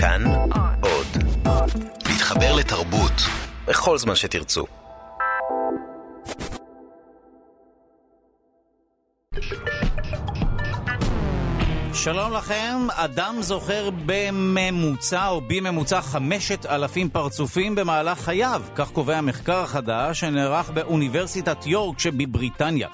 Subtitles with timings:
[0.00, 0.24] כאן
[0.80, 1.06] עוד.
[2.08, 3.12] להתחבר לתרבות
[3.66, 4.66] בכל זמן שתרצו.
[11.94, 19.66] שלום לכם, אדם זוכר בממוצע או בממוצע חמשת אלפים פרצופים במהלך חייו, כך קובע מחקר
[19.66, 22.88] חדש שנערך באוניברסיטת יורק שבבריטניה.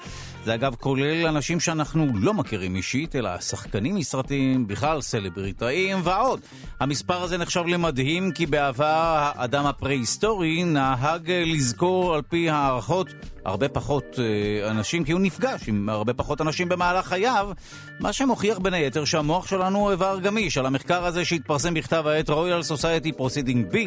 [0.45, 6.39] זה אגב כולל אנשים שאנחנו לא מכירים אישית, אלא שחקנים מסרטים, בכלל סלבריטאים ועוד.
[6.79, 13.07] המספר הזה נחשב למדהים כי בעבר האדם הפרה-היסטורי נהג לזכור על פי הערכות
[13.45, 17.51] הרבה פחות אה, אנשים, כי הוא נפגש עם הרבה פחות אנשים במהלך חייו,
[17.99, 20.57] מה שמוכיח בין היתר שהמוח שלנו הוא איבר גמיש.
[20.57, 23.77] על המחקר הזה שהתפרסם בכתב העת Royal Society Proceeding B,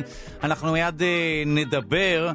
[0.42, 2.32] אנחנו מיד אה, נדבר.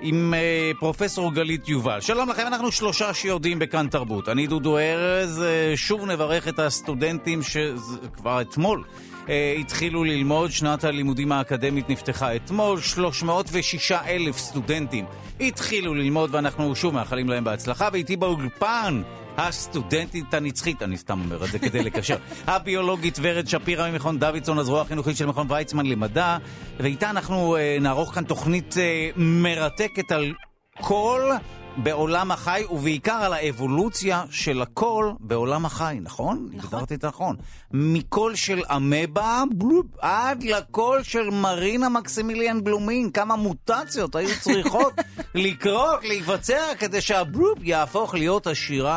[0.00, 2.00] עם uh, פרופסור גלית יובל.
[2.00, 4.28] שלום לכם, אנחנו שלושה שיודעים בכאן תרבות.
[4.28, 8.84] אני דודו ארז, uh, שוב נברך את הסטודנטים שכבר אתמול
[9.26, 10.50] uh, התחילו ללמוד.
[10.50, 15.04] שנת הלימודים האקדמית נפתחה אתמול, 306 אלף סטודנטים
[15.40, 17.88] התחילו ללמוד ואנחנו שוב מאחלים להם בהצלחה.
[17.92, 19.02] ואיתי באולפן
[19.36, 24.80] הסטודנטית הנצחית, אני סתם אומר את זה כדי לקשר, הביולוגית ורד שפירא ממכון דוידסון, הזרוע
[24.82, 26.36] החינוכית של מכון ויצמן למדע,
[26.80, 28.78] ואיתה אנחנו uh, נערוך כאן תוכנית uh,
[29.16, 30.32] מרתקת על
[30.80, 31.30] כל
[31.76, 36.48] בעולם החי, ובעיקר על האבולוציה של הכל בעולם החי, נכון?
[36.52, 36.60] נכון.
[36.60, 37.36] הגדרתי את נכון.
[37.70, 44.92] מקול של אמבה בלופ, עד לקול של מרינה מקסימיליאן בלומין, כמה מוטציות היו צריכות
[45.34, 48.94] לקרות, להיווצר, כדי שהבלופ יהפוך להיות השירה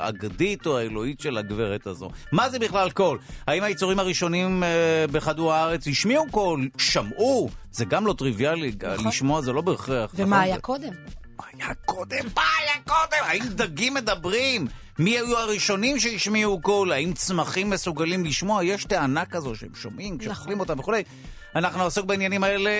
[0.00, 2.10] האגדית או האלוהית של הגברת הזו.
[2.32, 3.18] מה זה בכלל קול?
[3.46, 4.68] האם היצורים הראשונים אה,
[5.12, 6.68] בכדור הארץ השמיעו קול?
[6.78, 7.48] שמעו?
[7.72, 9.08] זה גם לא טריוויאלי, נכון.
[9.08, 10.10] לשמוע זה לא בהכרח.
[10.14, 10.40] ומה נכון?
[10.40, 10.92] היה קודם?
[11.52, 12.24] היה קודם?
[12.36, 13.22] מה היה קודם?
[13.22, 14.66] האם דגים מדברים?
[14.98, 16.92] מי היו הראשונים שהשמיעו קול?
[16.92, 18.64] האם צמחים מסוגלים לשמוע?
[18.64, 20.60] יש טענה כזו שהם שומעים כשאוכלים נכון.
[20.60, 21.02] אותם וכולי.
[21.54, 22.70] אנחנו נעסוק בעניינים האלה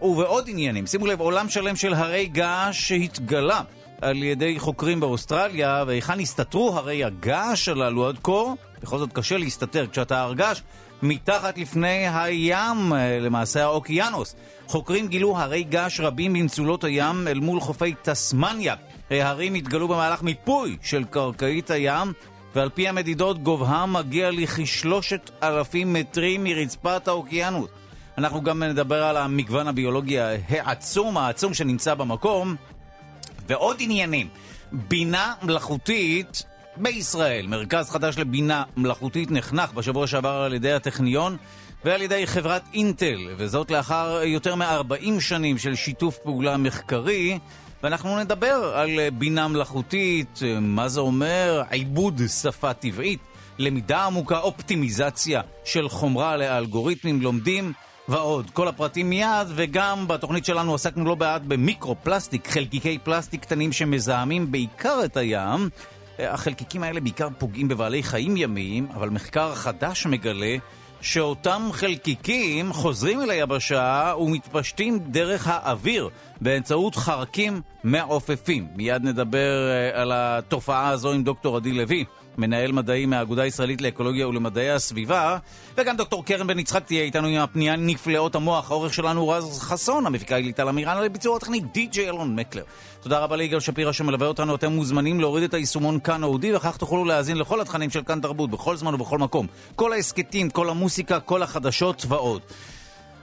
[0.00, 0.86] ובעוד עניינים.
[0.86, 3.60] שימו לב, עולם שלם של הרי געש שהתגלה
[4.00, 8.42] על ידי חוקרים באוסטרליה, והיכן הסתתרו הרי הגעש הללו עד כה?
[8.82, 10.62] בכל זאת קשה להסתתר כשאתה הרגש
[11.02, 14.36] מתחת לפני הים, למעשה האוקיינוס.
[14.66, 18.74] חוקרים גילו הרי געש רבים במצולות הים אל מול חופי תסמניה.
[19.10, 22.12] ההרים התגלו במהלך מיפוי של קרקעית הים,
[22.54, 27.70] ועל פי המדידות גובהם מגיע לכשלושת אלפים מטרים מרצפת האוקיינוס.
[28.18, 30.18] אנחנו גם נדבר על המגוון הביולוגי
[30.48, 32.56] העצום, העצום שנמצא במקום,
[33.48, 34.28] ועוד עניינים.
[34.72, 36.42] בינה מלאכותית
[36.76, 37.46] בישראל.
[37.46, 41.36] מרכז חדש לבינה מלאכותית נחנך בשבוע שעבר על ידי הטכניון
[41.84, 47.38] ועל ידי חברת אינטל, וזאת לאחר יותר מ-40 שנים של שיתוף פעולה מחקרי.
[47.82, 53.20] ואנחנו נדבר על בינה מלאכותית, מה זה אומר, עיבוד שפה טבעית,
[53.58, 57.72] למידה עמוקה, אופטימיזציה של חומרה לאלגוריתמים לומדים
[58.08, 58.50] ועוד.
[58.50, 65.00] כל הפרטים מיד, וגם בתוכנית שלנו עסקנו לא מעט במיקרו-פלסטיק, חלקיקי פלסטיק קטנים שמזהמים בעיקר
[65.04, 65.68] את הים.
[66.18, 70.56] החלקיקים האלה בעיקר פוגעים בבעלי חיים ימיים, אבל מחקר חדש מגלה
[71.00, 76.08] שאותם חלקיקים חוזרים אל היבשה ומתפשטים דרך האוויר
[76.40, 78.66] באמצעות חרקים מעופפים.
[78.76, 82.04] מיד נדבר אה, על התופעה הזו עם דוקטור עדי לוי.
[82.38, 85.38] מנהל מדעי מהאגודה הישראלית לאקולוגיה ולמדעי הסביבה,
[85.76, 88.70] וגם דוקטור קרן בן יצחק תהיה איתנו עם הפנייה נפלאות המוח.
[88.70, 92.62] העורך שלנו הוא רז חסון, המפיקה היא ליטל אמירן, לביצוע הטכני די.ג'יי אלון מקלר.
[93.00, 97.04] תודה רבה ליגאל שפירא שמלווה אותנו, אתם מוזמנים להוריד את היישומון כאן אודי, וכך תוכלו
[97.04, 99.46] להאזין לכל התכנים של כאן תרבות, בכל זמן ובכל מקום.
[99.76, 102.42] כל ההסכתים, כל המוסיקה, כל החדשות ועוד.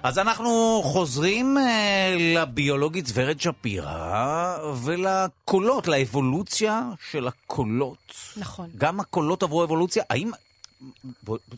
[0.03, 6.81] אז אנחנו חוזרים אה, לביולוגית ורד שפירא ולקולות, לאבולוציה
[7.11, 8.13] של הקולות.
[8.37, 8.69] נכון.
[8.77, 10.03] גם הקולות עברו אבולוציה.
[10.09, 10.31] האם...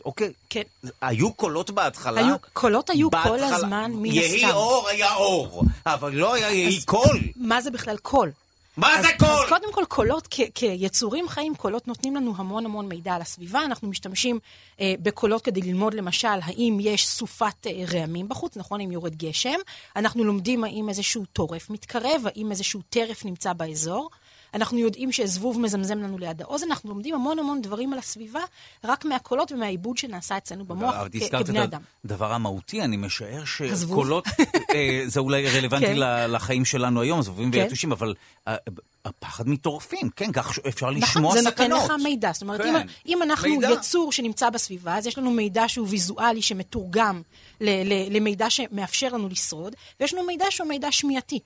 [0.04, 0.32] אוקיי.
[0.50, 0.62] כן.
[1.00, 2.20] היו קולות בהתחלה?
[2.26, 4.20] היו, קולות היו בהתחלה, כל הזמן, מן הסתם.
[4.20, 7.20] יהי אור היה אור, אבל לא היה יהי קול.
[7.36, 8.30] מה זה בכלל קול?
[8.76, 9.28] מה אז, זה קול?
[9.28, 13.64] אז קודם כל, קולות, כ- כיצורים חיים, קולות נותנים לנו המון המון מידע על הסביבה.
[13.64, 14.38] אנחנו משתמשים
[14.80, 18.80] אה, בקולות כדי ללמוד, למשל, האם יש סופת אה, רעמים בחוץ, נכון?
[18.80, 19.58] אם יורד גשם.
[19.96, 24.10] אנחנו לומדים האם איזשהו טורף מתקרב, האם איזשהו טרף נמצא באזור.
[24.56, 28.40] אנחנו יודעים שזבוב מזמזם לנו ליד האוזן, אנחנו לומדים המון המון דברים על הסביבה,
[28.84, 30.94] רק מהקולות ומהעיבוד שנעשה אצלנו במוח
[31.30, 31.80] כבני אדם.
[32.04, 34.24] הדבר המהותי, אני משער שקולות,
[34.74, 35.96] אה, זה אולי רלוונטי כן.
[36.30, 37.58] לחיים שלנו היום, זבובים כן.
[37.58, 38.14] ויתושים, אבל
[38.48, 38.56] אה,
[39.04, 41.22] הפחד מטורפים, כן, כך אפשר לשמוע סכנות.
[41.22, 42.32] נכון, זה נותן לך מידע.
[42.32, 42.76] זאת אומרת, כן.
[42.76, 43.70] אם, אם אנחנו מידע.
[43.70, 47.22] יצור שנמצא בסביבה, אז יש לנו מידע שהוא ויזואלי, שמתורגם
[47.60, 51.40] ל, ל, למידע שמאפשר לנו לשרוד, ויש לנו מידע שהוא מידע שמיעתי.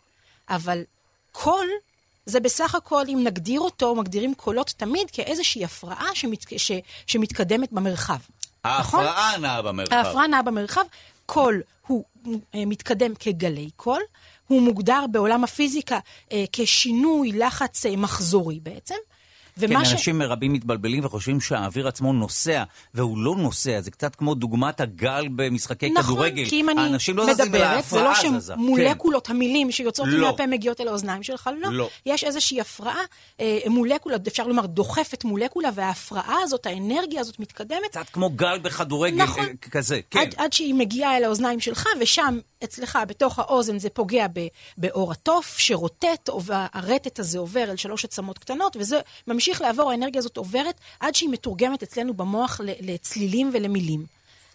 [0.48, 0.82] אבל
[1.32, 1.66] קול
[2.26, 6.72] זה בסך הכל, אם נגדיר אותו, מגדירים קולות תמיד כאיזושהי הפרעה שמת, ש,
[7.06, 8.18] שמתקדמת במרחב.
[8.64, 9.42] ההפרעה נכון?
[9.42, 9.92] נעה במרחב.
[9.92, 10.82] ההפרעה נעה במרחב.
[11.26, 12.04] קול הוא
[12.54, 14.02] אה, מתקדם כגלי קול,
[14.46, 15.98] הוא מוגדר בעולם הפיזיקה
[16.32, 18.94] אה, כשינוי לחץ אה, מחזורי בעצם.
[19.68, 19.92] כן, ש...
[19.92, 22.62] אנשים רבים מתבלבלים וחושבים שהאוויר עצמו נוסע,
[22.94, 26.42] והוא לא נוסע, זה קצת כמו דוגמת הגל במשחקי נכון, כדורגל.
[26.42, 26.80] נכון, כי אם אני
[27.14, 29.32] לא מדברת, זה לא שמולקולות כן.
[29.32, 30.30] המילים שיוצאות לא.
[30.30, 31.72] מהפה מגיעות אל האוזניים שלך, לא.
[31.72, 31.88] לא.
[32.06, 33.02] יש איזושהי הפרעה,
[33.40, 37.90] אה, מולקולה, אפשר לומר דוחפת מולקולה, וההפרעה הזאת, האנרגיה הזאת מתקדמת.
[37.90, 40.18] קצת כמו גל בכדורגל נכון, אה, כזה, כן.
[40.18, 44.26] עד, עד שהיא מגיעה אל האוזניים שלך, ושם אצלך, בתוך האוזן, זה פוגע
[44.76, 50.36] באור התוף, שרוטט, והרטט הזה עובר אל שלוש עצמות קטנות, וזה ממשיך לעבור, האנרגיה הזאת
[50.36, 54.04] עוברת עד שהיא מתורגמת אצלנו במוח לצלילים ולמילים.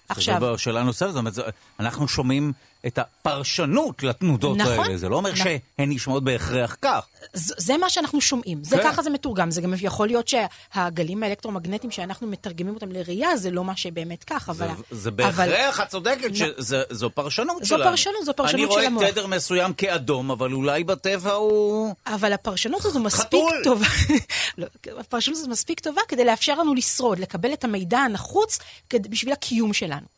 [0.09, 0.57] עכשיו...
[0.57, 1.33] שאלה נוספת, זאת אומרת,
[1.79, 2.53] אנחנו שומעים
[2.87, 4.97] את הפרשנות לתנודות נכון, האלה.
[4.97, 5.43] זה לא אומר נכון.
[5.43, 7.05] שהן נשמעות בהכרח כך.
[7.33, 8.83] זה, זה מה שאנחנו שומעים, זה כן.
[8.83, 9.51] ככה זה מתורגם.
[9.51, 14.49] זה גם יכול להיות שהגלים האלקטרומגנטיים שאנחנו מתרגמים אותם לראייה, זה לא מה שבאמת כך,
[14.49, 14.67] אבל...
[14.67, 17.83] זה, זה בהכרח, את צודקת, שזו פרשנות זו שלנו.
[17.83, 18.87] פרשנות, זו פרשנות של המוח.
[18.87, 21.93] אני רואה תדר מסוים כאדום, אבל אולי בטבע הוא...
[22.07, 23.85] אבל הפרשנות הזו מספיק טובה.
[24.57, 24.67] לא,
[24.99, 28.59] הפרשנות הזו מספיק טובה כדי לאפשר לנו לשרוד, לקבל את המידע הנחוץ
[28.93, 30.14] בשביל הקיום שלנו.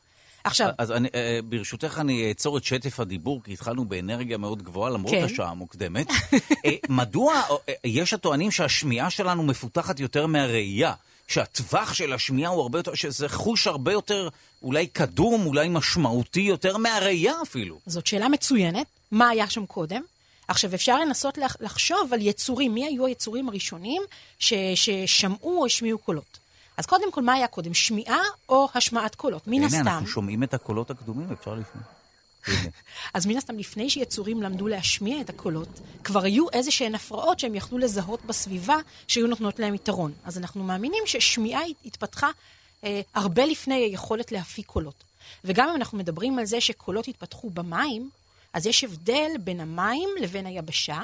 [0.48, 0.70] עכשיו...
[0.78, 5.14] אז אני, אה, ברשותך אני אעצור את שטף הדיבור, כי התחלנו באנרגיה מאוד גבוהה, למרות
[5.14, 5.24] כן.
[5.24, 6.08] השעה המוקדמת.
[6.66, 7.34] אה, מדוע
[7.70, 10.94] אה, יש הטוענים שהשמיעה שלנו מפותחת יותר מהראייה?
[11.28, 14.30] שהטווח של השמיעה הוא הרבה יותר, שזה חוש הרבה יותר
[14.64, 17.80] אולי קדום, אולי משמעותי יותר מהראייה אפילו.
[17.86, 18.86] זאת שאלה מצוינת.
[19.12, 20.02] מה היה שם קודם?
[20.48, 24.02] עכשיו, אפשר לנסות לחשוב על יצורים, מי היו היצורים הראשונים
[24.40, 26.38] ש, ששמעו או השמיעו קולות.
[26.78, 29.48] אז קודם כל, מה היה קודם, שמיעה או השמעת קולות?
[29.48, 29.80] מן הסתם...
[29.80, 31.84] הנה, אנחנו שומעים את הקולות הקדומים, אפשר לשמוע.
[33.14, 35.68] אז מן הסתם, לפני שיצורים למדו להשמיע את הקולות,
[36.04, 38.78] כבר היו איזה שהן הפרעות שהם יכלו לזהות בסביבה,
[39.08, 40.14] שהיו נותנות להם יתרון.
[40.24, 42.30] אז אנחנו מאמינים ששמיעה התפתחה
[42.84, 45.04] אה, הרבה לפני היכולת להפיק קולות.
[45.44, 48.10] וגם אם אנחנו מדברים על זה שקולות התפתחו במים,
[48.54, 51.02] אז יש הבדל בין המים לבין היבשה,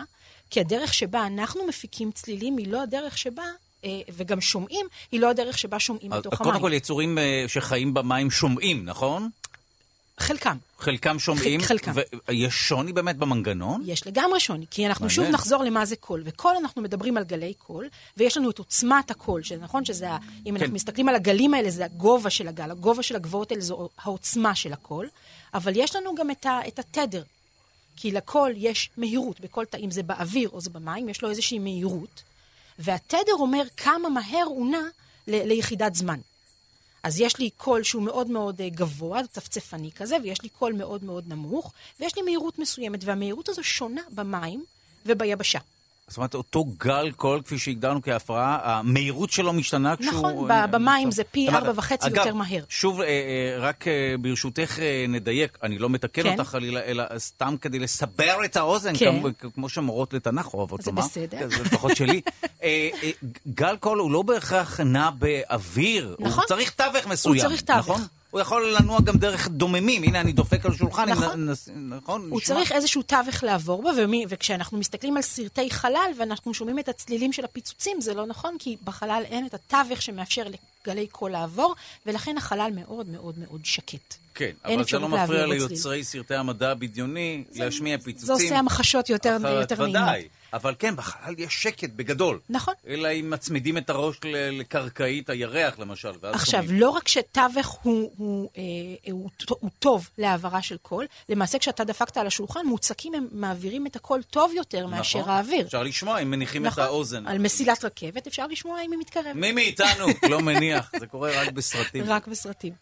[0.49, 3.43] כי הדרך שבה אנחנו מפיקים צלילים היא לא הדרך שבה
[4.15, 6.51] וגם שומעים, היא לא הדרך שבה שומעים בתוך המים.
[6.51, 9.29] קודם כל, יצורים אה, שחיים במים שומעים, נכון?
[10.17, 10.57] חלקם.
[10.79, 11.61] חלקם שומעים?
[11.61, 11.91] חלקם.
[12.27, 13.81] ויש שוני באמת במנגנון?
[13.85, 15.25] יש לגמרי שוני, כי אנחנו מעניין.
[15.25, 16.21] שוב נחזור למה זה קול.
[16.25, 17.87] וקול, אנחנו מדברים על גלי קול,
[18.17, 20.55] ויש לנו את עוצמת הקול, שזה נכון שזה, אם כן.
[20.55, 24.55] אנחנו מסתכלים על הגלים האלה, זה הגובה של הגל, הגובה של הגבוהות האלה זו העוצמה
[24.55, 25.09] של הקול,
[25.53, 27.23] אבל יש לנו גם את, ה, את התדר.
[27.95, 32.23] כי לקול יש מהירות, בכל אם זה באוויר או זה במים, יש לו איזושהי מהירות.
[32.79, 34.81] והתדר אומר כמה מהר הוא נע
[35.27, 36.19] ל- ליחידת זמן.
[37.03, 41.03] אז יש לי קול שהוא מאוד מאוד אה, גבוה, צפצפני כזה, ויש לי קול מאוד
[41.03, 44.65] מאוד נמוך, ויש לי מהירות מסוימת, והמהירות הזו שונה במים
[45.05, 45.59] וביבשה.
[46.07, 50.13] זאת אומרת, אותו גל קול, כפי שהגדרנו כהפרעה, המהירות שלו משתנה כשהוא...
[50.13, 52.63] נכון, במים זה פי ארבע וחצי יותר מהר.
[52.69, 54.79] שוב, אה, אה, רק אה, ברשותך
[55.09, 56.39] נדייק, אני לא מתקן כן.
[56.39, 59.21] אותך חלילה, אלא סתם כדי לסבר את האוזן, כן.
[59.53, 61.01] כמו שמורות לתנ"ך אוהבות לומר.
[61.01, 61.49] זה בסדר.
[61.49, 62.21] זה לפחות שלי.
[63.59, 66.15] גל קול הוא לא בהכרח נע באוויר.
[66.19, 66.39] נכון.
[66.39, 67.35] הוא צריך תווך מסוים.
[67.35, 67.79] הוא צריך תווך.
[67.79, 68.01] נכון?
[68.33, 70.03] הוא יכול לנוע גם דרך דוממים.
[70.03, 71.09] הנה, אני דופק על שולחן.
[71.09, 71.49] נכון.
[71.49, 72.21] נס, נכון?
[72.29, 72.55] הוא נשמע.
[72.55, 77.33] צריך איזשהו תווך לעבור בו, ומי, וכשאנחנו מסתכלים על סרטי חלל ואנחנו שומעים את הצלילים
[77.33, 80.43] של הפיצוצים, זה לא נכון, כי בחלל אין את התווך שמאפשר
[80.87, 81.75] לגלי קול לעבור,
[82.05, 84.15] ולכן החלל מאוד מאוד מאוד שקט.
[84.35, 88.25] כן, אבל זה לא מפריע ליוצרי סרטי המדע הבדיוני להשמיע פיצוצים.
[88.25, 90.01] זה עושה המחשות יותר, יותר נעימות.
[90.01, 90.27] ודאי.
[90.53, 92.39] אבל כן, בחלל יש שקט בגדול.
[92.49, 92.73] נכון.
[92.87, 94.15] אלא אם מצמידים את הראש
[94.51, 96.81] לקרקעית הירח, למשל, עכשיו, שומעים.
[96.81, 98.61] לא רק שתווך הוא, הוא, אה,
[99.11, 103.87] הוא, הוא, הוא טוב להעברה של קול, למעשה כשאתה דפקת על השולחן, מוצקים הם מעבירים
[103.87, 104.97] את הקול טוב יותר נכון.
[104.97, 105.65] מאשר האוויר.
[105.65, 106.83] אפשר לשמוע אם מניחים נכון.
[106.83, 107.27] את האוזן.
[107.27, 109.35] על מסילת רכבת אפשר לשמוע אם היא מתקרבת.
[109.35, 112.03] מי מאיתנו לא מניח, זה קורה רק בסרטים.
[112.07, 112.73] רק בסרטים.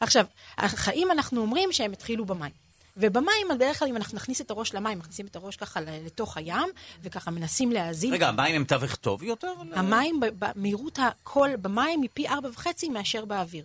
[0.00, 0.24] עכשיו,
[0.58, 2.67] החיים אנחנו אומרים שהם התחילו במים.
[2.98, 6.68] ובמים, בדרך כלל אם אנחנו נכניס את הראש למים, מכניסים את הראש ככה לתוך הים,
[7.02, 8.12] וככה מנסים להאזין.
[8.12, 9.52] רגע, המים הם תווך טוב יותר?
[9.72, 13.64] המים, במהירות הקול במים היא פי ארבע וחצי מאשר באוויר.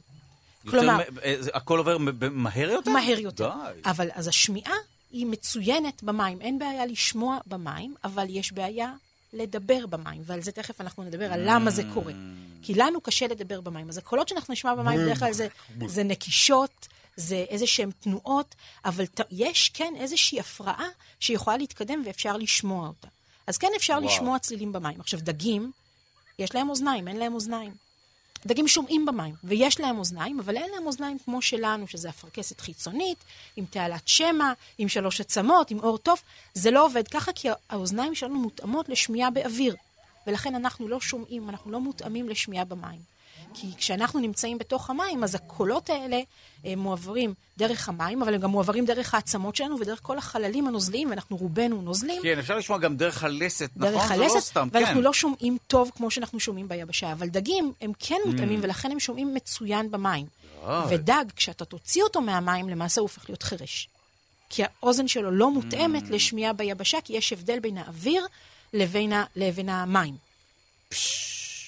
[0.70, 1.00] כלומר...
[1.24, 1.98] אה, הכל עובר
[2.32, 2.92] מהר יותר?
[2.92, 3.50] מהר יותר.
[3.50, 3.80] די.
[3.86, 4.76] אבל אז השמיעה
[5.12, 6.42] היא מצוינת במים.
[6.42, 8.94] אין בעיה לשמוע במים, אבל יש בעיה
[9.34, 12.14] לדבר במים, ועל זה תכף אנחנו נדבר, על למה זה קורה.
[12.62, 13.90] כי לנו קשה לדבר במים.
[13.90, 15.48] אז הקולות שאנחנו נשמע במים בדרך כלל זה,
[15.88, 18.56] זה נקישות, זה איזה שהן תנועות,
[18.86, 20.88] אבל ת, יש כן איזושהי הפרעה
[21.20, 23.08] שיכולה להתקדם ואפשר לשמוע אותה.
[23.48, 24.06] אז כן אפשר וואו.
[24.06, 25.00] לשמוע צלילים במים.
[25.00, 25.72] עכשיו, דגים,
[26.40, 27.74] יש להם אוזניים, אין להם אוזניים.
[28.46, 33.18] דגים שומעים במים, ויש להם אוזניים, אבל אין להם אוזניים כמו שלנו, שזה אפרכסת חיצונית,
[33.56, 36.24] עם תעלת שמע, עם שלוש עצמות, עם אור תוף.
[36.54, 39.76] זה לא עובד ככה, כי האוזניים שלנו מותאמות לשמיעה באוויר.
[40.28, 43.13] ולכן אנחנו לא שומעים, אנחנו לא מותאמים לשמיעה במים.
[43.54, 46.20] כי כשאנחנו נמצאים בתוך המים, אז הקולות האלה
[46.78, 51.38] מועברים דרך המים, אבל הם גם מועברים דרך העצמות שלנו ודרך כל החללים הנוזליים, ואנחנו
[51.38, 52.22] רובנו נוזלים.
[52.24, 54.12] כן, אפשר לשמוע גם דרך הלסת, דרך נכון?
[54.12, 55.02] הלסת, זה לא סתם, ואנחנו כן.
[55.02, 57.12] לא שומעים טוב כמו שאנחנו שומעים ביבשה.
[57.12, 58.28] אבל דגים הם כן Mm.
[58.28, 60.26] מותאמים, ולכן הם שומעים מצוין במים.
[60.66, 60.86] אה.
[60.90, 63.90] ודג, כשאתה תוציא אותו מהמים, למעשה הוא הופך להיות חירש.
[64.50, 66.14] כי האוזן שלו לא מותאמת Mm.
[66.14, 68.26] לשמיעה ביבשה, כי יש הבדל בין האוויר
[68.74, 70.16] לבין, ה, לבין המים.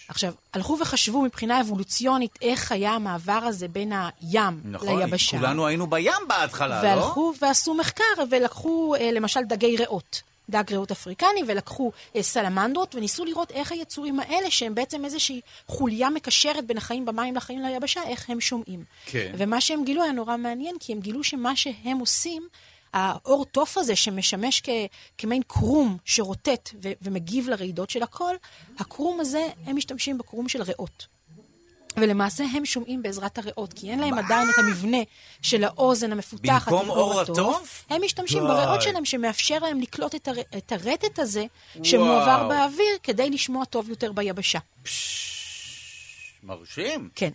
[0.08, 5.38] עכשיו, הלכו וחשבו מבחינה אבולוציונית איך היה המעבר הזה בין הים נכון, ליבשה.
[5.38, 6.88] כולנו היינו בים בהתחלה, לא?
[6.88, 13.26] והלכו ועשו מחקר, ולקחו אה, למשל דגי ריאות, דג ריאות אפריקני, ולקחו אה, סלמנדרות, וניסו
[13.26, 18.30] לראות איך היצורים האלה, שהם בעצם איזושהי חוליה מקשרת בין החיים במים לחיים ליבשה, איך
[18.30, 18.84] הם שומעים.
[19.06, 19.32] כן.
[19.38, 22.48] ומה שהם גילו היה נורא מעניין, כי הם גילו שמה שהם עושים,
[22.96, 24.70] האור תוף הזה שמשמש כ,
[25.18, 28.36] כמעין קרום שרוטט ו, ומגיב לרעידות של הקול,
[28.80, 31.08] הקרום הזה, הם משתמשים בקרום של ריאות.
[31.98, 34.98] ולמעשה הם שומעים בעזרת הריאות, כי אין להם עדיין את המבנה
[35.42, 36.72] של האוזן המפותחת.
[36.72, 37.68] במקום אור הטוב.
[37.90, 38.44] הם משתמשים.
[38.44, 40.36] בריאות שלהם, שמאפשר להם לקלוט את, הר...
[40.58, 41.46] את הרטט הזה,
[41.84, 42.48] שמועבר.
[42.50, 44.60] באוויר, כדי לשמוע טוב יותר ביבשה.
[46.44, 47.10] מרשים.
[47.16, 47.32] כן.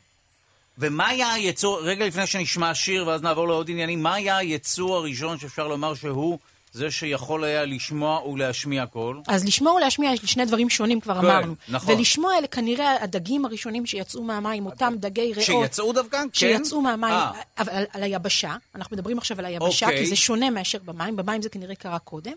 [0.81, 5.39] ומה היה היצור, רגע לפני שנשמע שיר ואז נעבור לעוד עניינים, מה היה היצור הראשון
[5.39, 6.39] שאפשר לומר שהוא
[6.73, 9.21] זה שיכול היה לשמוע ולהשמיע קול?
[9.29, 11.55] אז לשמוע ולהשמיע יש שני דברים שונים, כבר כן, אמרנו.
[11.69, 11.95] נכון.
[11.95, 15.43] ולשמוע אלה כנראה הדגים הראשונים שיצאו מהמים, אותם דגי ריאות.
[15.43, 16.17] שיצאו דווקא?
[16.17, 16.29] כן?
[16.33, 20.01] שיצאו מהמים, אה, אבל על, על היבשה, אנחנו מדברים עכשיו על היבשה, אוקיי.
[20.01, 22.35] כי זה שונה מאשר במים, במים זה כנראה קרה קודם,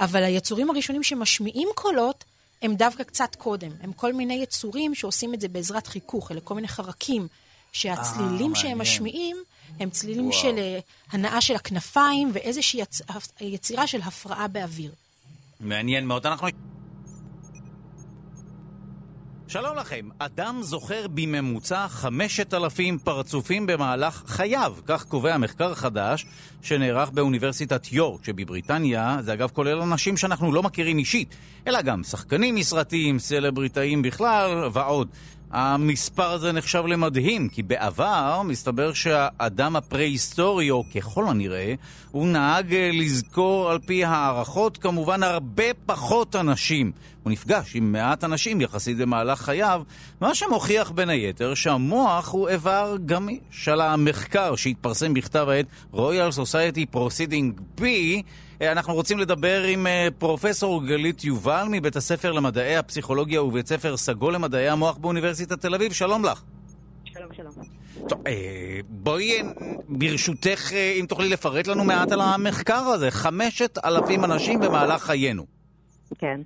[0.00, 2.24] אבל היצורים הראשונים שמשמיעים קולות,
[2.62, 3.70] הם דווקא קצת קודם.
[3.82, 7.28] הם כל מיני יצורים שעושים את זה בעזרת חיכוך, אלה כל מיני חרקים,
[7.72, 8.80] שהצלילים אה, שהם.
[8.80, 9.36] משמיעים,
[9.80, 10.38] הם צלילים וואו.
[10.38, 10.78] של אה,
[11.10, 13.02] הנאה של הכנפיים ואיזושהי יצ...
[13.40, 14.92] יצירה של הפרעה באוויר.
[15.60, 16.26] מעניין מאוד.
[16.26, 16.48] אנחנו...
[19.48, 20.08] שלום לכם.
[20.18, 24.74] אדם זוכר בממוצע 5,000 פרצופים במהלך חייו.
[24.86, 26.26] כך קובע מחקר חדש
[26.62, 29.16] שנערך באוניברסיטת יורק שבבריטניה.
[29.20, 31.34] זה אגב כולל אנשים שאנחנו לא מכירים אישית,
[31.66, 35.08] אלא גם שחקנים מסרטיים, סלבריטאים בכלל ועוד.
[35.52, 41.74] המספר הזה נחשב למדהים, כי בעבר מסתבר שהאדם הפרה-היסטורי, או ככל הנראה,
[42.10, 46.92] הוא נהג אה, לזכור על פי הערכות כמובן הרבה פחות אנשים.
[47.22, 49.82] הוא נפגש עם מעט אנשים יחסית במהלך חייו,
[50.20, 53.68] מה שמוכיח בין היתר שהמוח הוא איבר גמיש.
[53.68, 57.82] על המחקר שהתפרסם בכתב העת Royal Society Proceeding B,
[58.62, 64.34] אנחנו רוצים לדבר עם אה, פרופסור גלית יובל מבית הספר למדעי הפסיכולוגיה ובית ספר סגול
[64.34, 65.92] למדעי המוח באוניברסיטת תל אביב.
[65.92, 66.42] שלום לך.
[67.04, 67.52] שלום, שלום.
[68.08, 69.48] טוב, אה, בואי, אה,
[69.88, 73.10] ברשותך, אה, אם תוכלי לפרט לנו מעט על המחקר הזה.
[73.10, 75.46] חמשת אלפים אנשים במהלך חיינו.
[76.18, 76.40] כן.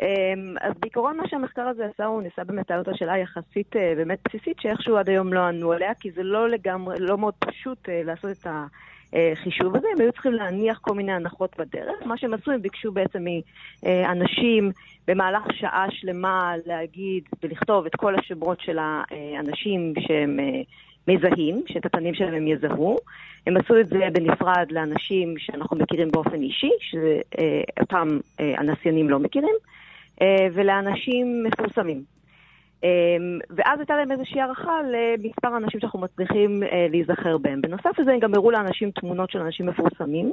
[0.00, 3.92] אמ, אז בעיקרון מה שהמחקר הזה עשה, הוא ניסה באמת לעלות על שאלה יחסית אה,
[3.96, 7.88] באמת בסיסית, שאיכשהו עד היום לא ענו עליה, כי זה לא לגמרי, לא מאוד פשוט
[7.88, 8.46] אה, לעשות את
[9.12, 12.06] החישוב הזה, הם היו צריכים להניח כל מיני הנחות בדרך.
[12.06, 13.24] מה שהם עשו, הם ביקשו בעצם
[13.82, 14.70] מאנשים
[15.08, 20.62] במהלך שעה שלמה להגיד ולכתוב את כל השמות של האנשים שהם אה,
[21.08, 22.98] מזהים, שאת הפנים שלהם הם יזהו.
[23.46, 29.54] הם עשו את זה בנפרד לאנשים שאנחנו מכירים באופן אישי, שאותם הנסיינים לא מכירים,
[30.22, 32.13] אה, ולאנשים מפורסמים.
[32.84, 32.90] אה,
[33.50, 37.60] ואז הייתה להם איזושהי הערכה למספר האנשים שאנחנו מצליחים אה, להיזכר בהם.
[37.60, 40.32] בנוסף לזה הם גם הראו לאנשים תמונות של אנשים מפורסמים,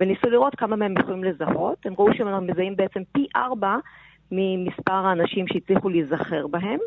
[0.00, 1.86] וניסו לראות כמה מהם יכולים לזהות.
[1.86, 3.76] הם ראו שהם מזהים בעצם פי ארבע
[4.32, 6.78] ממספר האנשים שהצליחו להיזכר בהם.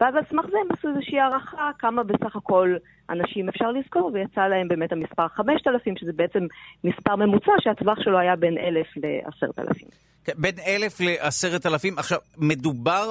[0.00, 2.74] ואז על סמך זה הם עשו איזושהי הערכה כמה בסך הכל
[3.10, 6.46] אנשים אפשר לזכור, ויצא להם באמת המספר 5,000, שזה בעצם
[6.84, 9.84] מספר ממוצע שהטווח שלו היה בין 1,000 ל-10,000.
[10.24, 11.98] כן, בין אלף לעשרת אלפים.
[11.98, 13.10] עכשיו, מדובר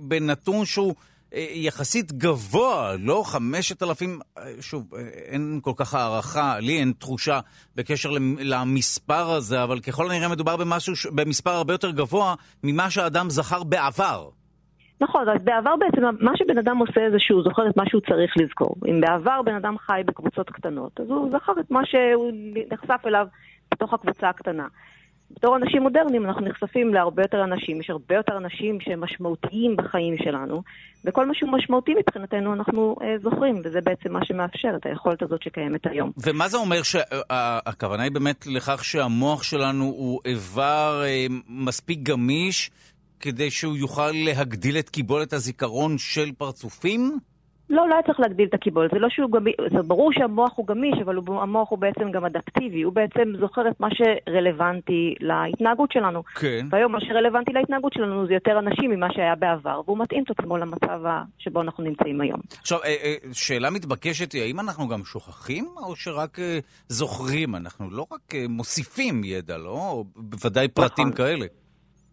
[0.00, 0.94] בנתון שהוא
[1.34, 6.92] אה, יחסית גבוה, לא חמשת אלפים, אה, שוב, אה, אין כל כך הערכה, לי אין
[6.98, 7.40] תחושה
[7.76, 13.30] בקשר למ- למספר הזה, אבל ככל הנראה מדובר במשהו, במספר הרבה יותר גבוה ממה שהאדם
[13.30, 14.28] זכר בעבר.
[15.00, 18.34] נכון, אז בעבר בעצם מה שבן אדם עושה זה שהוא זוכר את מה שהוא צריך
[18.36, 18.74] לזכור.
[18.88, 22.32] אם בעבר בן אדם חי בקבוצות קטנות, אז הוא זכר את מה שהוא
[22.72, 23.26] נחשף אליו
[23.74, 24.66] בתוך הקבוצה הקטנה.
[25.30, 30.16] בתור אנשים מודרניים אנחנו נחשפים להרבה יותר אנשים, יש הרבה יותר אנשים שהם משמעותיים בחיים
[30.24, 30.62] שלנו,
[31.04, 35.42] וכל מה שהוא משמעותי מבחינתנו אנחנו אה, זוכרים, וזה בעצם מה שמאפשר את היכולת הזאת
[35.42, 36.10] שקיימת היום.
[36.16, 42.70] ומה זה אומר שהכוונה היא באמת לכך שהמוח שלנו הוא איבר אה, מספיק גמיש
[43.20, 47.18] כדי שהוא יוכל להגדיל את קיבולת הזיכרון של פרצופים?
[47.70, 48.90] לא, לא היה צריך להגדיל את הקיבולת.
[48.90, 52.24] זה לא שהוא גמיש, זה ברור שהמוח הוא גמיש, אבל הוא, המוח הוא בעצם גם
[52.24, 52.82] אדפטיבי.
[52.82, 56.22] הוא בעצם זוכר את מה שרלוונטי להתנהגות שלנו.
[56.34, 56.66] כן.
[56.70, 60.56] והיום מה שרלוונטי להתנהגות שלנו זה יותר אנשים ממה שהיה בעבר, והוא מתאים את עצמו
[60.56, 61.00] למצב
[61.38, 62.40] שבו אנחנו נמצאים היום.
[62.60, 66.58] עכשיו, אה, אה, שאלה מתבקשת היא, האם אנחנו גם שוכחים, או שרק אה,
[66.88, 67.56] זוכרים?
[67.56, 69.78] אנחנו לא רק מוסיפים ידע, לא?
[69.90, 71.16] או בוודאי פרטים נכון.
[71.16, 71.46] כאלה.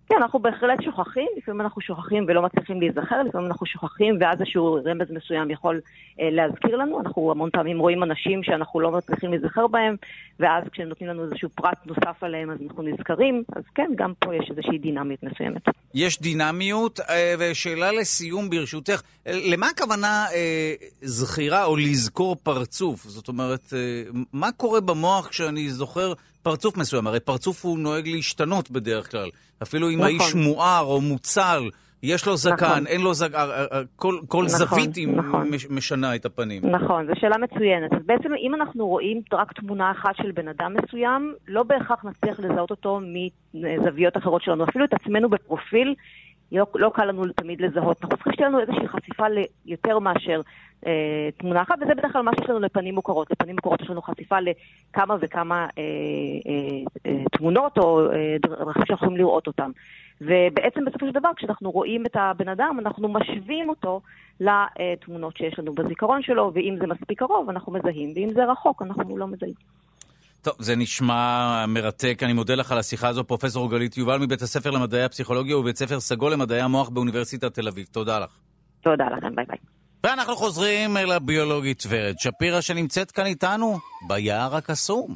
[0.10, 4.80] כן, אנחנו בהחלט שוכחים, לפעמים אנחנו שוכחים ולא מצליחים להיזכר, לפעמים אנחנו שוכחים ואז איזשהו
[4.86, 5.82] רמז מסוים יכול
[6.20, 7.02] אה, להזכיר לנו.
[7.02, 9.96] אנחנו המון פעמים רואים אנשים שאנחנו לא מצליחים להיזכר בהם,
[10.40, 13.44] ואז כשהם נותנים לנו איזשהו פרט נוסף עליהם אז אנחנו נזכרים.
[13.56, 15.62] אז כן, גם פה יש איזושהי דינמיות מסוימת.
[15.94, 23.04] יש דינמיות, אה, ושאלה לסיום ברשותך, אה, למה הכוונה אה, זכירה או לזכור פרצוף?
[23.04, 26.14] זאת אומרת, אה, מה קורה במוח כשאני זוכר
[26.44, 27.08] פרצוף מסוים?
[27.08, 29.30] הרי פרצוף הוא נוהג להשתנות בדרך כלל.
[29.64, 30.06] אפילו אם נכון.
[30.06, 31.70] האיש מואר או מוצל,
[32.04, 32.88] יש לו זקן, נכון.
[32.88, 35.50] אין לו זקן, אה, אה, כל, כל נכון, זווית נכון.
[35.70, 36.62] משנה את הפנים.
[36.66, 37.94] נכון, זו שאלה מצוינת.
[37.94, 42.40] אז בעצם אם אנחנו רואים רק תמונה אחת של בן אדם מסוים, לא בהכרח נצליח
[42.40, 43.00] לזהות אותו
[43.54, 44.64] מזוויות אחרות שלנו.
[44.64, 45.96] אפילו את עצמנו בפרופיל,
[46.54, 47.98] לא, לא קל לנו תמיד לזהות.
[48.02, 49.26] אנחנו צריכים שתהיה לנו איזושהי חשיפה
[49.66, 50.42] ליותר מאשר
[50.86, 53.32] אה, תמונה אחת, וזה בדרך כלל מה שיש לנו לפנים מוכרות.
[53.32, 55.84] לפנים מוכרות יש לנו חשיפה לכמה וכמה אה,
[56.48, 59.72] אה, אה, תמונות או אה, דרכים שאנחנו יכולים לראות אותם.
[60.22, 64.02] ובעצם בסופו של דבר, כשאנחנו רואים את הבן אדם, אנחנו משווים אותו
[64.40, 69.18] לתמונות שיש לנו בזיכרון שלו, ואם זה מספיק קרוב, אנחנו מזהים, ואם זה רחוק, אנחנו
[69.18, 69.54] לא מזהים.
[70.44, 72.20] טוב, זה נשמע מרתק.
[72.24, 76.00] אני מודה לך על השיחה הזו, פרופ' גלית יובל מבית הספר למדעי הפסיכולוגיה ובית ספר
[76.00, 77.88] סגול למדעי המוח באוניברסיטת תל אביב.
[77.92, 78.32] תודה לך.
[78.84, 79.58] תודה לכם, ביי ביי.
[80.04, 85.16] ואנחנו חוזרים אל הביולוגית ורד שפירא שנמצאת כאן איתנו ביער הקסום.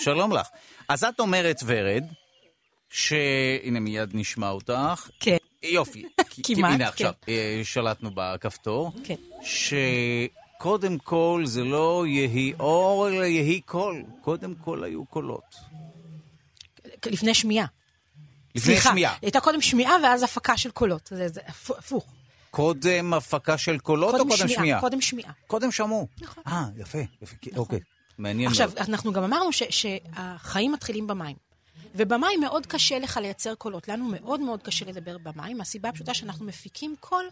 [0.00, 0.46] שלום לך.
[0.88, 2.04] אז את אומרת, ורד,
[2.90, 5.10] שהנה מיד נשמע אותך.
[5.20, 5.36] כן.
[5.62, 6.02] יופי.
[6.44, 7.32] כמעט, הנה עכשיו, כן.
[7.32, 8.92] אה, שלטנו בכפתור.
[9.04, 9.14] כן.
[10.58, 14.02] שקודם כל זה לא יהי אור, אלא יהי קול.
[14.20, 15.56] קודם כל היו קולות.
[17.06, 17.66] לפני שמיעה.
[18.54, 19.16] לפני סליחה, שמיעה.
[19.22, 21.08] הייתה קודם שמיעה ואז הפקה של קולות.
[21.14, 22.06] זה, זה הפוך.
[22.50, 24.48] קודם הפקה של קולות או קודם שמיעה?
[24.48, 24.80] שמיעה?
[24.80, 25.32] קודם שמיעה.
[25.46, 26.08] קודם שמעו.
[26.20, 26.42] נכון.
[26.46, 27.58] אה, יפה, יפה, נכון.
[27.58, 27.80] אוקיי.
[28.18, 28.88] מעניין עכשיו, מאוד.
[28.88, 31.36] אנחנו גם אמרנו ש, שהחיים מתחילים במים.
[31.94, 33.88] ובמים מאוד קשה לך לייצר קולות.
[33.88, 37.24] לנו מאוד מאוד קשה לדבר במים, מהסיבה הפשוטה שאנחנו מפיקים קול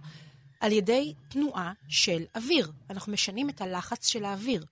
[0.60, 2.72] על ידי תנועה של אוויר.
[2.90, 4.64] אנחנו משנים את הלחץ של האוויר.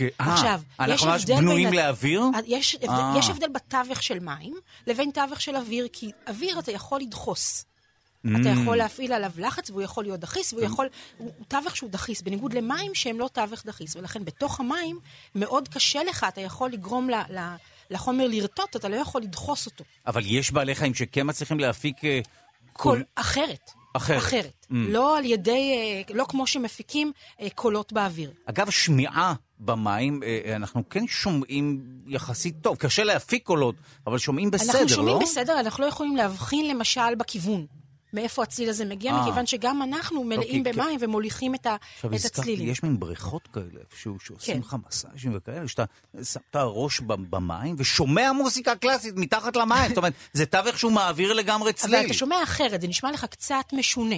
[0.00, 1.78] אה, עכשיו, אנחנו ממש בנויים בין...
[1.78, 2.22] לאוויר?
[2.46, 4.54] יש, הבדל, יש הבדל בתווך של מים
[4.86, 7.64] לבין תווך של אוויר, כי אוויר אתה יכול לדחוס.
[8.26, 8.28] Mm.
[8.40, 10.88] אתה יכול להפעיל עליו לחץ והוא יכול להיות דחיס, והוא יכול...
[11.18, 13.96] הוא תווך שהוא דחיס, בניגוד למים שהם לא תווך דחיס.
[13.96, 14.98] ולכן בתוך המים
[15.34, 17.14] מאוד קשה לך, אתה יכול לגרום ל...
[17.14, 17.54] ל
[17.90, 19.84] לחומר לרטוט, אתה לא יכול לדחוס אותו.
[20.06, 21.96] אבל יש בעלי חיים שכן מצליחים להפיק...
[22.72, 23.70] קול אחרת.
[23.92, 24.18] אחרת.
[24.18, 24.66] אחרת.
[24.70, 24.74] Mm.
[24.74, 25.74] לא על ידי,
[26.08, 28.30] uh, לא כמו שמפיקים uh, קולות באוויר.
[28.46, 32.76] אגב, שמיעה במים, uh, אנחנו כן שומעים יחסית טוב.
[32.76, 33.74] קשה להפיק קולות,
[34.06, 34.78] אבל שומעים בסדר, לא?
[34.78, 35.18] אנחנו שומעים?
[35.18, 37.66] בסדר, אנחנו לא יכולים להבחין למשל בכיוון.
[38.12, 39.22] מאיפה הצליל הזה מגיע, 아, אה.
[39.22, 41.04] מכיוון שגם אנחנו מלאים אוקיי, במים כן.
[41.04, 42.68] ומוליכים את, ה, את הצלילים.
[42.68, 44.60] יש מין בריכות כאלה, איפשהו, שעושים כן.
[44.60, 45.84] לך מסאז'ים וכאלה, שאתה
[46.22, 49.88] שם את הראש במים ושומע מוזיקה קלאסית מתחת למים.
[49.88, 51.94] זאת אומרת, זה תווך שהוא מעביר לגמרי צליל.
[51.96, 54.16] אבל אתה שומע אחרת, זה נשמע לך קצת משונה.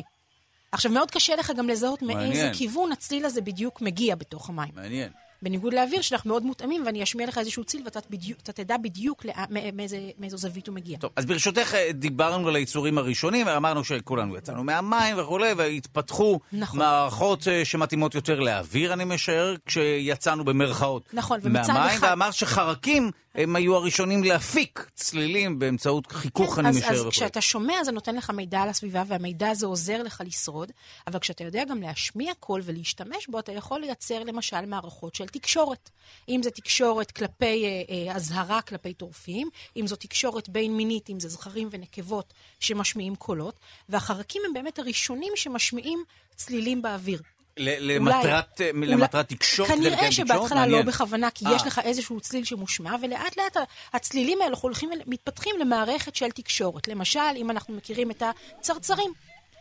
[0.72, 4.72] עכשיו, מאוד קשה לך גם לזהות מאיזה כיוון הצליל הזה בדיוק מגיע בתוך המים.
[4.74, 5.10] מעניין.
[5.44, 9.32] בניגוד לאוויר שאנחנו מאוד מותאמים, ואני אשמיע לך איזשהו ציל ואתה בדיוק, תדע בדיוק לא,
[9.50, 10.98] מאיזה, מאיזו זווית הוא מגיע.
[10.98, 16.78] טוב, אז ברשותך אה, דיברנו על היצורים הראשונים, ואמרנו שכולנו יצאנו מהמים וכולי, והתפתחו נכון.
[16.78, 22.08] מערכות אה, שמתאימות יותר לאוויר, אני משער, כשיצאנו במרכאות נכון, מהמים, אחד...
[22.10, 26.90] ואמרת שחרקים הם היו הראשונים להפיק צלילים באמצעות חיכוך, כן, אני משער.
[26.90, 30.72] אז, אז כשאתה שומע, זה נותן לך מידע על הסביבה, והמידע הזה עוזר לך לשרוד,
[31.06, 35.90] אבל כשאתה יודע גם להשמיע קול ולהשתמש בו, אתה יכול לייצר למשל מערכות של תקשורת.
[36.28, 41.20] אם זה תקשורת כלפי אה, אה, אזהרה כלפי טורפים, אם זו תקשורת בין מינית, אם
[41.20, 46.04] זה זכרים ונקבות שמשמיעים קולות, והחרקים הם באמת הראשונים שמשמיעים
[46.36, 47.22] צלילים באוויר.
[47.58, 49.70] למטרת, אולי, למטרת תקשורת?
[49.70, 51.52] כנראה שבהתחלה לא בכוונה, כי 아.
[51.54, 51.66] יש אה.
[51.66, 53.56] לך איזשהו צליל שמושמע, ולאט לאט
[53.92, 56.88] הצלילים האלה הולכים ומתפתחים למערכת של תקשורת.
[56.88, 58.22] למשל, אם אנחנו מכירים את
[58.58, 59.12] הצרצרים.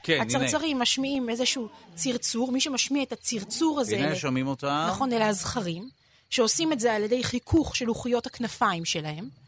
[0.04, 0.82] כן, הצרצרים הנה.
[0.82, 3.96] משמיעים איזשהו צרצור, מי שמשמיע את הצרצור הזה...
[3.96, 4.88] הנה, אלה, שומעים אותה.
[4.90, 5.90] נכון, אלה הזכרים,
[6.30, 9.43] שעושים את זה על ידי חיכוך של לוחיות הכנפיים שלהם.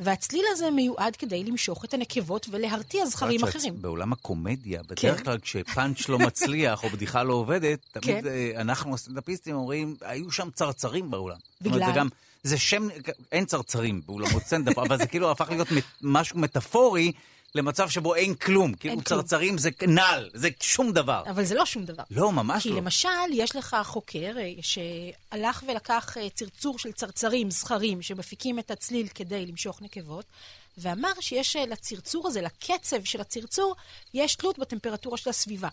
[0.00, 3.82] והצליל הזה מיועד כדי למשוך את הנקבות ולהרתיע זכרים אחרים.
[3.82, 5.24] בעולם הקומדיה, בדרך כן.
[5.24, 8.26] כלל כשפאנץ' לא מצליח או בדיחה לא עובדת, תמיד כן.
[8.26, 11.36] אה, אנחנו הסטנדאפיסטים אומרים, היו שם צרצרים באולם.
[11.60, 11.72] בגלל?
[11.72, 12.08] זאת אומרת, זה גם,
[12.42, 12.88] זה שם,
[13.32, 15.68] אין צרצרים באולמות סטנדאפ, אבל זה כאילו הפך להיות
[16.02, 17.12] משהו מטאפורי.
[17.54, 18.74] למצב שבו אין כלום.
[18.74, 19.04] כאילו כלום.
[19.04, 21.22] צרצרים זה נעל, זה שום דבר.
[21.30, 22.02] אבל זה לא שום דבר.
[22.10, 22.76] לא, ממש כי לא.
[22.76, 29.08] למשל, יש לך חוקר אה, שהלך ולקח אה, צרצור של צרצרים זכרים שמפיקים את הצליל
[29.08, 30.24] כדי למשוך נקבות,
[30.78, 33.76] ואמר שיש אה, לצרצור הזה, לקצב של הצרצור,
[34.14, 35.68] יש תלות בטמפרטורה של הסביבה.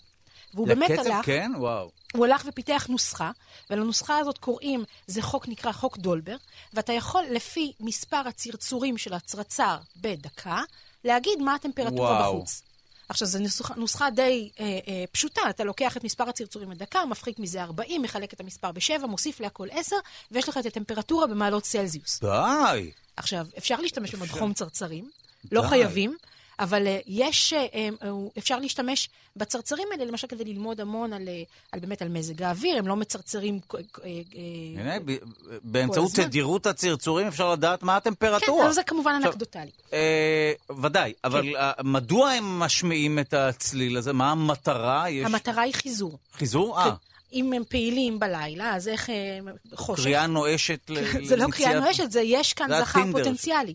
[0.53, 1.51] והוא באמת לקצב, הלך, כן?
[1.57, 1.91] וואו.
[2.13, 3.31] הוא הלך ופיתח נוסחה,
[3.69, 6.35] ולנוסחה הזאת קוראים, זה חוק נקרא חוק דולבר,
[6.73, 10.61] ואתה יכול לפי מספר הצרצורים של הצרצר בדקה,
[11.07, 12.35] להגיד מה הטמפרטורה וואו.
[12.35, 12.61] בחוץ.
[13.09, 17.39] עכשיו, זו נוסחה, נוסחה די אה, אה, פשוטה, אתה לוקח את מספר הצרצורים בדקה, מפחית
[17.39, 19.95] מזה 40, מחלק את המספר ב-7, מוסיף להכל 10,
[20.31, 22.19] ויש לך את הטמפרטורה במעלות צלזיוס.
[22.19, 22.91] די.
[23.17, 25.09] עכשיו, אפשר להשתמש במדחום צרצרים,
[25.51, 25.67] לא די.
[25.67, 26.17] חייבים,
[26.59, 27.89] אבל אה, יש, אה, אה,
[28.37, 31.29] אפשר להשתמש בצרצרים האלה, למשל כדי ללמוד המון על,
[31.71, 33.59] על באמת על מזג האוויר, הם לא מצרצרים...
[34.77, 34.95] הנה,
[35.63, 36.11] באמצעות.
[36.15, 38.65] תדירות הצרצורים אפשר לדעת מה כן, הטמפרטורה.
[38.65, 39.69] אבל זה כמובן עכשיו, אנקדוטלי.
[39.93, 40.51] אה,
[40.83, 41.87] ודאי, אבל כן.
[41.89, 44.13] מדוע הם משמיעים את הצליל הזה?
[44.13, 45.09] מה המטרה?
[45.09, 46.17] יש המטרה היא חיזור.
[46.33, 46.79] חיזור?
[46.79, 46.91] אה,
[47.33, 49.15] אם הם פעילים בלילה, אז איך אה,
[49.75, 50.03] חושך?
[50.03, 53.01] קריאה נואשת ל- זה לא למציאת- קריאה נואשת, זה יש כאן זכר.
[53.11, 53.73] פוטנציאלי.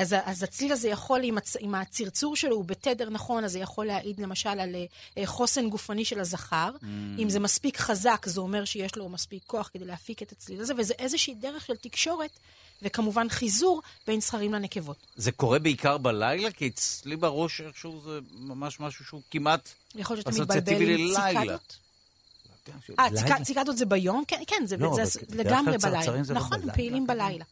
[0.00, 3.58] אז, אז הצליל הזה יכול, אם, הצ, אם הצרצור שלו הוא בתדר נכון, אז זה
[3.58, 4.76] יכול להעיד למשל על
[5.18, 6.70] אה, חוסן גופני של הזכר.
[6.80, 6.86] Mm.
[7.18, 10.74] אם זה מספיק חזק, זה אומר שיש לו מספיק כוח כדי להפיק את הצליל הזה,
[10.78, 12.30] וזה איזושהי דרך של תקשורת,
[12.82, 14.96] וכמובן חיזור בין זכרים לנקבות.
[15.16, 16.50] זה קורה בעיקר בלילה?
[16.50, 19.68] כי אצלי בראש איכשהו זה ממש משהו שהוא כמעט...
[20.28, 21.56] אסוציאטיבי ללילה.
[22.98, 24.24] אה, ציקדות זה ביום?
[24.28, 24.96] כן, כן, זה, לא,
[25.28, 26.12] לגמרי בלילה.
[26.12, 27.06] לא נכון, הם פעילים.
[27.06, 27.44] בלילה.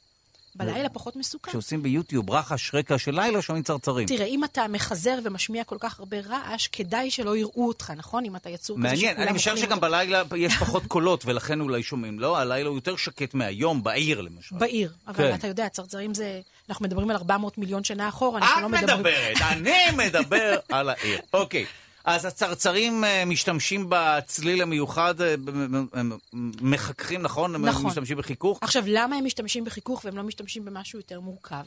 [0.56, 1.50] בלילה פחות מסוכן.
[1.50, 4.06] כשעושים ביוטיוב רחש רקע של לילה, שומעים צרצרים.
[4.08, 8.24] תראה, אם אתה מחזר ומשמיע כל כך הרבה רעש, כדאי שלא יראו אותך, נכון?
[8.24, 9.80] אם אתה יצור כזה מעניין, שכולם אני משער שגם.
[9.80, 12.20] בלילה יש פחות קולות, ולכן אולי שומעים.
[12.20, 14.56] לא, הלילה הוא יותר שקט מהיום, בעיר למשל.
[14.56, 14.92] בעיר.
[15.06, 15.34] אבל כן.
[15.34, 16.40] אתה יודע, צרצרים זה...
[16.68, 18.98] אנחנו מדברים על 400 מיליון שנה אחורה, אנחנו לא את מדברים...
[18.98, 21.20] מדברת, אני מדבר על העיר.
[21.32, 21.66] אוקיי.
[22.06, 25.34] אז הצרצרים אה, משתמשים בצליל המיוחד, אה,
[26.60, 27.56] מחככים, נכון?
[27.56, 27.86] נכון.
[27.86, 28.58] משתמשים בחיכוך?
[28.62, 31.64] עכשיו, למה הם משתמשים בחיכוך והם לא משתמשים במשהו יותר מורכב?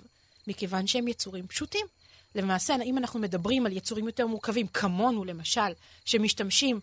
[0.48, 1.86] מכיוון שהם יצורים פשוטים.
[2.36, 5.72] למעשה, אם אנחנו מדברים על יצורים יותר מורכבים, כמונו למשל,
[6.06, 6.80] שמשתמשים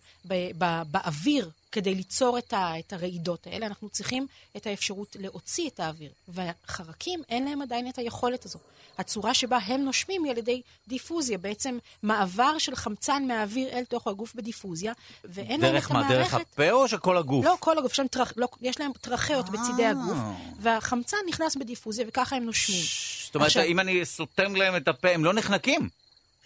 [0.90, 6.10] באוויר כדי ליצור את, ה- את הרעידות האלה, אנחנו צריכים את האפשרות להוציא את האוויר.
[6.28, 8.58] והחרקים, אין להם עדיין את היכולת הזו.
[8.98, 14.06] הצורה שבה הם נושמים היא על ידי דיפוזיה, בעצם מעבר של חמצן מהאוויר אל תוך
[14.06, 14.92] הגוף בדיפוזיה,
[15.24, 16.32] ואין להם את דרך מה, המערכת...
[16.32, 17.44] דרך הפה או שכל הגוף?
[17.44, 19.90] לא, כל הגוף, להם, טרח, לא, יש להם טרחיות בצידי אה.
[19.90, 20.18] הגוף,
[20.60, 22.82] והחמצן נכנס בדיפוזיה, וככה הם נושמים.
[23.24, 25.88] זאת אומרת, עכשיו- אם אני סותם להם את הפה, הם לא נחנקים.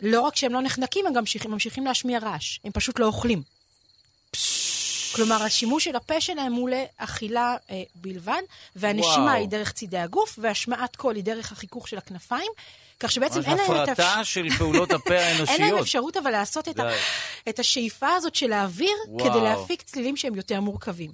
[0.00, 2.58] לא רק שהם לא נחנקים, הם גם ממשיכים, להשמיע רעש.
[2.64, 3.42] הם פשוט לא אוכלים.
[5.14, 8.42] כלומר, השימוש של הפה שלהם הוא לאכילה אה, בלבד,
[8.76, 9.36] והנשימה וואו.
[9.36, 12.52] היא דרך צידי הגוף, והשמעת קול היא דרך החיכוך של הכנפיים,
[13.00, 15.80] כך שבעצם אין להם את הפרטה של פעולות הפה אין להם האנושיות.
[15.80, 16.90] אפשרות אבל לעשות את, ה...
[17.48, 19.30] את השאיפה הזאת של האוויר וואו.
[19.30, 21.10] כדי להפיק צלילים שהם יותר מורכבים.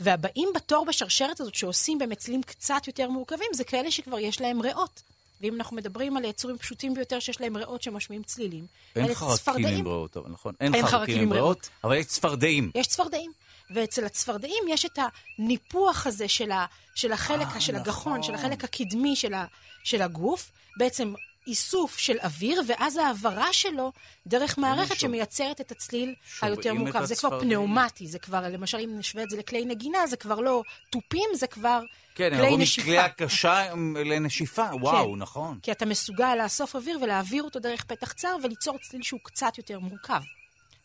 [0.00, 4.60] והבאים בתור בשרשרת הזאת שעושים באמת צלילים קצת יותר מורכבים, זה כאלה שכבר יש להם
[4.60, 5.02] ריאות.
[5.40, 9.78] ואם אנחנו מדברים על יצורים פשוטים ביותר שיש להם ריאות שמשמיעים צלילים, אין חרקים צפרדעים.
[9.78, 10.54] עם ריאות, נכון.
[10.60, 12.70] אין אין חרקים עם ריאות, אבל יש צפרדעים.
[12.74, 13.32] יש צפרדעים.
[13.74, 14.98] ואצל הצפרדעים יש את
[15.38, 18.22] הניפוח הזה של, ה, של החלק, אה, של הגחון, נכון.
[18.22, 19.46] של החלק הקדמי של, ה,
[19.84, 21.14] של הגוף, בעצם
[21.46, 23.92] איסוף של אוויר, ואז העברה שלו
[24.26, 27.04] דרך מערכת שוב- שמייצרת את הצליל היותר מורכב.
[27.04, 27.40] זה כבר.
[27.40, 31.46] פנאומטי, זה כבר, למשל, אם נשווה את זה לכלי נגינה, זה כבר לא תופים, זה
[31.46, 31.80] כבר
[32.14, 32.82] כן, כלי נשיפה.
[32.82, 33.74] מכלי הקשה
[34.04, 35.58] לנשיפה, וואו, נכון.
[35.62, 39.78] כי אתה מסוגל לאסוף אוויר ולהעביר אותו דרך פתח צר וליצור צליל שהוא קצת יותר
[39.78, 40.20] מורכב.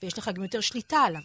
[0.03, 1.21] ויש לך גם יותר שליטה עליו.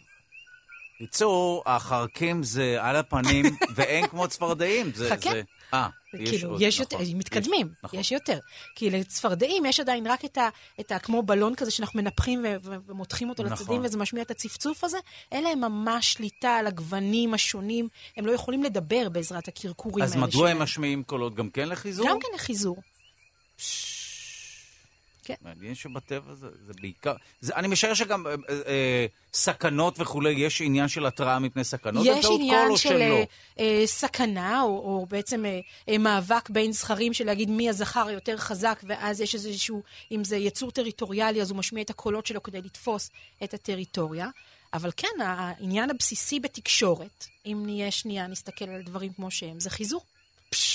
[1.01, 4.93] בקיצור, החרקים זה על הפנים, ואין כמו צפרדעים.
[5.11, 5.31] חכה.
[5.75, 6.99] אה, כאילו, עוד, יש נכון.
[7.01, 8.01] יותר, מתקדמים, יש, נכון.
[8.01, 8.39] יש יותר.
[8.75, 10.49] כי לצפרדעים יש עדיין רק את ה...
[10.81, 13.53] את ה כמו בלון כזה שאנחנו מנפחים ו- ו- ומותחים אותו נכון.
[13.57, 14.99] לצדדים, וזה משמיע את הצפצוף הזה.
[15.33, 17.89] אין להם ממש שליטה על הגוונים השונים.
[18.17, 20.63] הם לא יכולים לדבר בעזרת הקרקורים אז האלה מדוע הם שלהם.
[20.63, 22.07] משמיעים קולות גם כן לחיזור?
[22.09, 22.77] גם כן לחיזור.
[25.37, 25.49] כן.
[25.49, 27.15] מעניין שבטבע זה, זה בעיקר...
[27.41, 32.07] זה, אני משער שגם אה, אה, אה, סכנות וכולי, יש עניין של התראה מפני סכנות
[32.07, 33.03] יש עניין של?
[33.03, 33.25] אה,
[33.59, 38.37] אה, סכנה, או, או בעצם אה, אה, מאבק בין זכרים של להגיד מי הזכר היותר
[38.37, 42.63] חזק, ואז יש איזשהו, אם זה יצור טריטוריאלי, אז הוא משמיע את הקולות שלו כדי
[42.63, 43.11] לתפוס
[43.45, 44.29] את הטריטוריה.
[44.73, 50.05] אבל כן, העניין הבסיסי בתקשורת, אם נהיה שנייה, נסתכל על דברים כמו שהם, זה חיזור.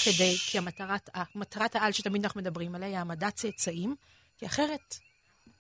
[0.04, 3.96] כדי, כי המטרת, המטרת העל שתמיד אנחנו מדברים עליה היא העמדת צאצאים,
[4.46, 4.96] כי אחרת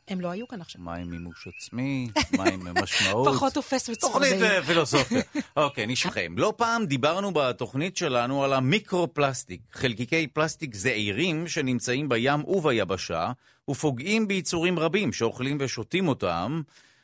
[0.07, 0.81] הם לא היו כאן עכשיו.
[0.81, 2.09] מה עם מימוש עצמי?
[2.37, 3.35] מה עם משמעות?
[3.35, 4.33] פחות תופס בצפרדעים.
[4.33, 5.21] תוכנית אה, פילוסופיה.
[5.57, 6.33] אוקיי, נשמעכם.
[6.37, 13.31] לא פעם דיברנו בתוכנית שלנו על המיקרו-פלסטיק, חלקיקי פלסטיק זעירים שנמצאים בים וביבשה,
[13.69, 16.61] ופוגעים ביצורים רבים שאוכלים ושותים אותם.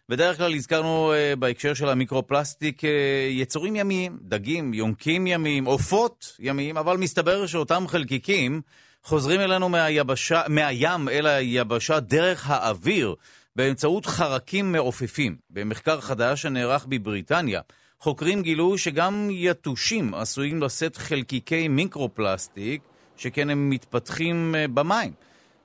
[0.10, 2.86] בדרך כלל הזכרנו uh, בהקשר של המיקרו-פלסטיק uh,
[3.30, 8.62] יצורים ימיים, דגים, יונקים ימיים, עופות ימיים, אבל מסתבר שאותם חלקיקים
[9.04, 13.16] חוזרים אלינו מהיבשה, מהים אל היבשה דרך האוויר
[13.56, 15.36] באמצעות חרקים מעופפים.
[15.50, 17.62] במחקר חדש שנערך בבריטניה,
[18.00, 22.82] חוקרים גילו שגם יתושים עשויים לשאת חלקיקי מיקרו-פלסטיק,
[23.18, 25.14] שכן הם מתפתחים uh, במים.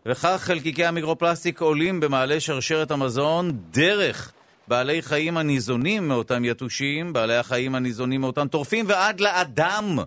[0.06, 4.32] וכך חלקיקי המיקרופלסטיק עולים במעלה שרשרת המזון דרך
[4.68, 9.98] בעלי חיים הניזונים מאותם יתושים, בעלי החיים הניזונים מאותם טורפים, ועד לאדם.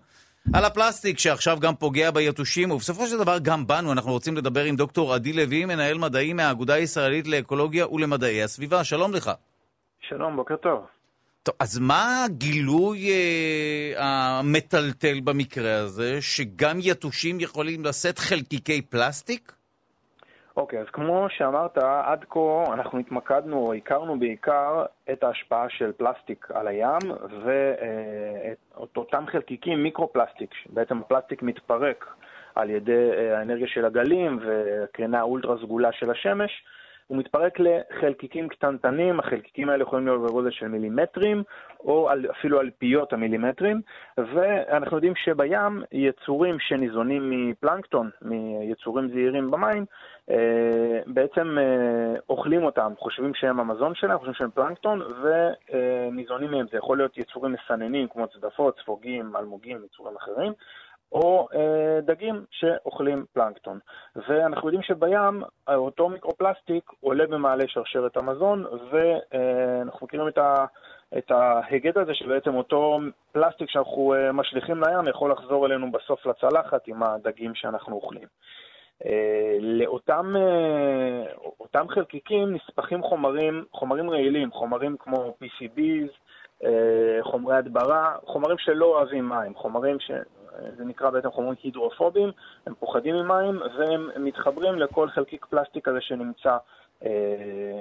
[0.53, 3.91] על הפלסטיק שעכשיו גם פוגע ביתושים, ובסופו של דבר גם בנו.
[3.91, 8.83] אנחנו רוצים לדבר עם דוקטור עדי לוי, מנהל מדעי מהאגודה הישראלית לאקולוגיה ולמדעי הסביבה.
[8.83, 9.31] שלום לך.
[10.09, 10.85] שלום, בוקר טוב.
[11.43, 13.93] טוב, אז מה הגילוי אה,
[14.39, 19.58] המטלטל במקרה הזה, שגם יתושים יכולים לשאת חלקיקי פלסטיק?
[20.59, 26.47] אוקיי, אז כמו שאמרת, עד כה אנחנו התמקדנו, או הכרנו בעיקר את ההשפעה של פלסטיק
[26.53, 26.99] על הים
[27.43, 32.05] ואת אותם חלקיקים מיקרו-פלסטיק, בעצם הפלסטיק מתפרק
[32.55, 36.63] על ידי אה, האנרגיה של הגלים וקרינה אולטרה סגולה של השמש,
[37.09, 41.43] הוא מתפרק לחלקיקים קטנטנים, החלקיקים האלה יכולים להיות בגודל של מילימטרים,
[41.79, 43.81] או על, אפילו על פיות המילימטרים,
[44.17, 49.85] ואנחנו יודעים שבים יצורים שניזונים מפלנקטון, מיצורים זעירים במים,
[50.29, 56.65] אה, בעצם אה, אוכלים אותם, חושבים שהם המזון שלהם, חושבים שהם פלנקטון, וניזונים מהם.
[56.71, 60.53] זה יכול להיות יצורים מסננים כמו צדפות, ספוגים, אלמוגים, יצורים אחרים.
[61.11, 63.79] או אה, דגים שאוכלים פלנקטון.
[64.15, 70.65] ואנחנו יודעים שבים אותו מיקרופלסטיק עולה במעלה שרשרת המזון, ואנחנו מכירים את, ה,
[71.17, 72.99] את ההיגד הזה שבעצם אותו
[73.31, 78.27] פלסטיק שאנחנו אה, משליכים לים יכול לחזור אלינו בסוף לצלחת עם הדגים שאנחנו אוכלים.
[79.05, 80.33] אה, לאותם
[81.75, 86.11] אה, חלקיקים נספחים חומרים, חומרים רעילים, חומרים כמו PCBs,
[86.63, 90.11] אה, חומרי הדברה, חומרים שלא אוהבים מים, חומרים ש...
[90.77, 92.31] זה נקרא בעצם חומרים הידרופובים,
[92.65, 96.57] הם פוחדים ממים והם מתחברים לכל חלקיק פלסטיק הזה שנמצא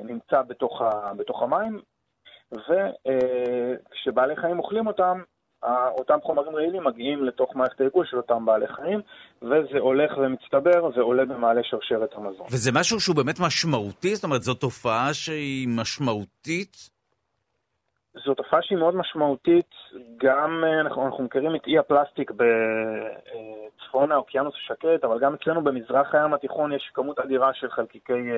[0.05, 1.81] נמצא בתוך, ה, בתוך המים,
[2.53, 5.23] וכשבעלי חיים אוכלים אותם,
[5.99, 9.01] אותם חומרים רעילים מגיעים לתוך מערכת העיכול של אותם בעלי חיים,
[9.43, 12.47] וזה הולך ומצטבר ועולה במעלה שרשרת המזון.
[12.51, 14.15] וזה משהו שהוא באמת משמעותי?
[14.15, 16.98] זאת אומרת, זו תופעה שהיא משמעותית?
[18.25, 19.71] זו תופעה שהיא מאוד משמעותית,
[20.17, 26.35] גם אנחנו, אנחנו מכירים את אי הפלסטיק בצפון האוקיינוס השקט, אבל גם אצלנו במזרח הים
[26.35, 28.33] התיכון יש כמות אדירה של חלקיקי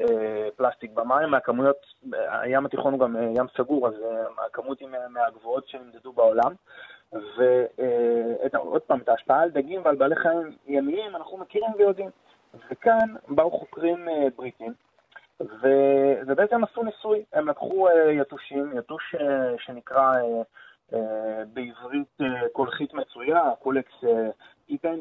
[0.00, 1.76] אה, פלסטיק במים, מהכמויות,
[2.12, 6.52] הים התיכון הוא גם אה, ים סגור, אז אה, הכמות היא מהגבוהות שנמדדו בעולם.
[8.52, 12.10] ועוד פעם, את ההשפעה על דגים ועל בעלי חיים ימיים אנחנו מכירים ויודעים.
[12.70, 14.72] וכאן באו חוקרים בריטים,
[15.40, 15.68] ו...
[16.26, 17.24] ובעצם עשו ניסוי.
[17.32, 17.88] הם לקחו
[18.20, 19.14] יתושים, יתוש
[19.58, 20.12] שנקרא
[21.52, 22.18] בעברית
[22.52, 23.94] קולחית מצויה, קולקס
[24.70, 24.98] איפן,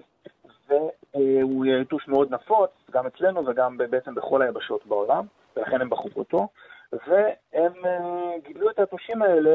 [0.70, 6.48] והוא יתוש מאוד נפוץ, גם אצלנו וגם בעצם בכל היבשות בעולם, ולכן הם בחרו אותו,
[6.94, 9.54] והם אה, גידלו את היתושים האלה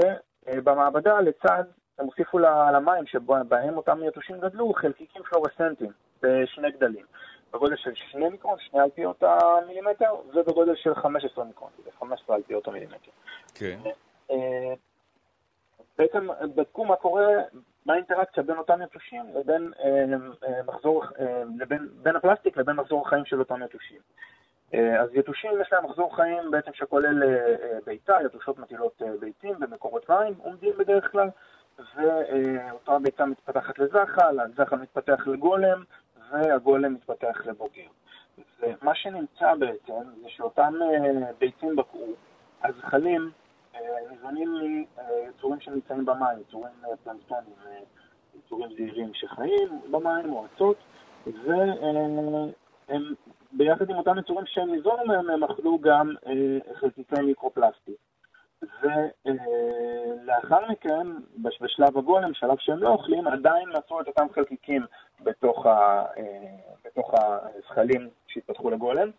[0.49, 1.65] אה, במעבדה לצד,
[1.99, 5.91] הם הוסיפו למים שבהם אותם יתושים גדלו חלקיקים פלורסנטיים
[6.23, 7.05] בשני גדלים.
[7.53, 13.11] בגודל של 2 מיקרון, שני אלפיות המילימטר, ובגודל של 15 מיקרון, 15 אלפיות המילימטר.
[13.55, 13.79] כן.
[14.31, 14.75] אה,
[15.99, 17.27] בעצם בדקו מה קורה
[17.87, 20.05] מה האינטראקציה בין אותם יתושים לבין אה,
[20.49, 21.05] אה, מחזור,
[21.59, 23.99] לבין, בין הפלסטיק לבין מחזור החיים של אותם יתושים.
[24.73, 27.23] אז יתושים יש להם מחזור חיים בעצם שכולל
[27.87, 31.29] ביצה, יתושות מטילות ביצים במקורות מים, עומדים בדרך כלל,
[31.79, 35.85] ואותה ביצה מתפתחת לזחל, הזחל מתפתח לגולם,
[36.31, 37.89] והגולם מתפתח לבוגר.
[38.61, 42.12] ומה שנמצא בעצם זה שאותם אה, ביצים בקעו,
[42.62, 43.31] הזחלים
[44.11, 44.55] ניזונים
[45.27, 46.73] מיצורים שנמצאים במים, יצורים
[47.05, 47.55] פלנקטונים,
[48.39, 50.77] יצורים זעירים שחיים במים, מועצות,
[51.27, 53.15] והם
[53.53, 56.15] ביחד עם אותם יצורים שהם ניזונו מהם, הם אכלו גם
[56.75, 58.06] חלקיקי מיקרופלסטיק.
[58.83, 61.07] ולאחר מכן,
[61.38, 64.83] בשלב הגולם, שלב שהם לא אוכלים, עדיין מצאו את אותם חלקיקים
[65.23, 66.05] בתוך, ה,
[66.85, 69.11] בתוך הזכלים שהתפתחו לגולם,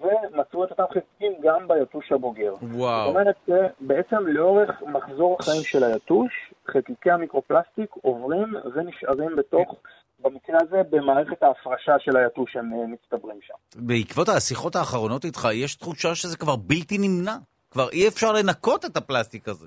[0.00, 2.54] ומצאו את אותם חלקיקים גם ביתוש הבוגר.
[2.62, 3.12] וואו.
[3.12, 9.74] זאת אומרת שבעצם לאורך מחזור החיים של היתוש, חלקיקי המיקרופלסטיק עוברים ונשארים בתוך
[10.22, 13.54] במקרה הזה במערכת ההפרשה של היתוש הם אה, מצטברים שם.
[13.76, 17.36] בעקבות השיחות האחרונות איתך, יש תחושה שזה כבר בלתי נמנע.
[17.72, 19.66] כבר אי אפשר לנקות את הפלסטיק הזה.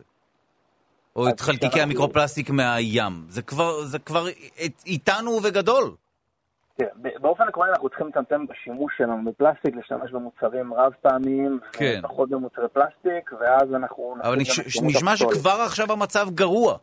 [1.15, 3.13] או את חלקיקי המיקרופלסטיק מהים.
[3.29, 4.25] זה כבר, זה כבר
[4.85, 5.95] איתנו וגדול.
[6.77, 6.85] כן,
[7.21, 11.99] באופן עקרוני אנחנו צריכים לצמצם בשימוש שלנו בפלסטיק, להשתמש במוצרים רב פעמיים, כן.
[11.99, 14.15] ופחות במוצרי פלסטיק, ואז אנחנו...
[14.23, 14.59] אבל נש...
[14.83, 16.77] נשמע שכבר עכשיו המצב גרוע.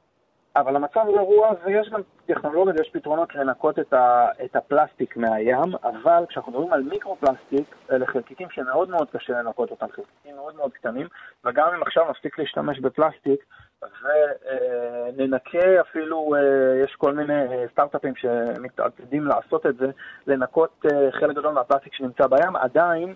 [0.56, 6.24] אבל המצב גרוע ויש גם טכנולוגיות, יש פתרונות לנקות את, ה, את הפלסטיק מהים, אבל
[6.28, 11.06] כשאנחנו מדברים על מיקרופלסטיק, אלה חלקיקים שמאוד מאוד קשה לנקות אותם, חלקיקים מאוד מאוד קטנים,
[11.44, 13.44] וגם אם עכשיו נפסיק להשתמש בפלסטיק,
[13.82, 19.86] וננקה אפילו, אה, יש כל מיני אה, סטארט-אפים שמתעתדים לעשות את זה,
[20.26, 23.14] לנקות אה, חלק גדול מהפלסטיק שנמצא בים, עדיין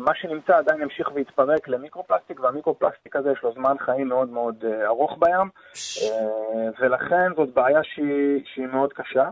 [0.00, 5.18] מה שנמצא עדיין ימשיך ויתפרק למיקרופלסטיק, והמיקרופלסטיק הזה יש לו זמן חיים מאוד מאוד ארוך
[5.18, 5.48] בים,
[6.80, 9.28] ולכן זאת בעיה שהיא, שהיא מאוד קשה.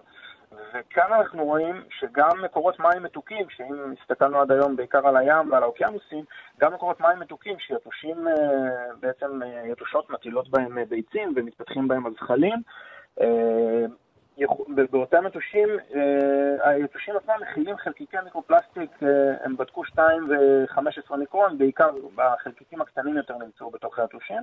[0.52, 5.62] וכאן אנחנו רואים שגם מקורות מים מתוקים, שאם הסתכלנו עד היום בעיקר על הים ועל
[5.62, 6.24] האוקיינוסים,
[6.60, 8.34] גם מקורות מים מתוקים שיתושים, אה,
[9.00, 12.62] בעצם אה, יתושות מטילות בהם אה, ביצים ומתפתחים בהם הזחלים,
[14.90, 15.68] באותם יתושים,
[16.62, 18.90] היתושים עצמם מכילים חלקיקי מיקרופלסטיק,
[19.44, 24.42] הם בדקו 2 ו-15 מיקרון, בעיקר בחלקיקים הקטנים יותר נמצאו בתוך היתושים.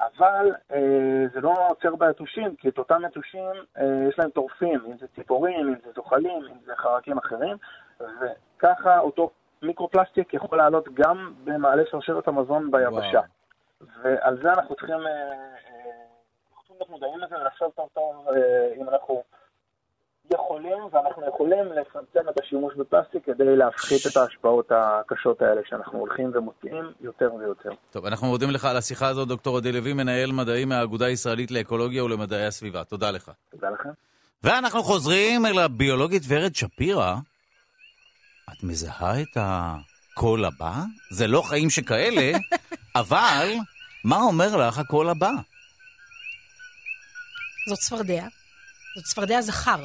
[0.00, 4.96] אבל אה, זה לא עוצר ביתושים, כי את אותם יתושים אה, יש להם טורפים, אם
[5.00, 7.56] זה ציפורים, אם זה זוחלים, אם זה חרקים אחרים,
[8.00, 9.30] וככה אותו
[9.62, 13.20] מיקרופלסטיק יכול לעלות גם במעלה שרשרת המזון ביבשה.
[13.20, 13.92] וואו.
[14.02, 16.02] ועל זה אנחנו צריכים, אה, אה,
[16.50, 19.22] אנחנו צריכים להיות מודעים לזה ולחשוב טוב טוב אה, אם אנחנו...
[20.34, 26.30] יכולים, ואנחנו יכולים לצמצם את השימוש בפלסטיק כדי להפחית את ההשפעות הקשות האלה שאנחנו הולכים
[26.34, 27.70] ומוצאים יותר ויותר.
[27.90, 32.04] טוב, אנחנו מודים לך על השיחה הזאת, דוקטור עדי לוי, מנהל מדעים מהאגודה הישראלית לאקולוגיה
[32.04, 32.84] ולמדעי הסביבה.
[32.84, 33.30] תודה לך.
[33.50, 33.90] תודה לכם.
[34.42, 37.14] ואנחנו חוזרים אל הביולוגית ורד שפירא.
[38.52, 40.72] את מזהה את הקול הבא?
[41.10, 42.32] זה לא חיים שכאלה,
[43.00, 43.48] אבל
[44.04, 45.30] מה אומר לך הקול הבא?
[47.68, 48.26] זאת צפרדע.
[48.96, 49.84] זאת צפרדע זכר.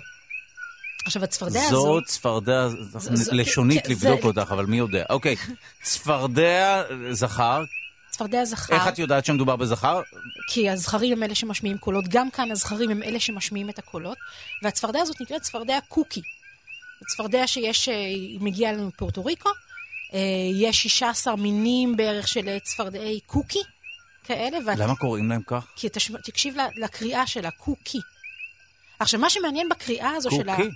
[1.05, 1.81] עכשיו, הצפרדע הזו...
[1.81, 2.67] זו צפרדע,
[3.31, 5.03] לשונית כן, לבדוק אותך, אבל מי יודע.
[5.09, 5.35] אוקיי,
[5.83, 7.63] צפרדע זכר.
[8.09, 8.75] צפרדע זכר.
[8.75, 10.01] איך את יודעת שמדובר בזכר?
[10.47, 12.07] כי הזכרים הם אלה שמשמיעים קולות.
[12.07, 14.17] גם כאן הזכרים הם אלה שמשמיעים את הקולות.
[14.63, 16.21] והצפרדע הזאת נקראת צפרדע קוקי.
[17.07, 19.49] צפרדע שיש, אה, היא מגיעה לנו מפורטו ריקו.
[20.13, 20.19] אה,
[20.55, 23.61] יש 16 מינים בערך של צפרדעי קוקי
[24.27, 24.57] כאלה.
[24.77, 25.67] למה קוראים להם כך?
[25.75, 25.89] כי
[26.23, 27.99] תקשיב לקריאה שלה, קוקי.
[28.99, 30.55] עכשיו, מה שמעניין בקריאה הזו של ה...
[30.55, 30.69] קוקי?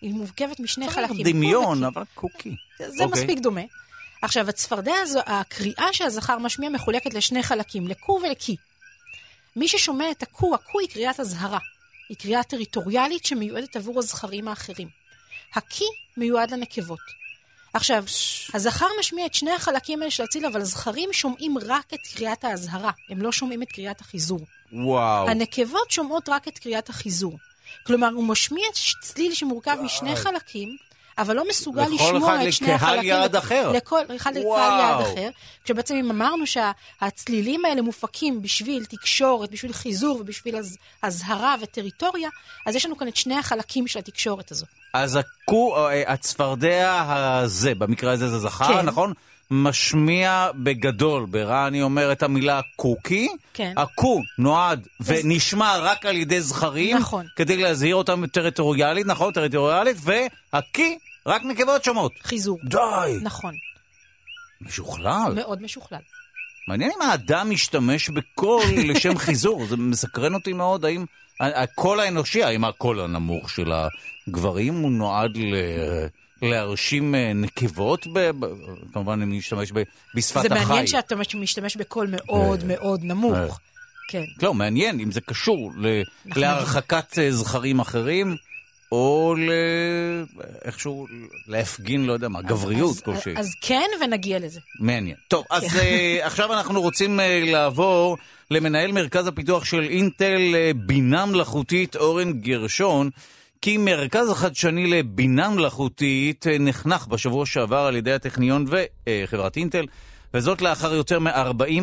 [0.00, 1.16] היא מורכבת משני חלקים.
[1.16, 2.56] צריך דמיון, אבל קוקי.
[2.78, 3.06] זה okay.
[3.06, 3.06] אוקיי.
[3.06, 3.60] מספיק דומה.
[4.22, 8.56] עכשיו, הצפרדע הזו, הקריאה שהזכר משמיע מחולקת לשני חלקים, לקו ולקי.
[9.56, 11.58] מי ששומע את הקו, הקו היא קריאת אזהרה.
[12.08, 14.88] היא קריאה טריטוריאלית שמיועדת עבור הזכרים האחרים.
[15.54, 15.84] הקי
[16.16, 17.21] מיועד לנקבות.
[17.74, 18.04] עכשיו,
[18.54, 22.90] הזכר משמיע את שני החלקים האלה של הציל, אבל הזכרים שומעים רק את קריאת האזהרה,
[23.10, 24.40] הם לא שומעים את קריאת החיזור.
[24.72, 25.28] וואו.
[25.28, 27.38] הנקבות שומעות רק את קריאת החיזור.
[27.86, 28.66] כלומר, הוא משמיע
[29.00, 30.76] צליל שמורכב משני חלקים,
[31.18, 32.72] אבל לא מסוגל לשמוע את שני החלקים.
[32.72, 33.72] לכל אחד לקהל יעד אחר.
[33.72, 35.30] לכל אחד לקהל יעד אחר.
[35.64, 40.56] כשבעצם אם אמרנו שהצלילים האלה מופקים בשביל תקשורת, בשביל חיזור ובשביל
[41.02, 42.28] אזהרה וטריטוריה,
[42.66, 44.66] אז יש לנו כאן את שני החלקים של התקשורת הזו.
[44.94, 48.86] אז הקו, אה, הצפרדע הזה, במקרה הזה זה זכר, כן.
[48.86, 49.12] נכון?
[49.52, 53.28] משמיע בגדול, ברע אני אומר את המילה קוקי.
[53.54, 53.72] כן.
[53.76, 56.96] הקו נועד ונשמע רק על ידי זכרים.
[56.96, 57.26] נכון.
[57.36, 59.32] כדי להזהיר אותם טריטוריאלית, נכון?
[59.32, 62.12] טריטוריאלית, והקי, רק נקבות שומעות.
[62.22, 62.58] חיזור.
[62.64, 63.18] די.
[63.22, 63.54] נכון.
[64.60, 65.32] משוכלל.
[65.34, 65.98] מאוד משוכלל.
[66.68, 71.04] מעניין אם האדם משתמש בקול לשם חיזור, זה מסקרן אותי מאוד, האם
[71.40, 73.72] הקול האנושי, האם הקול הנמוך של
[74.28, 75.54] הגברים הוא נועד ל...
[76.42, 78.30] להרשים אה, נקבות, ב,
[78.92, 79.82] כמובן אני משתמש ב,
[80.14, 80.48] בשפת החי.
[80.48, 83.36] זה מעניין שאתה משתמש בקול מאוד אה, מאוד נמוך.
[83.36, 83.46] אה.
[84.08, 84.24] כן.
[84.42, 86.42] לא, מעניין אם זה קשור ל, נכון.
[86.42, 88.36] להרחקת זכרים אחרים.
[88.92, 89.50] או ל...
[90.64, 91.06] איכשהו
[91.48, 93.34] להפגין, לא יודע מה, גבריות כלשהי.
[93.36, 94.60] אז כן, ונגיע לזה.
[94.80, 95.16] מעניין.
[95.28, 95.78] טוב, אז uh,
[96.22, 98.16] עכשיו אנחנו רוצים לעבור
[98.50, 103.10] למנהל מרכז הפיתוח של אינטל, בינה מלאכותית, אורן גרשון.
[103.62, 109.86] כי מרכז החדשני לבינה מלאכותית אה, נחנך בשבוע שעבר על ידי הטכניון וחברת אינטל,
[110.34, 111.82] וזאת לאחר יותר מ-40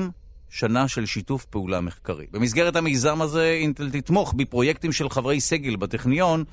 [0.50, 2.26] שנה של שיתוף פעולה מחקרי.
[2.32, 6.44] במסגרת המיזם הזה אינטל תתמוך בפרויקטים של חברי סגל בטכניון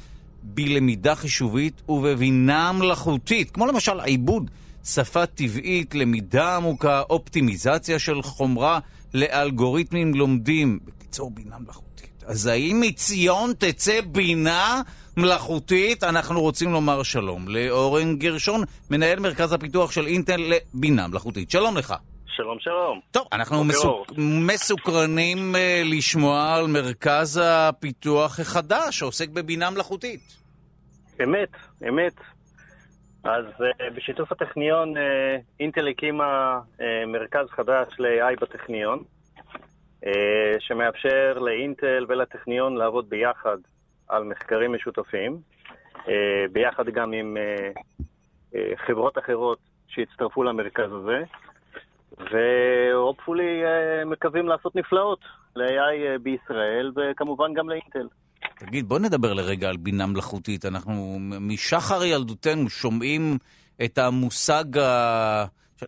[0.43, 4.51] בלמידה חישובית ובבינה מלאכותית, כמו למשל עיבוד
[4.85, 8.79] שפה טבעית, למידה עמוקה, אופטימיזציה של חומרה
[9.15, 10.79] לאלגוריתמים לומדים.
[10.85, 11.86] בקיצור, בינה מלאכותית.
[12.27, 14.83] אז האם מציון תצא בינה
[15.17, 16.05] מלאכותית?
[16.05, 18.61] אנחנו רוצים לומר שלום לאורן גרשון,
[18.91, 21.51] מנהל מרכז הפיתוח של אינטל לבינה מלאכותית.
[21.51, 21.95] שלום לך.
[22.27, 23.01] שלום, שלום.
[23.11, 24.13] טוב, אנחנו מסוק...
[24.19, 25.59] מסוקרנים uh,
[25.97, 30.21] לשמוע על מרכז הפיתוח החדש שעוסק בבינה מלאכותית.
[31.23, 31.51] אמת,
[31.89, 32.15] אמת.
[33.25, 35.01] אז uh, בשיתוף הטכניון, uh,
[35.61, 39.03] אינטל הקימה uh, מרכז חדש ל-AI בטכניון,
[40.59, 43.57] שמאפשר לאינטל ולטכניון לעבוד ביחד
[44.09, 45.39] על מחקרים משותפים,
[45.95, 46.09] uh,
[46.53, 51.23] ביחד גם עם uh, חברות אחרות שהצטרפו למרכז הזה.
[52.19, 55.19] והופפולי אה, מקווים לעשות נפלאות
[55.57, 58.09] ל-AI אה, בישראל, וכמובן גם לאינטל.
[58.59, 60.65] תגיד, בוא נדבר לרגע על בינה מלאכותית.
[60.65, 63.39] אנחנו משחר ילדותנו שומעים
[63.85, 65.45] את המושג ה...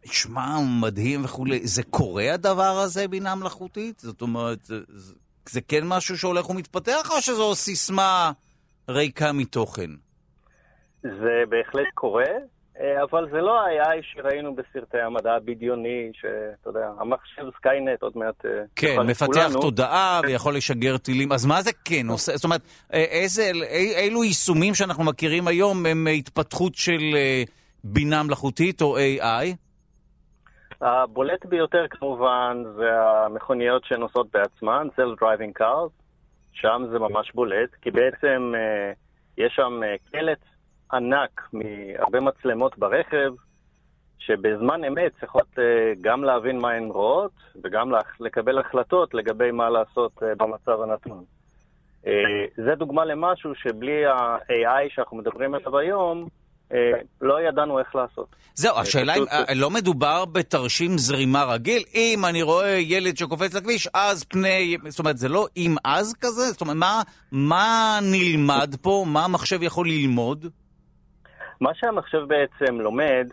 [0.07, 1.67] נשמע מדהים וכולי.
[1.67, 3.99] זה קורה הדבר הזה, בינה מלאכותית?
[3.99, 4.81] זאת אומרת, זה,
[5.49, 8.33] זה כן משהו שהולך ומתפתח, או שזו סיסמה
[8.89, 9.91] ריקה מתוכן?
[11.03, 12.25] זה בהחלט קורה.
[12.81, 18.45] אה, אבל זה לא ה-AI שראינו בסרטי המדע הבדיוני, שאתה יודע, המחשב Skynet עוד מעט...
[18.45, 19.61] אה, כן, מפתח כולנו.
[19.61, 21.33] תודעה ויכול לשגר טילים.
[21.33, 22.37] אז מה זה כן עושה?
[22.37, 22.61] זאת אומרת,
[22.95, 23.51] אה, איזה,
[23.97, 27.01] אילו יישומים שאנחנו מכירים היום הם התפתחות של
[27.85, 29.68] בינה מלאכותית או AI?
[30.81, 35.93] הבולט ביותר כמובן זה המכוניות שנוסעות בעצמן, Self-Driving Cars,
[36.53, 38.53] שם זה ממש בולט, כי בעצם
[39.39, 39.81] יש שם
[40.13, 40.43] קלט
[40.93, 43.33] ענק מהרבה מצלמות ברכב,
[44.29, 47.33] שבזמן אמת צריכות אה, גם להבין מה הן רואות
[47.65, 51.25] וגם לקבל החלטות לגבי מה לעשות אה, במצב הנתון.
[52.07, 56.29] אה, זה דוגמה למשהו שבלי ה-AI שאנחנו מדברים עליו היום,
[57.21, 58.27] לא ידענו איך לעשות.
[58.55, 61.83] זהו, השאלה אם לא מדובר בתרשים זרימה רגיל.
[61.95, 64.77] אם אני רואה ילד שקופץ לכביש, אז פני...
[64.89, 66.43] זאת אומרת, זה לא אם אז כזה?
[66.43, 67.03] זאת אומרת, מה,
[67.33, 69.05] מה נלמד פה?
[69.07, 70.47] מה המחשב יכול ללמוד?
[71.61, 73.29] מה שהמחשב בעצם לומד,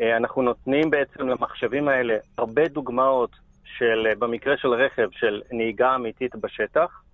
[0.00, 3.30] אה, אנחנו נותנים בעצם למחשבים האלה הרבה דוגמאות
[3.64, 7.07] של, אה, במקרה של רכב, של נהיגה אמיתית בשטח, אה,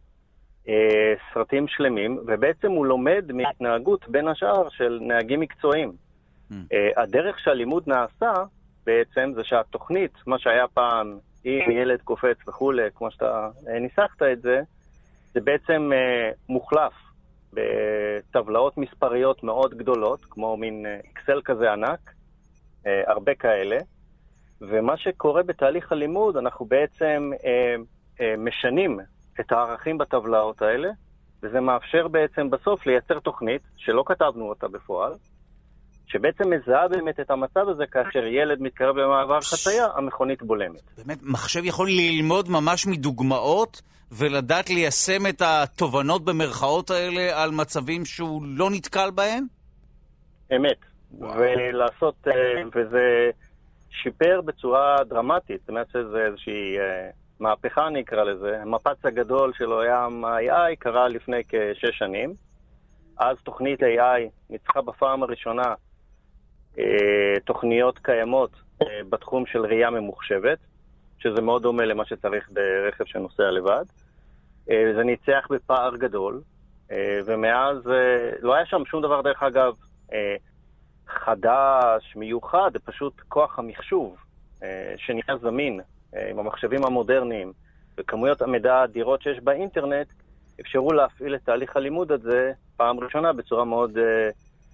[1.35, 5.93] סרטים שלמים, ובעצם הוא לומד מהתנהגות, בין השאר, של נהגים מקצועיים.
[6.51, 6.55] Mm.
[6.97, 8.33] הדרך שהלימוד נעשה,
[8.87, 13.49] בעצם, זה שהתוכנית, מה שהיה פעם, אם ילד קופץ וכולי, כמו שאתה
[13.81, 14.61] ניסחת את זה,
[15.35, 15.91] זה בעצם
[16.49, 16.93] מוחלף
[17.53, 22.15] בטבלאות מספריות מאוד גדולות, כמו מין אקסל כזה ענק,
[22.87, 23.79] אה, הרבה כאלה,
[24.61, 27.75] ומה שקורה בתהליך הלימוד, אנחנו בעצם אה,
[28.21, 29.01] אה, משנים
[29.41, 30.89] את הערכים בטבלאות האלה,
[31.43, 35.13] וזה מאפשר בעצם בסוף לייצר תוכנית, שלא כתבנו אותה בפועל,
[36.07, 40.81] שבעצם מזהה באמת את המצב הזה כאשר ילד מתקרב במעבר חצייה, המכונית בולמת.
[40.99, 43.83] באמת, מחשב יכול ללמוד ממש מדוגמאות
[44.13, 49.45] ולדעת ליישם את התובנות במרכאות האלה על מצבים שהוא לא נתקל בהן?
[50.57, 50.79] אמת.
[51.19, 51.39] וואו.
[51.39, 53.31] ולעשות, אה, וזה
[53.91, 57.11] שיפר בצורה דרמטית, זאת אומרת שזה איזושהי אה,
[57.41, 58.63] מהפכה אני אקרא לזה.
[58.63, 62.35] המפץ הגדול של עולם ה-AI קרה לפני כשש שנים.
[63.19, 65.75] אז תוכנית AI ניצחה בפעם הראשונה
[66.79, 68.51] אה, תוכניות קיימות
[69.09, 70.59] בתחום של ראייה ממוחשבת,
[71.19, 73.85] שזה מאוד דומה למה שצריך ברכב שנוסע לבד.
[74.71, 76.43] אה, זה ניצח בפער גדול,
[76.91, 79.75] אה, ומאז אה, לא היה שם שום דבר, דרך אגב,
[81.09, 84.17] חדש, מיוחד, פשוט כוח המחשוב
[84.97, 85.81] שנהיה זמין
[86.31, 87.53] עם המחשבים המודרניים
[87.99, 90.07] וכמויות המידע האדירות שיש באינטרנט,
[90.61, 93.99] אפשרו להפעיל את תהליך הלימוד הזה פעם ראשונה בצורה מאוד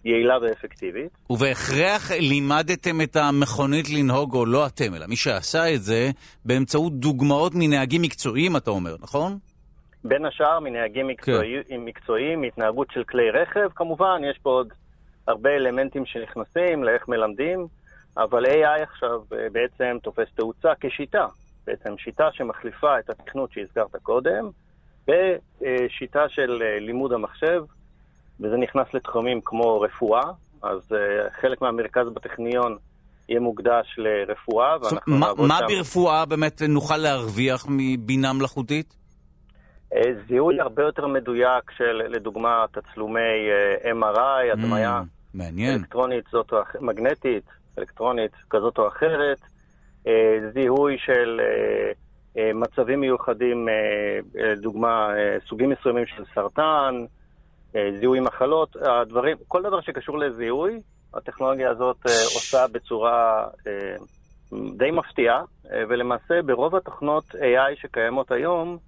[0.04, 1.10] יעילה ואפקטיבית.
[1.30, 6.10] ובהכרח לימדתם את המכונית לנהוג, או לא אתם, אלא מי שעשה את זה,
[6.44, 9.38] באמצעות דוגמאות מנהגים מקצועיים, אתה אומר, נכון?
[10.04, 11.32] בין השאר מנהגים כן.
[11.78, 13.68] מקצועיים, מהתנהגות של כלי רכב.
[13.74, 14.72] כמובן, יש פה עוד
[15.26, 17.66] הרבה אלמנטים שנכנסים לאיך מלמדים,
[18.16, 21.26] אבל AI עכשיו אה, בעצם תופס תאוצה כשיטה.
[21.66, 24.50] בעצם שיטה שמחליפה את התכנות שהזכרת קודם,
[25.08, 27.64] בשיטה של אה, לימוד המחשב,
[28.40, 30.22] וזה נכנס לתחומים כמו רפואה,
[30.62, 32.76] אז אה, חלק מהמרכז בטכניון
[33.28, 35.54] יהיה מוקדש לרפואה, ואנחנו נעבוד שם...
[35.54, 39.00] מה ברפואה באמת נוכל להרוויח מבינה מלאכותית?
[40.28, 43.50] זיהוי הרבה יותר מדויק של, לדוגמה, תצלומי
[44.00, 45.02] MRI, הדמיה
[45.36, 47.44] mm, אלקטרונית זאת או מגנטית,
[47.78, 49.38] אלקטרונית כזאת או אחרת,
[50.06, 51.40] אה, זיהוי של
[52.54, 53.68] מצבים מיוחדים,
[54.34, 55.08] לדוגמה,
[55.48, 56.94] סוגים מסוימים של סרטן,
[57.72, 60.80] זיהוי מחלות, הדברים, כל דבר שקשור לזיהוי,
[61.14, 63.46] הטכנולוגיה הזאת עושה בצורה
[64.52, 65.42] די מפתיעה,
[65.88, 68.78] ולמעשה ברוב התוכנות AI שקיימות היום,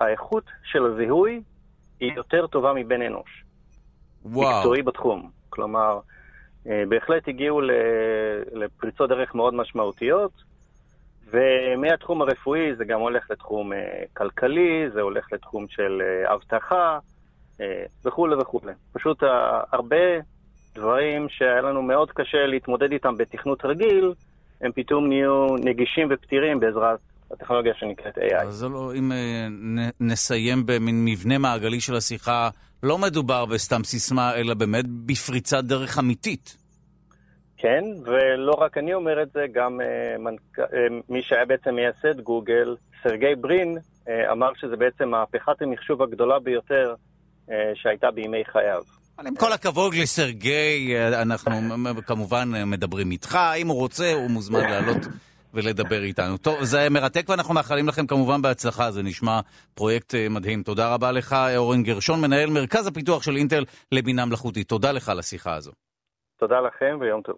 [0.00, 1.42] האיכות של הזיהוי
[2.00, 3.44] היא יותר טובה מבן אנוש.
[4.24, 4.58] וואו.
[4.58, 5.30] מקצועי בתחום.
[5.48, 6.00] כלומר,
[6.88, 7.60] בהחלט הגיעו
[8.52, 10.32] לפריצות דרך מאוד משמעותיות,
[11.30, 13.72] ומהתחום הרפואי זה גם הולך לתחום
[14.16, 16.98] כלכלי, זה הולך לתחום של אבטחה
[18.04, 18.72] וכולי וכולי.
[18.92, 19.22] פשוט
[19.72, 19.96] הרבה
[20.74, 24.12] דברים שהיה לנו מאוד קשה להתמודד איתם בתכנות רגיל,
[24.60, 26.98] הם פתאום נהיו נגישים ופתירים בעזרת
[27.30, 28.42] הטכנולוגיה שנקראת AI.
[28.42, 29.12] אז לא, אם
[30.00, 32.48] נסיים במין מבנה מעגלי של השיחה,
[32.82, 36.56] לא מדובר בסתם סיסמה, אלא באמת בפריצת דרך אמיתית.
[37.56, 40.40] כן, ולא רק אני אומר את זה, גם uh, מנק...
[40.58, 40.62] uh,
[41.08, 46.94] מי שהיה בעצם מייסד גוגל, סרגי ברין, uh, אמר שזה בעצם מהפכת המחשוב הגדולה ביותר
[47.48, 48.82] uh, שהייתה בימי חייו.
[49.26, 51.52] עם כל הכבוד לסרגי, אנחנו
[52.06, 55.06] כמובן מדברים איתך, אם הוא רוצה, הוא מוזמן לעלות
[55.56, 56.36] ולדבר איתנו.
[56.36, 59.40] טוב, זה מרתק ואנחנו מאחלים לכם כמובן בהצלחה, זה נשמע
[59.74, 60.62] פרויקט מדהים.
[60.62, 64.68] תודה רבה לך, אורן גרשון, מנהל מרכז הפיתוח של אינטל לבינה מלאכותית.
[64.68, 65.72] תודה לך על השיחה הזו.
[66.38, 67.36] תודה לכם ויום טוב.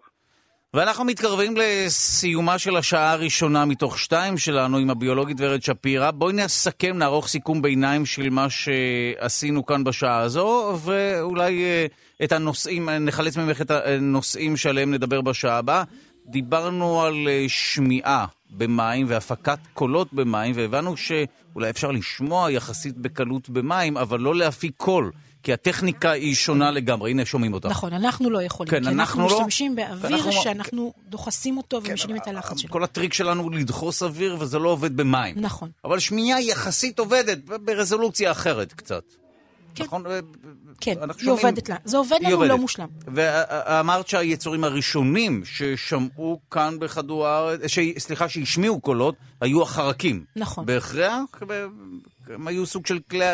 [0.73, 6.11] ואנחנו מתקרבים לסיומה של השעה הראשונה מתוך שתיים שלנו עם הביולוגית ורד שפירא.
[6.11, 11.65] בואי נסכם, נערוך סיכום ביניים של מה שעשינו כאן בשעה הזו, ואולי
[12.23, 15.83] את הנושאים, נחלץ ממך את הנושאים שעליהם נדבר בשעה הבאה.
[16.29, 17.15] דיברנו על
[17.47, 24.73] שמיעה במים והפקת קולות במים, והבנו שאולי אפשר לשמוע יחסית בקלות במים, אבל לא להפיק
[24.77, 25.11] קול.
[25.43, 27.11] כי הטכניקה היא שונה לגמרי.
[27.11, 27.65] הנה, שומעים אותך.
[27.69, 28.71] נכון, אנחנו לא יכולים.
[28.71, 29.37] כן, כי אנחנו אנחנו לא.
[29.37, 32.69] משתמשים באוויר ואנחנו- שאנחנו דוחסים אותו כן, ומשנים את הלחץ שלו.
[32.69, 35.35] כל הטריק שלנו הוא לדחוס אוויר, וזה לא עובד במים.
[35.39, 35.69] נכון.
[35.85, 39.03] אבל שמיעה יחסית עובדת, ברזולוציה אחרת קצת.
[39.75, 39.83] כן.
[39.83, 40.03] נכון?
[40.81, 41.75] כן, אנחנו היא שומעים- עובדת לה.
[41.85, 42.49] זה עובד לנו עובדת.
[42.49, 42.87] לא מושלם.
[43.07, 47.79] ואמרת שהיצורים הראשונים ששמעו כאן בכדור הארץ, ש...
[47.97, 50.23] סליחה, שהשמיעו קולות, היו החרקים.
[50.35, 50.65] נכון.
[50.65, 51.23] בהכרח,
[52.29, 53.25] הם היו סוג של כלי...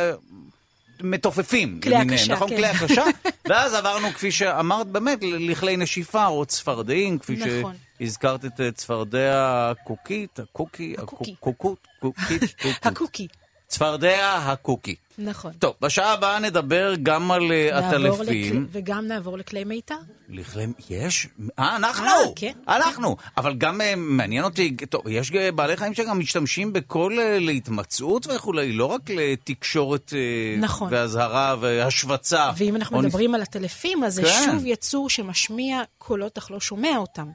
[1.03, 1.79] מתופפים.
[1.83, 2.49] כלי למיניהם, הקשה, נכון?
[2.49, 2.55] כן.
[2.55, 3.03] כלי הקשה.
[3.49, 7.73] ואז עברנו, כפי שאמרת, באמת, לכלי נשיפה או צפרדעים, כפי נכון.
[7.99, 9.31] שהזכרת את אה, צפרדע
[9.71, 11.36] הקוקית, הקוקי, הקוקי.
[11.38, 12.55] הקוקות, קוקית.
[12.83, 13.27] הקוקי.
[13.67, 14.95] צפרדע הקוקי.
[15.18, 15.51] נכון.
[15.59, 18.22] טוב, בשעה הבאה נדבר גם על אה, עטלפים.
[18.22, 19.95] לכלי- וגם נעבור לכלי מיתר.
[20.30, 20.66] לכלי...
[20.89, 21.28] יש?
[21.59, 22.05] אה, אנחנו!
[22.05, 22.51] אה, כן.
[22.68, 23.18] אנחנו!
[23.38, 28.74] אבל גם אה, מעניין אותי, טוב, יש בעלי חיים שגם משתמשים בקול אה, להתמצאות וכולי,
[28.74, 30.13] לא רק לתקשורת
[30.59, 30.88] נכון.
[30.91, 32.51] ואזהרה והשווצה.
[32.57, 34.51] ואם אנחנו מדברים על עטלפים, אז זה כן.
[34.51, 37.28] שוב יצור שמשמיע קולות אך לא שומע אותם.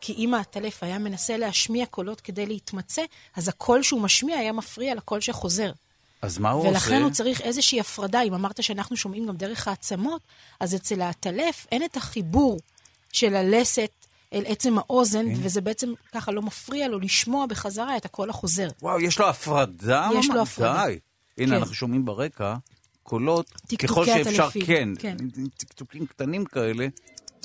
[0.00, 3.02] כי אם העטלף היה מנסה להשמיע קולות כדי להתמצא,
[3.36, 5.70] אז הקול שהוא משמיע היה מפריע לקול שחוזר.
[6.22, 6.70] אז מה הוא עושה?
[6.70, 8.22] ולכן הוא צריך איזושהי הפרדה.
[8.22, 10.20] אם אמרת שאנחנו שומעים גם דרך העצמות,
[10.60, 12.60] אז אצל העטלף אין את החיבור
[13.12, 13.90] של הלסת
[14.32, 18.68] אל עצם האוזן, וזה בעצם ככה לא מפריע לו לשמוע בחזרה את הקול החוזר.
[18.82, 20.08] וואו, יש לו הפרדה?
[20.18, 20.42] יש לו?
[20.42, 20.84] הפרדה.
[20.86, 20.98] די.
[21.38, 21.56] הנה, כן.
[21.56, 22.54] אנחנו שומעים ברקע
[23.02, 25.16] קולות, ככל שאפשר, כן, כן.
[25.56, 26.86] טקטוקים קטנים כאלה.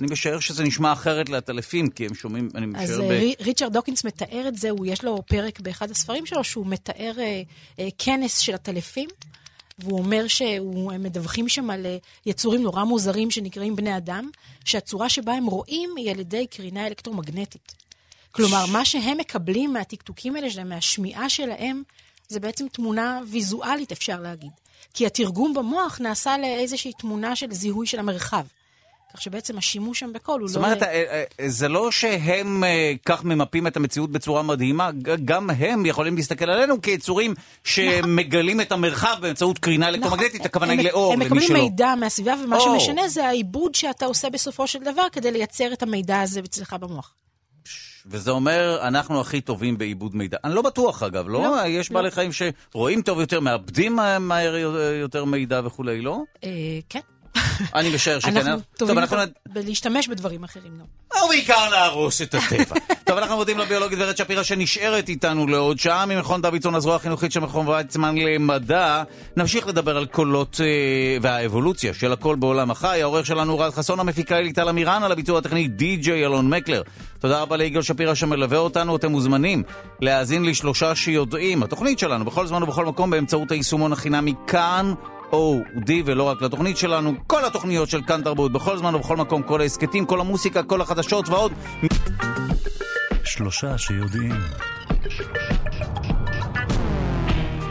[0.01, 3.11] אני משער שזה נשמע אחרת לעטלפים, כי הם שומעים, אני אז משער אה, ב...
[3.11, 7.13] רי- ריצ'רד דוקינס מתאר את זה, הוא, יש לו פרק באחד הספרים שלו, שהוא מתאר
[7.19, 7.41] אה,
[7.79, 9.09] אה, כנס של עטלפים,
[9.79, 14.29] והוא אומר שהם מדווחים שם על אה, יצורים נורא מוזרים שנקראים בני אדם,
[14.65, 17.73] שהצורה שבה הם רואים היא על ידי קרינה אלקטרומגנטית.
[18.31, 21.83] כלומר, מה שהם מקבלים מהטקטוקים האלה שלהם, מהשמיעה שלהם,
[22.27, 24.51] זה בעצם תמונה ויזואלית, אפשר להגיד.
[24.93, 28.43] כי התרגום במוח נעשה לאיזושהי תמונה של זיהוי של המרחב.
[29.15, 30.65] כך שבעצם השימוש שם בקול הוא זאת לא...
[30.65, 31.03] אומרת, ל- אה,
[31.39, 34.89] אה, זה לא שהם אה, כך ממפים את המציאות בצורה מדהימה,
[35.25, 37.33] גם הם יכולים להסתכל עלינו כיצורים
[37.63, 40.89] שמגלים את המרחב באמצעות קרינה אלקטרומגנטית, הכוונה היא נכון.
[40.89, 41.59] הם- לאור, הם למי מקבלים שלא.
[41.63, 42.57] מידע מהסביבה, ומה.
[42.59, 47.13] שמשנה זה העיבוד שאתה עושה בסופו של דבר כדי לייצר את המידע הזה אצלך במוח.
[48.05, 50.37] וזה אומר, אנחנו הכי טובים בעיבוד מידע.
[50.43, 51.43] אני לא בטוח, אגב, לא?
[51.43, 51.95] לא, יש לא.
[51.95, 54.55] בעלי חיים שרואים טוב יותר, מאבדים מהר
[55.01, 56.19] יותר מידע וכולי, לא?
[56.43, 56.49] אה,
[56.89, 56.99] כן.
[57.75, 58.37] אני משער שכן.
[58.37, 59.17] אנחנו טוב, טובים אנחנו...
[59.47, 61.21] בלהשתמש בדברים אחרים גם.
[61.25, 62.75] ובעיקר להרוס את הטבע.
[63.05, 67.39] טוב, אנחנו מודים לביולוגית ורד שפירא שנשארת איתנו לעוד שעה ממכון דוידסון, הזרוע החינוכית של
[67.39, 69.03] מכון ויצמן למדע.
[69.37, 73.01] נמשיך לדבר על קולות אה, והאבולוציה של הקול בעולם החי.
[73.01, 76.81] העורך שלנו רז חסון, המפיקה היא ליטל אמירן, על הביצוע הטכני די.ג'יי אלון מקלר.
[77.19, 78.95] תודה רבה ליגאל שפירא שמלווה אותנו.
[78.95, 79.63] אתם מוזמנים
[80.01, 81.63] להאזין לשלושה שיודעים.
[81.63, 84.93] התוכנית שלנו בכל זמן ובכל מקום באמצעות היישומון החינמי כאן.
[85.33, 89.61] אודי, ולא רק לתוכנית שלנו, כל התוכניות של כאן תרבות, בכל זמן ובכל מקום, כל
[89.61, 91.51] ההסכתים, כל המוסיקה, כל החדשות ועוד.
[93.23, 94.33] שלושה שיודעים.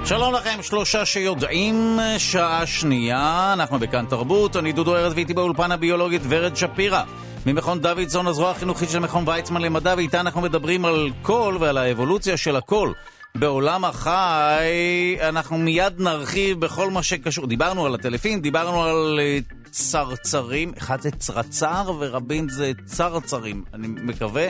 [0.05, 6.23] שלום לכם, שלושה שיודעים, שעה שנייה, אנחנו בכאן תרבות, אני דודו ארז ואיתי באולפן הביולוגית
[6.29, 7.03] ורד שפירא.
[7.47, 12.37] ממכון דוידסון, הזרוע החינוכית של מכון ויצמן למדע, ואיתה אנחנו מדברים על קול ועל האבולוציה
[12.37, 12.95] של הקול.
[13.35, 17.47] בעולם החי אנחנו מיד נרחיב בכל מה שקשור.
[17.47, 19.39] דיברנו על הטלפין, דיברנו על אה,
[19.70, 24.49] צרצרים, אחד זה צרצר ורבים זה צרצרים, אני מקווה.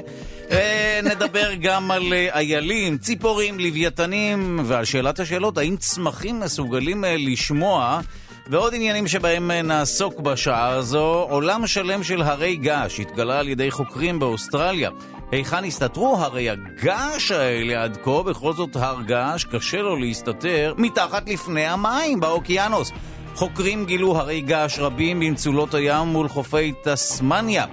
[1.03, 8.01] נדבר גם על אה, איילים, ציפורים, לוויתנים, ועל שאלת השאלות, האם צמחים מסוגלים אה, לשמוע?
[8.47, 14.19] ועוד עניינים שבהם נעסוק בשעה הזו, עולם שלם של הרי געש התגלה על ידי חוקרים
[14.19, 14.91] באוסטרליה.
[15.33, 18.23] היכן הסתתרו הרי הגעש האלה עד כה?
[18.23, 22.93] בכל זאת הר געש קשה לו להסתתר מתחת לפני המים באוקיינוס.
[23.35, 27.65] חוקרים גילו הרי געש רבים במצולות הים מול חופי תסמניה.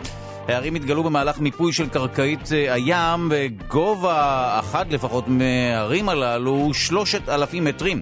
[0.47, 7.29] הערים התגלו במהלך מיפוי של קרקעית אה, הים, וגובה אחת לפחות מהערים הללו הוא שלושת
[7.29, 8.01] אלפים מטרים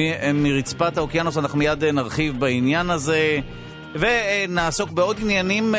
[0.00, 1.38] אה, מרצפת האוקיינוס.
[1.38, 3.40] אנחנו מיד אה, נרחיב בעניין הזה.
[3.98, 5.74] ונעסוק בעוד עניינים,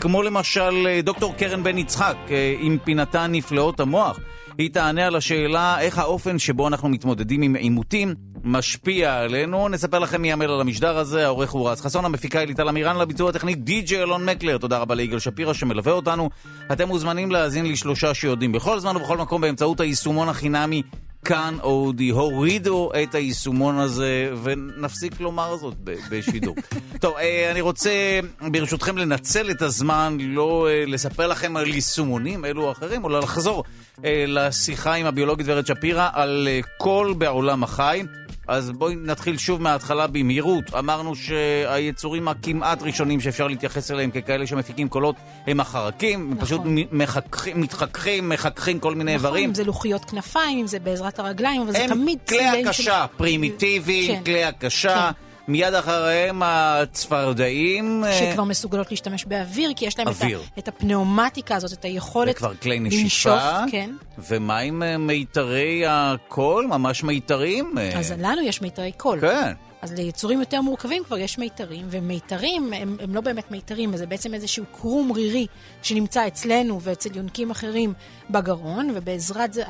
[0.00, 2.16] כמו למשל דוקטור קרן בן יצחק,
[2.60, 4.18] עם פינתה נפלאות המוח.
[4.58, 9.68] היא תענה על השאלה איך האופן שבו אנחנו מתמודדים עם עימותים משפיע עלינו.
[9.68, 12.96] נספר לכם מי יעמל על המשדר הזה, העורך הוא רז חסון, המפיקה היא ליטל אמירן,
[12.98, 14.58] לביצוע הטכני די.ג'י אלון מקלר.
[14.58, 16.30] תודה רבה ליגאל שפירא שמלווה אותנו.
[16.72, 20.82] אתם מוזמנים להאזין לשלושה שיודעים בכל זמן ובכל מקום באמצעות היישומון החינמי
[21.24, 22.08] כאן אודי.
[22.08, 25.74] הורידו את היישומון הזה ונפסיק לומר זאת
[26.10, 26.54] בשידור.
[27.00, 32.64] טוב, אה, אני רוצה ברשותכם לנצל את הזמן, לא אה, לספר לכם על יישומונים אלו
[32.64, 33.64] או אחרים, אלא לחזור
[34.04, 36.48] אה, לשיחה עם הביולוגית ורד שפירא על
[36.78, 38.02] קול בעולם החי.
[38.48, 40.74] אז בואי נתחיל שוב מההתחלה במהירות.
[40.78, 46.38] אמרנו שהיצורים הכמעט ראשונים שאפשר להתייחס אליהם ככאלה שמפיקים קולות הם החרקים, נכון.
[46.38, 46.60] הם פשוט
[46.92, 49.44] מחככים, מתחככים, מחככים כל מיני נכון, איברים.
[49.44, 52.18] נכון, אם זה לוחיות כנפיים, אם זה בעזרת הרגליים, אבל זה תמיד...
[52.18, 53.16] הם כלי הקשה, של...
[53.16, 54.24] פרימיטיבי, כן.
[54.24, 55.12] כלי הקשה.
[55.12, 55.27] כן.
[55.48, 58.04] מיד אחריהם הצפרדעים.
[58.04, 60.40] אה, שכבר מסוגלות להשתמש באוויר, כי יש להם אוויר.
[60.54, 62.40] את, את הפנאומטיקה הזאת, את היכולת לנשוף.
[62.40, 63.02] זה כבר כלי נשיפה.
[63.02, 63.90] לנשוף, כן.
[64.18, 66.66] ומה עם אה, מיתרי הקול?
[66.66, 67.74] ממש מיתרים?
[67.78, 67.98] אה.
[67.98, 69.20] אז לנו יש מיתרי קול.
[69.20, 69.52] כן.
[69.82, 74.34] אז ליצורים יותר מורכבים כבר יש מיתרים, ומיתרים הם, הם לא באמת מיתרים, זה בעצם
[74.34, 75.46] איזשהו קרום רירי
[75.82, 77.92] שנמצא אצלנו ואצל יונקים אחרים
[78.30, 79.62] בגרון, ובעזרת זה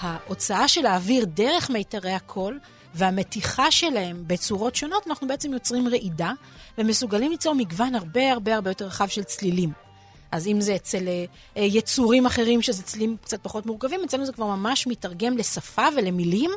[0.00, 2.58] ההוצאה של האוויר דרך מיתרי הקול
[2.98, 6.32] והמתיחה שלהם בצורות שונות, אנחנו בעצם יוצרים רעידה,
[6.78, 9.72] ומסוגלים ליצור מגוון הרבה הרבה הרבה יותר רחב של צלילים.
[10.32, 11.24] אז אם זה אצל אה,
[11.56, 16.50] אה, יצורים אחרים, שזה צלילים קצת פחות מורכבים, אצלנו זה כבר ממש מתרגם לשפה ולמילים,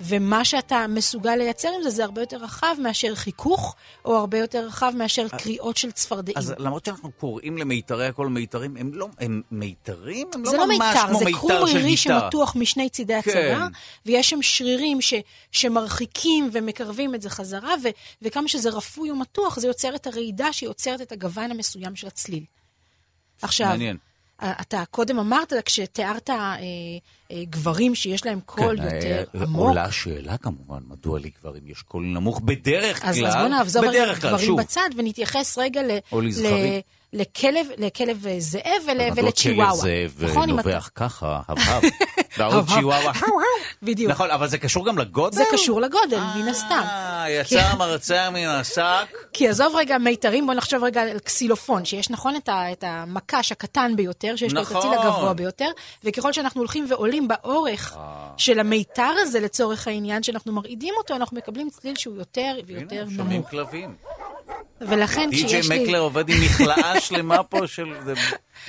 [0.00, 3.74] ומה שאתה מסוגל לייצר עם זה, זה הרבה יותר רחב מאשר חיכוך,
[4.04, 6.38] או הרבה יותר רחב מאשר קריאות של צפרדעים.
[6.38, 10.28] אז למרות שאנחנו קוראים למיתרי הכל מיתרים, הם לא, הם מיתרים?
[10.34, 11.30] הם לא, לא ממש מיתר, כמו מיתר של גיטה.
[11.30, 13.72] זה קרום רירי שמתוח משני צידי הצבא, כן.
[14.06, 15.14] ויש שם שרירים ש,
[15.52, 17.88] שמרחיקים ומקרבים את זה חזרה, ו,
[18.22, 22.44] וכמה שזה רפוי ומתוח, זה יוצר את הרעידה שיוצרת את הגוון המסוים של הצליל.
[23.42, 23.96] עכשיו, מעניין.
[24.42, 26.56] אתה קודם אמרת, כשתיארת אה,
[27.30, 29.68] אה, גברים שיש להם קול כן, יותר אה, עמוק.
[29.68, 33.26] עולה שאלה כמובן, מדוע לגברים יש קול נמוך בדרך אז, כלל?
[33.26, 35.90] אז בוא נעזוב על גברים בצד ונתייחס רגע ל...
[36.12, 36.80] או לזכרים.
[37.12, 39.82] לכלב, לכלב זאב ול, ולצ'יוואווה.
[39.82, 40.90] כלב זאב נכון, נובח.
[40.94, 41.82] ככה, הבהב.
[42.38, 43.12] והוא צ'יוואווה.
[43.82, 44.10] בדיוק.
[44.10, 45.36] נכון, אבל זה קשור גם לגודל?
[45.36, 46.82] זה קשור לגודל, מן הסתם.
[46.84, 48.82] אה, יצא המרצע מן השק.
[49.32, 54.36] כי עזוב רגע מיתרים, בוא נחשוב רגע על קסילופון, שיש נכון את המקש הקטן ביותר,
[54.36, 55.06] שיש לו את הציל נכון.
[55.06, 55.68] הגבוה ביותר,
[56.04, 58.28] וככל שאנחנו הולכים ועולים באורך אה.
[58.36, 63.08] של המיתר הזה, לצורך העניין, שאנחנו מרעידים אותו, אנחנו מקבלים צליל שהוא יותר ויותר נמוך.
[63.08, 63.94] הנה, שומעים כלבים.
[64.80, 65.58] ולכן כשיש לי...
[65.58, 67.94] די.ג'יי מקלר עובד עם מכלאה שלמה פה של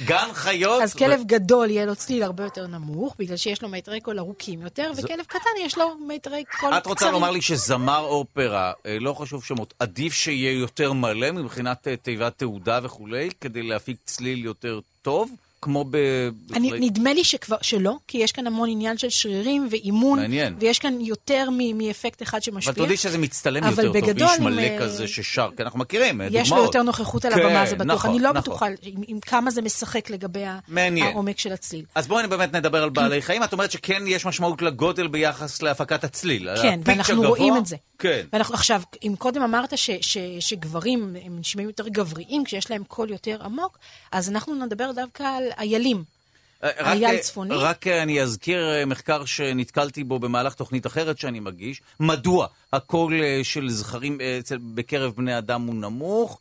[0.05, 0.81] גן חיות.
[0.81, 4.61] אז כלב גדול יהיה לו צליל הרבה יותר נמוך, בגלל שיש לו מיתרי קול ארוכים
[4.61, 6.77] יותר, וכלב קטן יש לו מיתרי קול קצרים.
[6.77, 11.87] את רוצה לומר לי שזמר אופרה, אה, לא חשוב שמות, עדיף שיהיה יותר מלא מבחינת
[11.87, 15.31] אה, תיבת תעודה וכולי, כדי להפיק צליל יותר טוב?
[15.61, 15.97] כמו ב...
[16.53, 20.19] אני, נדמה לי שכבר, שלא, כי יש כאן המון עניין של שרירים ואימון.
[20.19, 20.55] מעניין.
[20.59, 22.73] ויש כאן יותר מאפקט אחד שמשפיע.
[22.73, 24.79] אבל תודי שזה מצטלם יותר טוב, איש מלא עם...
[24.79, 26.45] כזה ששר, כי אנחנו מכירים, יש דוגמאות.
[26.45, 27.91] יש לו יותר נוכחות על כן, הבמה, זה בטוח.
[27.91, 28.41] נכון, אני לא נכון.
[28.41, 31.07] בטוחה עם, עם כמה זה משחק לגבי מעניין.
[31.07, 31.85] העומק של הצליל.
[31.95, 33.43] אז בואי באמת נדבר על בעלי חיים.
[33.43, 36.49] את אומרת שכן יש משמעות לגודל ביחס להפקת הצליל.
[36.61, 37.75] כן, ואנחנו הגבוה, רואים את זה.
[38.01, 38.25] כן.
[38.33, 43.09] ואנחנו, עכשיו, אם קודם אמרת ש, ש, שגברים הם נשמעים יותר גבריים, כשיש להם קול
[43.09, 43.77] יותר עמוק,
[44.11, 46.03] אז אנחנו נדבר דווקא על איילים.
[46.63, 47.55] אה, אייל צפוני.
[47.55, 51.81] רק אה, אני אזכיר אה, מחקר שנתקלתי בו במהלך תוכנית אחרת שאני מגיש.
[51.99, 54.17] מדוע הקול של זכרים
[54.75, 56.39] בקרב בני אדם הוא נמוך?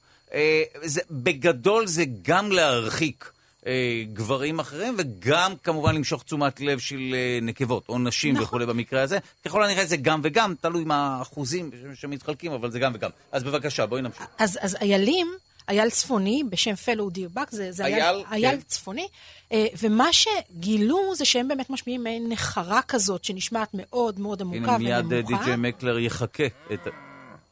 [0.83, 3.33] זה, בגדול זה גם להרחיק.
[3.67, 8.45] אה, גברים אחרים, וגם כמובן למשוך תשומת לב של אה, נקבות, או נשים נכון.
[8.45, 9.19] וכולי במקרה הזה.
[9.45, 13.11] ככל הנראה זה גם וגם, תלוי מה האחוזים שמתחלקים, אבל זה גם וגם.
[13.33, 14.27] אז בבקשה, בואי נמשיך.
[14.39, 15.33] אז, אז איילים...
[15.69, 18.63] אייל צפוני בשם פלו דירבק, זה, זה אייל, אייל, אייל כן.
[18.67, 19.09] צפוני,
[19.53, 24.73] אה, ומה שגילו זה שהם באמת משמיעים מעין נחרה כזאת, שנשמעת מאוד מאוד עמוקה הנה
[24.75, 25.03] ונמוכה.
[25.03, 26.89] מיד אה, די.ג'יי מקלר יחכה את...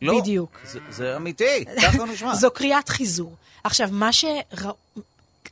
[0.03, 0.59] לא, בדיוק.
[0.65, 2.35] זה, זה אמיתי, ככה נשמע.
[2.41, 3.35] זו קריאת חיזור.
[3.65, 4.11] עכשיו, מה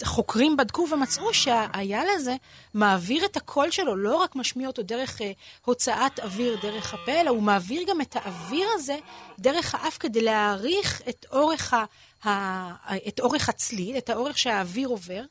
[0.01, 2.35] שחוקרים בדקו ומצאו שהאייל הזה
[2.75, 5.33] מעביר את הקול שלו, לא רק משמיע אותו דרך אה,
[5.65, 8.97] הוצאת אוויר דרך הפה, אלא הוא מעביר גם את האוויר הזה
[9.39, 11.85] דרך האף כדי להעריך את אורך, ה,
[12.29, 15.23] ה, את אורך הצליל, את האורך שהאוויר עובר,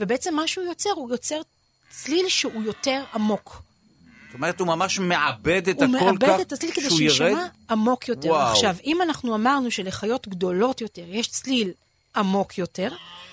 [0.00, 1.40] ובעצם מה שהוא יוצר, הוא יוצר
[1.90, 3.62] צליל שהוא יותר עמוק.
[4.26, 7.28] זאת אומרת, הוא ממש מעבד את הוא הכל מאבד כך את הצליל כדי שהוא שיישמע
[7.28, 7.38] ירד?
[7.70, 8.28] עמוק יותר.
[8.28, 8.52] וואו.
[8.52, 11.72] עכשיו, אם אנחנו אמרנו שלחיות גדולות יותר יש צליל
[12.16, 12.88] עמוק יותר,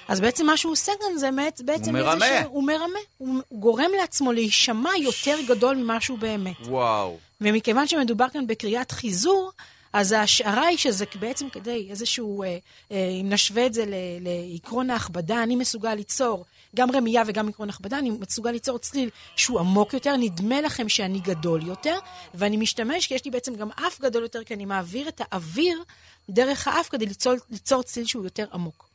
[0.07, 2.25] אז בעצם מה שהוא עושה כאן זה באמת- בעצם הוא מרמה.
[2.27, 2.99] איזשהו- הוא מרמה.
[3.17, 6.55] הוא, הוא גורם לעצמו להישמע יותר גדול ממה שהוא באמת.
[6.67, 7.17] וואו.
[7.41, 9.51] ומכיוון שמדובר כאן בקריאת חיזור,
[9.93, 12.57] אז ההשערה היא שזה בעצם כדי איזשהו, אה,
[12.91, 17.69] אה, אם נשווה את זה ל- לעקרון ההכבדה, אני מסוגל ליצור גם רמייה וגם עקרון
[17.69, 21.97] הכבדה, אני מסוגל ליצור צליל שהוא עמוק יותר, נדמה לכם שאני גדול יותר,
[22.33, 25.83] ואני משתמש, כי יש לי בעצם גם אף גדול יותר, כי אני מעביר את האוויר
[26.29, 28.89] דרך האף כדי ליצור, ליצור צליל שהוא יותר עמוק.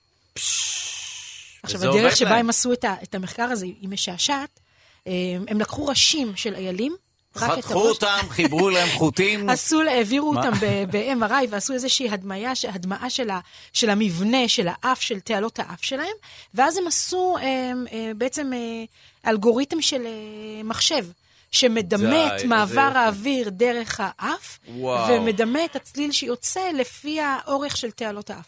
[1.63, 2.39] עכשיו, הדרך שבה להם.
[2.39, 4.61] הם עשו את, ה, את המחקר הזה היא משעשעת.
[5.07, 5.13] אה,
[5.49, 6.97] הם לקחו ראשים של איילים,
[7.37, 7.89] חתכו.
[7.89, 9.49] אותם, חיברו להם חוטים.
[9.51, 10.37] עשו, העבירו?
[10.37, 10.51] אותם
[10.91, 13.41] ב-MRI ועשו איזושהי הדמיה, הדמעה של, ה,
[13.73, 16.15] של המבנה, של האף, של תעלות האף שלהם,
[16.55, 17.73] ואז הם עשו אה,
[18.17, 20.11] בעצם אה, אלגוריתם של אה,
[20.65, 21.07] מחשב.
[21.51, 25.13] שמדמה את מעבר זה- האוויר דרך האף, וואו.
[25.13, 28.45] ומדמה את הצליל שיוצא לפי האורך של תעלות האף.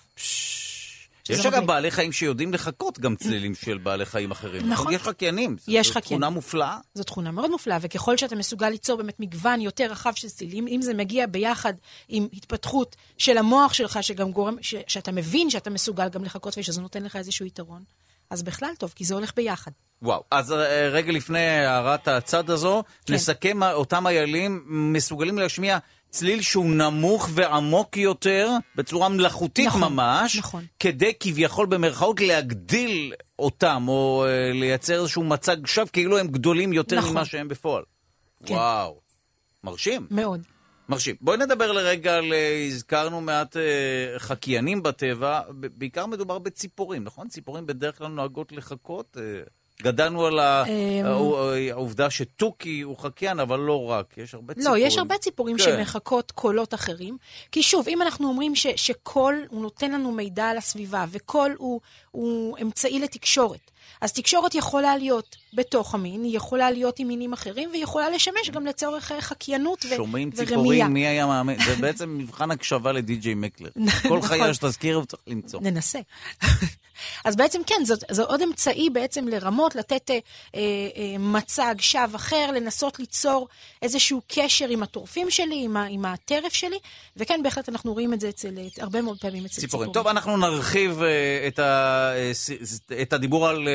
[1.30, 1.66] יש אגב.
[1.66, 4.68] בעלי חיים שיודעים לחקות גם צלילים של בעלי חיים אחרים.
[4.68, 4.92] נכון.
[4.92, 5.56] יש חקיינים.
[5.60, 6.20] זו- יש זו חקיינים.
[6.20, 6.78] תכונה מופלאה.
[6.94, 10.82] זו תכונה מאוד מופלאה, וככל שאתה מסוגל ליצור באמת מגוון יותר רחב של צלילים, אם
[10.82, 11.72] זה מגיע ביחד
[12.08, 16.80] עם התפתחות של המוח שלך, שגם גורם, ש, שאתה מבין שאתה מסוגל גם לחכות ושזה
[16.80, 17.82] נותן לך איזשהו יתרון,
[18.30, 19.70] אז בכלל טוב, כי זה הולך ביחד.
[20.02, 20.22] וואו.
[20.30, 23.14] אז אה, רגע לפני הערת הצד הזו, כן.
[23.14, 25.78] נסכם אותם איילים מסוגלים להשמיע
[26.10, 30.64] צליל שהוא נמוך ועמוק יותר, בצורה מלאכותית נכון, ממש, נכון.
[30.80, 36.98] כדי כביכול במרכאות להגדיל אותם, או אה, לייצר איזשהו מצג שווא, כאילו הם גדולים יותר
[36.98, 37.10] נכון.
[37.10, 37.82] ממה שהם בפועל.
[38.46, 38.54] כן.
[38.54, 39.00] וואו.
[39.64, 40.06] מרשים.
[40.10, 40.42] מאוד.
[40.88, 41.16] מרשים.
[41.20, 47.28] בואי נדבר לרגע על, אה, הזכרנו מעט אה, חקיינים בטבע, בעיקר מדובר בציפורים, נכון?
[47.28, 49.16] ציפורים בדרך כלל נוהגות לחכות.
[49.20, 49.42] אה,
[49.82, 51.06] גדלנו על אמ.
[51.72, 54.86] העובדה שתוכי הוא חקיין, אבל לא רק, יש הרבה לא, ציפורים.
[54.86, 55.62] יש הרבה ציפורים כן.
[55.64, 57.16] שמחקות קולות אחרים.
[57.52, 61.80] כי שוב, אם אנחנו אומרים ש, שקול הוא נותן לנו מידע על הסביבה, וקול הוא,
[62.10, 63.70] הוא אמצעי לתקשורת,
[64.00, 68.50] אז תקשורת יכולה להיות בתוך המין, היא יכולה להיות עם מינים אחרים, והיא יכולה לשמש
[68.52, 70.48] גם לצורך אה, חקיינות ו- שומעים ורמייה.
[70.48, 71.58] ציפורים, מי היה מאמין?
[71.66, 73.70] זה בעצם מבחן הקשבה לדי.ג'יי מקלר.
[74.08, 74.22] כל נכון.
[74.22, 75.60] חיי שתזכיר הוא צריך למצוא.
[75.62, 75.98] ננסה.
[77.24, 80.18] אז בעצם כן, זה, עוד אמצעי בעצם לרמות, לתת אה,
[80.54, 80.60] אה,
[80.96, 83.48] אה, מצג שווא אחר, לנסות ליצור
[83.82, 86.78] איזשהו קשר עם הטורפים שלי, עם, ה, עם הטרף שלי,
[87.16, 89.88] וכן, בהחלט אנחנו רואים את זה אצל, הרבה מאוד פעמים אצל ציפורים.
[89.88, 89.92] ציפורים.
[89.92, 93.72] טוב, אנחנו נרחיב אה, את, ה, אה, את הדיבור על אה,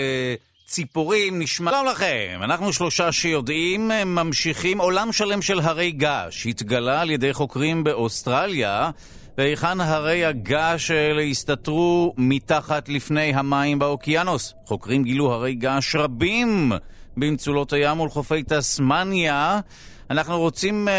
[0.66, 1.40] ציפורים.
[1.40, 1.72] נשמע...
[1.72, 6.46] שלום לכם, אנחנו שלושה שיודעים, ממשיכים עולם שלם של הרי געש.
[6.46, 8.92] התגלה על ידי חוקרים באוסטרליה.
[9.38, 14.54] והיכן הרי הגעש האלה הסתתרו מתחת לפני המים באוקיינוס.
[14.66, 16.72] חוקרים גילו הרי געש רבים
[17.18, 19.60] במצולות הים ולחופי תסמניה.
[20.10, 20.92] אנחנו רוצים uh,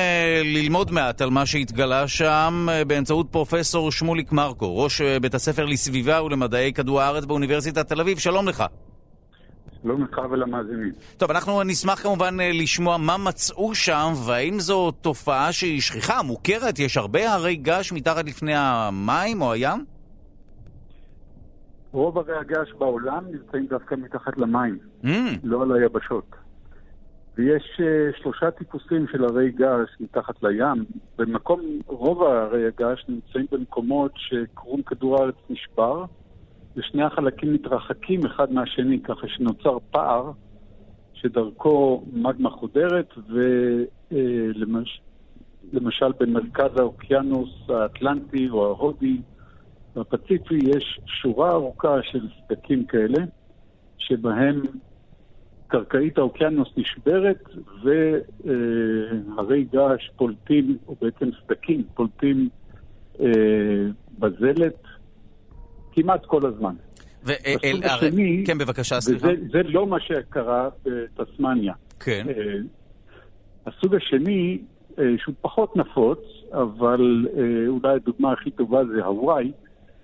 [0.44, 5.64] ללמוד מעט על מה שהתגלה שם uh, באמצעות פרופסור שמוליק מרקו, ראש uh, בית הספר
[5.64, 8.18] לסביבה ולמדעי כדור הארץ באוניברסיטת תל אביב.
[8.18, 8.64] שלום לך.
[9.84, 10.92] שלום לך ולמאזינים.
[11.16, 16.78] טוב, אנחנו נשמח כמובן אה, לשמוע מה מצאו שם, והאם זו תופעה שהיא שכיחה, מוכרת?
[16.78, 19.84] יש הרבה הרי געש מתחת לפני המים או הים?
[21.92, 25.08] רוב הרי הגעש בעולם נמצאים דווקא מתחת למים, Mm,
[25.42, 26.30] לא על היבשות.
[27.38, 30.84] ויש uh, שלושה טיפוסים של הרי געש מתחת לים.
[31.18, 36.04] במקום, רוב הרי הגעש נמצאים במקומות שקרום כדור הארץ נשבר,
[36.76, 40.30] ושני החלקים מתרחקים אחד מהשני, ככה שנוצר פער
[41.14, 45.00] שדרכו מגמה חודרת, ולמשל
[45.72, 49.20] למשל במרכז האוקיינוס האטלנטי או ההודי
[49.96, 53.24] והפציפי יש שורה ארוכה של סדקים כאלה,
[53.98, 54.62] שבהם
[55.66, 57.44] קרקעית האוקיינוס נשברת
[57.82, 62.48] והרי געש פולטים, או בעצם סדקים פולטים
[63.20, 63.26] אה,
[64.18, 64.82] בזלת
[65.94, 66.74] כמעט כל הזמן.
[67.24, 69.26] ואל, הרי- השני, כן, בבקשה, סליחה.
[69.28, 71.74] וזה זה לא מה שקרה בתסמניה.
[72.00, 72.26] כן.
[72.28, 72.34] אה,
[73.66, 74.58] הסוג השני,
[74.98, 76.18] אה, שהוא פחות נפוץ,
[76.52, 79.52] אבל אה, אולי הדוגמה הכי טובה זה הוואי,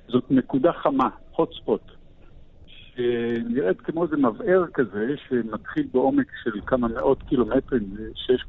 [0.09, 1.09] זאת נקודה חמה.
[1.37, 1.93] hotspot,
[2.67, 7.83] שנראית כמו איזה מבער כזה, שמתחיל בעומק של כמה מאות קילומטרים,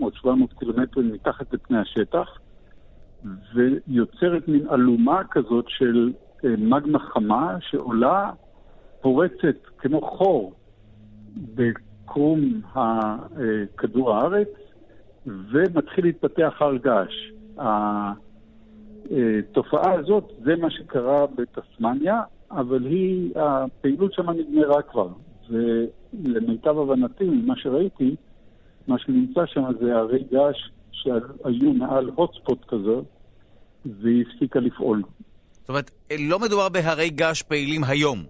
[0.02, 0.28] 600-700
[0.60, 2.28] קילומטרים מתחת לפני השטח,
[3.56, 8.32] ויוצרת מין אלומה כזאת של אה, מגמה חמה שעולה,
[9.02, 10.54] פורצת כמו חור
[11.56, 12.62] בקרום
[13.78, 14.48] כדור הארץ,
[15.26, 17.32] ומתחיל להתפתח הר געש.
[17.58, 18.34] התופעה
[19.94, 22.22] הזאת, זה מה שקרה בתסמניה,
[22.52, 25.08] אבל היא, הפעילות שם נגמרה כבר.
[25.50, 28.16] ולמיטב הבנתי, ממה שראיתי,
[28.88, 33.00] מה שנמצא שם זה הרי געש שהיו מעל הוטספוט כזה,
[33.86, 35.04] והיא הפסיקה לפעול.
[35.62, 38.24] זאת אומרת, לא מדובר בהרי געש פעילים היום.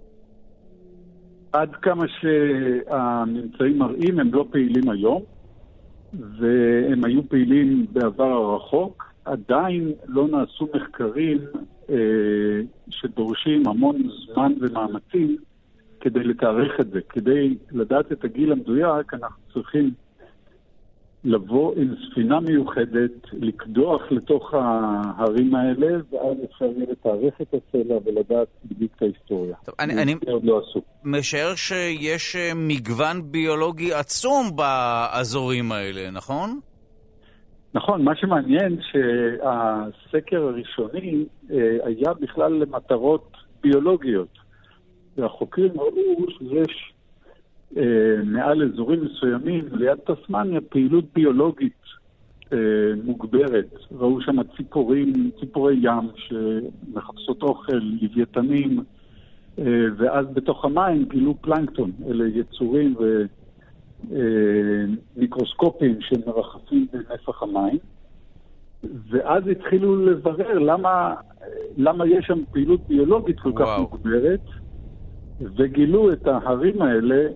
[1.53, 5.23] עד כמה שהממצאים מראים, הם לא פעילים היום,
[6.13, 9.13] והם היו פעילים בעבר הרחוק.
[9.25, 11.37] עדיין לא נעשו מחקרים
[11.89, 11.95] אה,
[12.89, 15.37] שדורשים המון זמן ומאמצים
[16.01, 16.99] כדי לתארך את זה.
[17.09, 19.91] כדי לדעת את הגיל המדויק, אנחנו צריכים
[21.23, 28.47] לבוא עם ספינה מיוחדת, לקדוח לתוך ההרים האלה, ואז אפשר יהיה לתארך את הסלע ולדעת
[28.65, 29.55] בדיוק את ההיסטוריה.
[29.65, 30.61] טוב, אני, אני לא
[31.03, 36.59] משער שיש אה, מגוון ביולוגי עצום באזורים האלה, נכון?
[37.73, 44.41] נכון, מה שמעניין שהסקר הראשוני אה, היה בכלל למטרות ביולוגיות.
[45.17, 46.90] והחוקרים ראו שיש
[48.25, 51.81] מעל אזורים מסוימים, ליד תסמניה, פעילות ביולוגית
[52.53, 52.57] אה,
[53.03, 53.73] מוגברת.
[53.91, 58.83] ראו שם ציפורים, ציפורי ים שמחפשות אוכל, לוויתנים,
[59.59, 61.91] אה, ואז בתוך המים גילו פלנקטון.
[62.07, 62.95] אלה יצורים
[65.15, 67.77] ומיקרוסקופים אה, שמרחפים בנפח המים.
[69.09, 71.15] ואז התחילו לברר למה,
[71.77, 73.65] למה יש שם פעילות ביולוגית כל וואו.
[73.65, 74.45] כך מוגברת,
[75.41, 77.27] וגילו את ההרים האלה אה,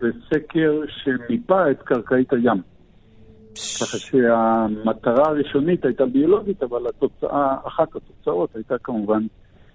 [0.00, 2.62] בסקר שמיפה את קרקעית הים.
[3.54, 9.26] ככה שהמטרה הראשונית הייתה ביולוגית, אבל התוצאה, אחת התוצאות הייתה כמובן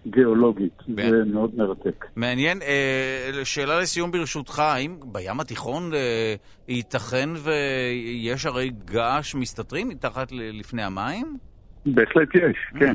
[0.08, 0.74] גיאולוגית.
[0.88, 2.06] זה מאוד מרתק.
[2.16, 2.62] מעניין.
[2.62, 6.36] אה, שאלה לסיום ברשותך, האם בים התיכון אה,
[6.68, 11.38] ייתכן ויש הרי געש מסתתרים מתחת לפני המים?
[11.86, 12.94] בהחלט יש, כן.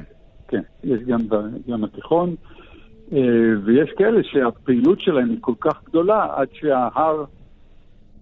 [0.49, 1.19] כן, יש גם
[1.67, 2.35] בים התיכון.
[3.13, 3.19] אה,
[3.65, 7.25] ויש כאלה שהפעילות שלהם היא כל כך גדולה עד שההר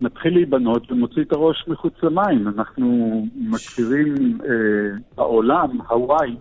[0.00, 2.48] מתחיל להיבנות ומוציא את הראש מחוץ למים.
[2.48, 6.36] אנחנו מכירים אה, בעולם, הוואי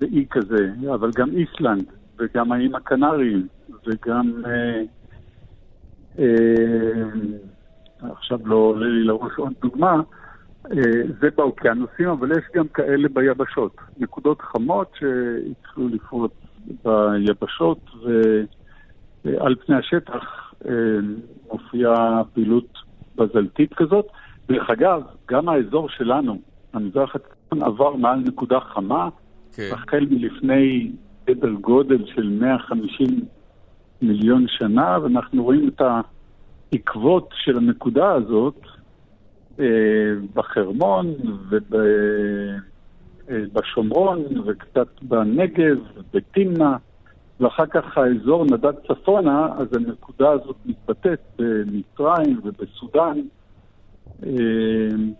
[0.00, 1.84] זה אי כזה, אבל גם איסלנד
[2.18, 3.46] וגם האיים הקנריים
[3.86, 4.42] וגם...
[4.46, 4.82] אה,
[8.00, 10.00] עכשיו לא עולה לי לראש עוד דוגמה,
[11.20, 13.76] זה באוקיינוסים, אבל יש גם כאלה ביבשות.
[13.98, 16.32] נקודות חמות שהתחילו לפרוץ
[16.84, 17.90] ביבשות,
[19.24, 20.72] ועל פני השטח אה,
[21.52, 22.78] מופיעה פעילות
[23.16, 24.06] בזלתית כזאת.
[24.48, 26.38] דרך אגב, גם האזור שלנו,
[26.72, 29.08] המזרח התיכון, עבר מעל נקודה חמה,
[29.52, 29.70] כן.
[29.72, 30.90] החל מלפני
[31.26, 33.06] סדר גודל של 150
[34.02, 35.82] מיליון שנה, ואנחנו רואים את
[36.72, 38.60] העקבות של הנקודה הזאת
[39.60, 39.64] אה,
[40.34, 41.14] בחרמון
[41.50, 41.76] וב...
[43.52, 45.78] בשומרון וקצת בנגב,
[46.14, 46.76] בתמנע,
[47.40, 53.20] ואחר כך האזור נדד צפונה, אז הנקודה הזאת מתבטאת במצרים ובסודאן,
[54.26, 54.30] אה,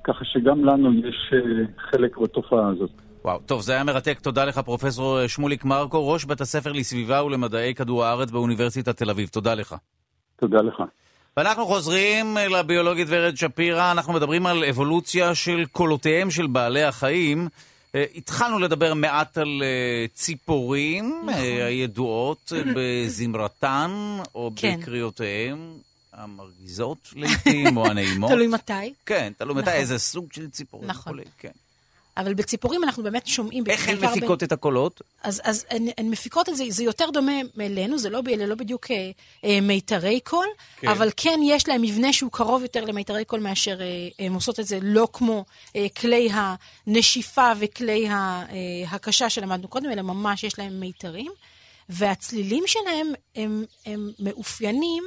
[0.05, 2.91] ככה שגם לנו יש אה, חלק בתופעה הזאת.
[3.25, 4.19] וואו, טוב, זה היה מרתק.
[4.21, 9.29] תודה לך, פרופסור שמוליק מרקו, ראש בית הספר לסביבה ולמדעי כדור הארץ באוניברסיטת תל אביב.
[9.29, 9.75] תודה לך.
[10.37, 10.83] תודה לך.
[11.37, 17.49] ואנחנו חוזרים לביולוגית ורד שפירא, אנחנו מדברים על אבולוציה של קולותיהם של בעלי החיים.
[17.95, 21.35] אה, התחלנו לדבר מעט על אה, ציפורים נכון.
[21.35, 24.81] אה, הידועות בזמרתן או כן.
[24.81, 25.79] בקריאותיהם.
[26.13, 28.31] המרגיזות לעיתים, או הנעימות.
[28.35, 28.73] תלוי מתי.
[29.07, 29.81] כן, תלוי מתי, נכון.
[29.81, 30.89] איזה סוג של ציפורים.
[30.89, 31.19] נכון.
[31.39, 31.51] כן.
[32.19, 33.65] אבל בציפורים אנחנו באמת שומעים...
[33.67, 34.45] איך הן מפיקות ב...
[34.45, 35.01] את הקולות?
[35.23, 38.91] אז, אז הן, הן מפיקות את זה, זה יותר דומה אלינו, זה לא, לא בדיוק
[38.91, 39.11] אה,
[39.45, 40.47] אה, מיתרי קול,
[40.77, 40.89] כן.
[40.89, 43.87] אבל כן יש להם מבנה שהוא קרוב יותר למיתרי קול מאשר אה,
[44.19, 45.45] הן עושות את זה לא כמו
[45.77, 48.09] אה, כלי הנשיפה וכלי
[48.87, 51.33] ההקשה אה, שלמדנו קודם, אלא ממש יש להם מיתרים,
[51.89, 55.05] והצלילים שלהם הם, הם מאופיינים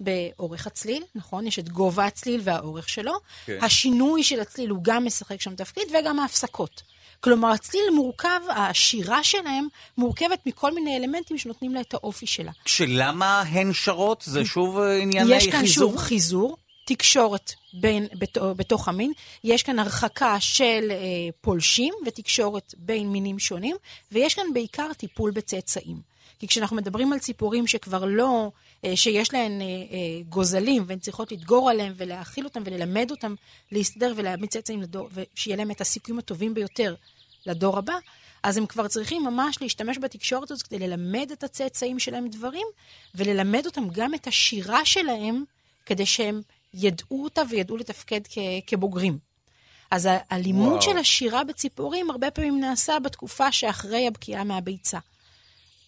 [0.00, 1.46] באורך הצליל, נכון?
[1.46, 3.12] יש את גובה הצליל והאורך שלו.
[3.46, 3.58] כן.
[3.62, 6.82] השינוי של הצליל הוא גם משחק שם תפקיד, וגם ההפסקות.
[7.20, 9.68] כלומר, הצליל מורכב, השירה שלהם
[9.98, 12.52] מורכבת מכל מיני אלמנטים שנותנים לה את האופי שלה.
[12.66, 14.24] שלמה הן שרות?
[14.26, 15.36] זה שוב ענייני חיזור?
[15.36, 16.56] יש כאן שוב חיזור.
[16.86, 19.12] תקשורת בין, בת, בתוך המין,
[19.44, 20.96] יש כאן הרחקה של אה,
[21.40, 23.76] פולשים ותקשורת בין מינים שונים,
[24.12, 25.96] ויש כאן בעיקר טיפול בצאצאים.
[26.38, 28.48] כי כשאנחנו מדברים על ציפורים שכבר לא, אה,
[28.94, 29.66] שיש להן אה,
[30.28, 33.34] גוזלים, והן צריכות לדגור עליהם ולהאכיל אותם וללמד אותם
[33.72, 36.94] להסתדר ולהעמיד צאצאים לדור, ושיהיה להם את הסיכויים הטובים ביותר
[37.46, 37.94] לדור הבא,
[38.42, 42.66] אז הם כבר צריכים ממש להשתמש בתקשורת הזאת כדי ללמד את הצאצאים שלהם דברים,
[43.14, 45.44] וללמד אותם גם את השירה שלהם,
[45.86, 46.42] כדי שהם
[46.74, 49.18] ידעו אותה וידעו לתפקד כ- כבוגרים.
[49.90, 50.82] אז הלימוד וואו.
[50.82, 54.98] של השירה בציפורים הרבה פעמים נעשה בתקופה שאחרי הבקיעה מהביצה.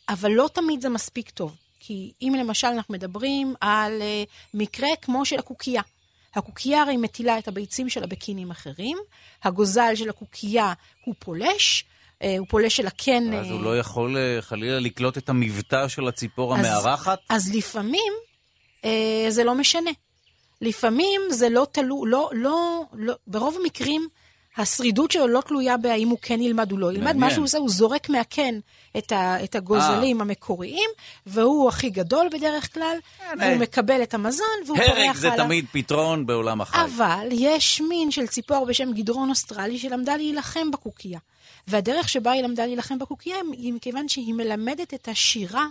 [0.08, 1.56] אבל לא תמיד זה מספיק טוב.
[1.86, 5.82] כי אם למשל אנחנו מדברים על uh, מקרה כמו של הקוקייה.
[6.34, 8.98] הקוקייה הרי מטילה את הביצים שלה בקינים אחרים,
[9.44, 10.72] הגוזל של הקוקייה
[11.04, 13.34] הוא פולש, uh, הוא פולש של הקן...
[13.34, 17.18] אז uh, הוא לא יכול חלילה לקלוט את המבטא של הציפור אז, המארחת?
[17.28, 18.12] אז לפעמים
[19.28, 19.90] זה לא משנה.
[20.60, 24.08] לפעמים זה לא תלוי, לא, לא, לא, ברוב המקרים
[24.56, 27.16] השרידות שלו לא תלויה בהאם הוא כן ילמד או לא ילמד.
[27.16, 28.58] מה שהוא עושה, הוא זורק מהקן
[28.98, 30.20] את, ה, את הגוזלים 아.
[30.20, 30.26] אה.
[30.26, 30.90] המקוריים,
[31.26, 32.96] והוא הכי גדול בדרך כלל,
[33.38, 35.06] והוא מקבל את המזון, והוא פורח הלאה.
[35.06, 36.78] הרג זה תמיד פתרון בעולם החי.
[36.84, 41.18] אבל יש מין של ציפור בשם גדרון אוסטרלי שלמדה להילחם בקוקייה.
[41.68, 45.66] והדרך שבה היא למדה להילחם בקוקייה היא מכיוון שהיא מלמדת את השירה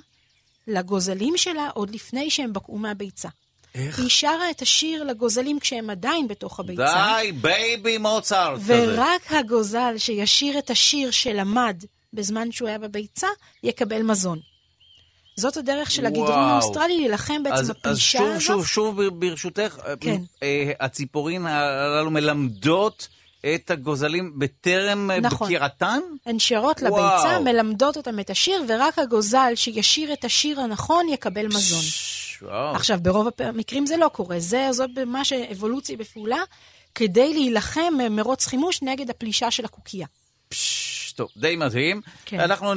[0.68, 3.30] לגוזלים שלה עוד לפני שהם בקעו מהביצה.
[3.76, 4.00] איך?
[4.00, 7.18] היא שרה את השיר לגוזלים כשהם עדיין בתוך הביצה.
[7.22, 8.60] די, Baby Mozart.
[8.66, 9.40] ורק כזה.
[9.40, 13.28] הגוזל שישיר את השיר שלמד בזמן שהוא היה בביצה,
[13.64, 14.40] יקבל מזון.
[15.38, 18.36] זאת הדרך של הגדרון האוסטרלי להילחם בעצם אז, בפלישה הזאת.
[18.36, 20.22] אז שוב, שוב, שוב, ברשותך, כן.
[20.44, 23.08] אה, הציפורים הללו מלמדות
[23.56, 25.48] את הגוזלים בטרם נכון.
[25.48, 26.00] בקירתן?
[26.26, 31.84] הן שרות לביצה, מלמדות אותם את השיר, ורק הגוזל שישיר את השיר הנכון יקבל מזון.
[32.46, 32.76] וואו.
[32.76, 34.40] עכשיו, ברוב המקרים זה לא קורה.
[34.40, 36.40] זה, זאת ממש אבולוציה בפעולה,
[36.96, 40.08] כדי להילחם מרוץ חימוש נגד הפלישה של הקוקייה.
[40.50, 42.02] פשש, טוב, די מדהים.
[42.26, 42.40] כן.
[42.40, 42.74] אנחנו...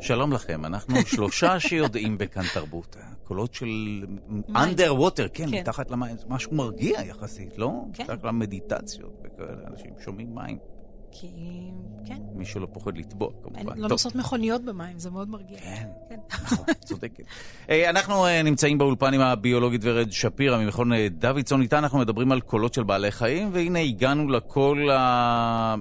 [0.00, 2.96] שלום לכם, אנחנו שלושה שיודעים בכאן תרבות.
[3.24, 4.04] קולות של
[4.48, 7.70] under water, כן, כן, מתחת למים, זה משהו מרגיע יחסית, לא?
[7.94, 8.02] כן.
[8.02, 9.22] מתחת למדיטציות
[9.66, 10.58] אנשים שומעים מים.
[11.12, 11.28] כי,
[12.04, 12.22] כן.
[12.34, 13.78] מישהו לא פוחד לטבוע, כמובן.
[13.78, 15.58] לא נוסעות מכוניות במים, זה מאוד מרגיע.
[15.58, 16.16] כן, כן.
[16.42, 17.24] נכון, צודקת.
[17.70, 21.62] אה, אנחנו אה, נמצאים באולפן עם הביולוגית ורד שפירא ממכון אה, דוידסון.
[21.62, 25.74] איתה אנחנו מדברים על קולות של בעלי חיים, והנה הגענו לקול ה...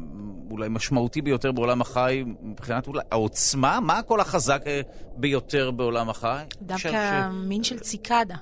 [0.51, 4.61] אולי משמעותי ביותר בעולם החי, מבחינת אולי העוצמה, מה הקול החזק
[5.17, 6.43] ביותר בעולם החי?
[6.61, 7.33] דווקא ש...
[7.33, 8.35] מין של ציקדה.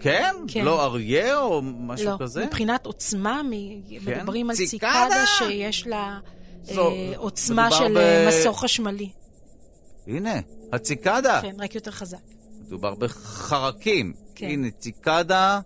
[0.00, 0.34] כן?
[0.48, 0.64] כן?
[0.64, 2.16] לא אריה או משהו לא.
[2.18, 2.40] כזה?
[2.40, 3.42] לא, מבחינת עוצמה,
[4.04, 4.12] כן?
[4.12, 6.18] מדברים על ציקדה שיש לה
[6.62, 7.96] זו, אה, עוצמה של ב...
[7.96, 9.08] אה, מסור חשמלי.
[10.06, 10.40] הנה,
[10.72, 11.40] הציקדה.
[11.42, 12.18] כן, רק יותר חזק.
[12.66, 14.12] מדובר בחרקים.
[14.34, 14.46] כן.
[14.46, 15.60] הנה, ציקדה,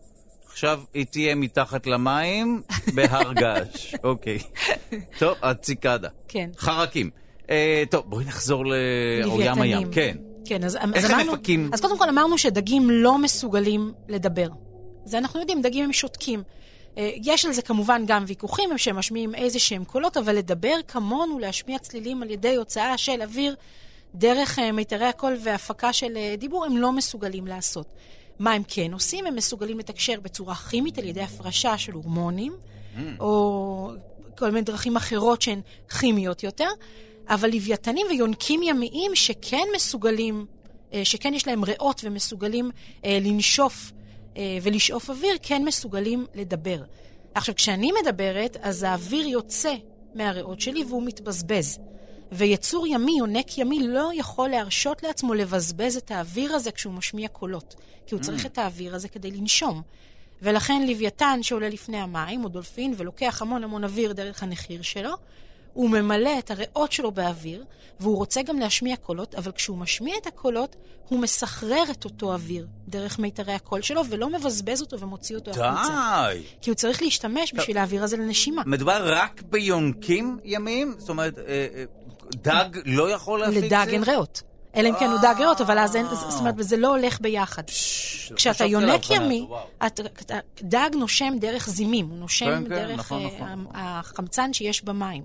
[0.47, 2.62] עכשיו היא תהיה מתחת למים
[2.95, 3.95] בהר געש.
[4.05, 4.39] אוקיי.
[5.18, 6.09] טוב, הציקדה.
[6.29, 6.51] כן.
[6.59, 7.11] חרקים.
[7.51, 9.93] אה, טוב, בואי נחזור לאוים הים.
[9.93, 10.16] כן.
[10.49, 11.32] כן, אז, איך אז אמרנו...
[11.32, 11.70] מפקים?
[11.72, 14.49] אז קודם כל אמרנו שדגים לא מסוגלים לדבר.
[15.05, 16.42] זה אנחנו יודעים, דגים הם שותקים.
[16.99, 21.38] אה, יש על זה כמובן גם ויכוחים, הם שמשמיעים איזה שהם קולות, אבל לדבר כמונו,
[21.38, 23.55] להשמיע צלילים על ידי הוצאה של אוויר
[24.14, 27.94] דרך אה, מיתרי הקול והפקה של אה, דיבור, הם לא מסוגלים לעשות.
[28.38, 29.26] מה הם כן עושים?
[29.26, 33.01] הם מסוגלים לתקשר בצורה כימית על ידי הפרשה של הורמונים, mm.
[33.20, 33.90] או
[34.38, 35.61] כל מיני דרכים אחרות שהן
[35.99, 36.68] כימיות יותר.
[37.29, 40.47] אבל לוויתנים ויונקים ימיים שכן מסוגלים,
[40.93, 42.70] אה, שכן יש להם ריאות ומסוגלים
[43.05, 43.93] אה, לנשוף
[44.37, 46.83] אה, ולשאוף אוויר, כן מסוגלים לדבר.
[47.35, 49.74] עכשיו, כשאני מדברת, אז האוויר יוצא
[50.14, 51.79] מהריאות שלי והוא מתבזבז.
[52.33, 57.74] ויצור ימי, יונק ימי, לא יכול להרשות לעצמו לבזבז את האוויר הזה כשהוא משמיע קולות.
[58.07, 58.24] כי הוא mm.
[58.24, 59.83] צריך את האוויר הזה כדי לנשום.
[60.43, 65.14] ולכן לוויתן שעולה לפני המים, או דולפין, ולוקח המון המון אוויר דרך הנחיר שלו,
[65.73, 67.64] הוא ממלא את הריאות שלו באוויר,
[68.01, 70.77] והוא רוצה גם להשמיע קולות, אבל כשהוא משמיע את הקולות,
[71.09, 76.29] הוא מסחרר את אותו אוויר דרך מיתרי הקול שלו, ולא מבזבז אותו ומוציא אותו החוצה.
[76.33, 76.43] די!
[76.61, 78.62] כי הוא צריך להשתמש בשביל להעביר את זה לנשימה.
[78.66, 80.95] מדובר רק ביונקים ימיים?
[80.99, 81.85] זאת אומרת, אה, אה,
[82.35, 83.66] דג לא יכול להפיק זה?
[83.66, 84.43] לדג אין ריאות.
[84.77, 87.62] אלא אם כן הוא דג ריאות, אבל אז אין, זאת אומרת, וזה לא הולך ביחד.
[88.37, 89.47] כשאתה יונק ימי,
[90.61, 93.66] דג נושם דרך זימים, הוא נושם כן, כן, דרך נכון, אה, נכון.
[93.75, 95.23] החמצן שיש במים.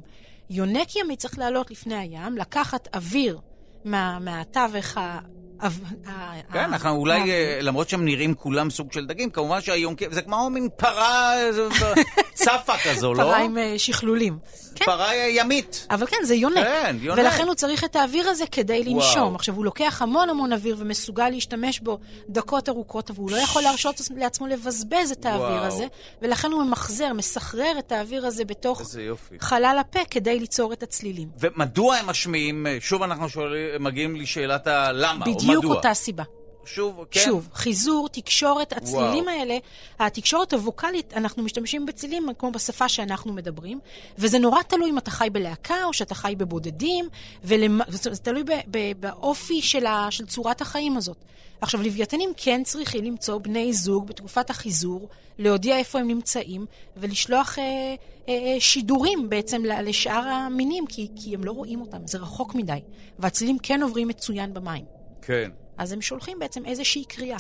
[0.49, 3.39] יונק ימי צריך לעלות לפני הים, לקחת אוויר
[3.85, 4.97] מה, מהתווך
[6.53, 10.49] כן, אנחנו אולי, אה, למרות שהם נראים כולם סוג של דגים, כמובן שהיונקים, זה כמו
[10.49, 11.33] מין פרה
[12.33, 13.23] צפה כזו, לא?
[13.23, 14.37] פרה עם אה, שכלולים.
[14.75, 14.85] כן.
[14.85, 15.87] פרה ימית.
[15.89, 16.57] אבל כן, זה יונק.
[16.57, 17.19] כן, יונק.
[17.19, 19.35] ולכן הוא צריך את האוויר הזה כדי לנשום.
[19.35, 21.99] עכשיו, הוא לוקח המון המון אוויר ומסוגל להשתמש בו
[22.29, 25.87] דקות ארוכות, אבל הוא לא יכול להרשות לעצמו לבזבז את האוויר הזה,
[26.21, 28.81] ולכן הוא ממחזר, מסחרר את האוויר הזה בתוך
[29.39, 31.27] חלל הפה כדי ליצור את הצלילים.
[31.39, 33.27] ומדוע הם משמיעים, שוב אנחנו
[33.79, 35.25] מגיעים לשאלת הלמה,
[35.55, 35.71] או מדוע?
[35.71, 36.23] בדיוק אותה סיבה.
[36.65, 37.19] שוב, כן.
[37.25, 39.39] שוב, חיזור, תקשורת, הצלילים וואו.
[39.39, 39.57] האלה,
[39.99, 43.79] התקשורת הווקאלית, אנחנו משתמשים בצלילים כמו בשפה שאנחנו מדברים,
[44.17, 47.09] וזה נורא תלוי אם אתה חי בלהקה או שאתה חי בבודדים,
[47.43, 47.81] ולמ...
[47.87, 48.51] זה תלוי ב...
[48.71, 48.91] ב...
[48.99, 50.07] באופי של, ה...
[50.09, 51.17] של צורת החיים הזאת.
[51.61, 56.65] עכשיו, לוויתנים כן צריכים למצוא בני זוג בתקופת החיזור, להודיע איפה הם נמצאים,
[56.97, 57.95] ולשלוח אה, אה,
[58.33, 62.79] אה, שידורים בעצם לשאר המינים, כי, כי הם לא רואים אותם, זה רחוק מדי.
[63.19, 64.92] והצלילים כן עוברים מצוין במים.
[65.25, 65.51] כן.
[65.77, 67.37] אז הם שולחים בעצם איזושהי קריאה.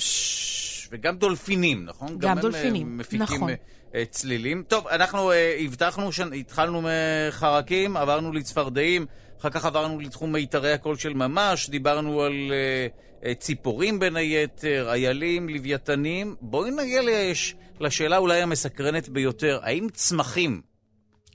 [0.91, 2.07] וגם דולפינים, נכון?
[2.07, 3.49] גם, גם דולפינים, הם מפיקים נכון.
[3.95, 4.63] אה, צלילים.
[4.67, 9.05] טוב, אנחנו uh, הבטחנו שהתחלנו מחרקים, עברנו לצפרדעים,
[9.39, 15.49] אחר כך עברנו לתחום מיתרי הקול של ממש, דיברנו על uh, ציפורים בין היתר, איילים,
[15.49, 16.35] לוויתנים.
[16.41, 17.55] בואי נגיע לש...
[17.79, 20.61] לשאלה אולי המסקרנת ביותר, האם צמחים...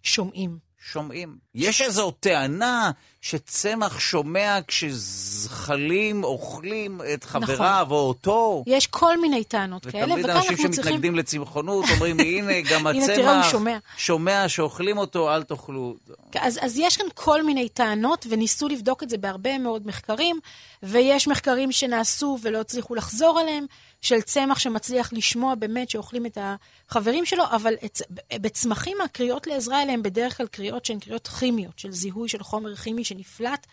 [0.02, 0.58] שומעים.
[0.92, 1.36] שומעים.
[1.54, 2.90] יש איזו טענה
[3.22, 7.96] שצמח שומע כשזחלים אוכלים את חבריו נכון.
[7.96, 8.64] או אותו.
[8.66, 10.54] יש כל מיני טענות כאלה, וכאן אנחנו צריכים...
[10.56, 13.78] ותמיד אנשים שמתנגדים לצמחונות אומרים, הנה, גם הצמח תראה, שומע.
[13.96, 15.94] שומע שאוכלים אותו, אל תאכלו.
[16.34, 20.40] אז, אז יש כאן כל מיני טענות, וניסו לבדוק את זה בהרבה מאוד מחקרים,
[20.82, 23.66] ויש מחקרים שנעשו ולא הצליחו לחזור עליהם.
[24.00, 28.02] של צמח שמצליח לשמוע באמת שאוכלים את החברים שלו, אבל את,
[28.34, 32.76] בצמחים הקריאות לעזרה האלה הן בדרך כלל קריאות שהן קריאות כימיות, של זיהוי של חומר
[32.76, 33.66] כימי שנפלט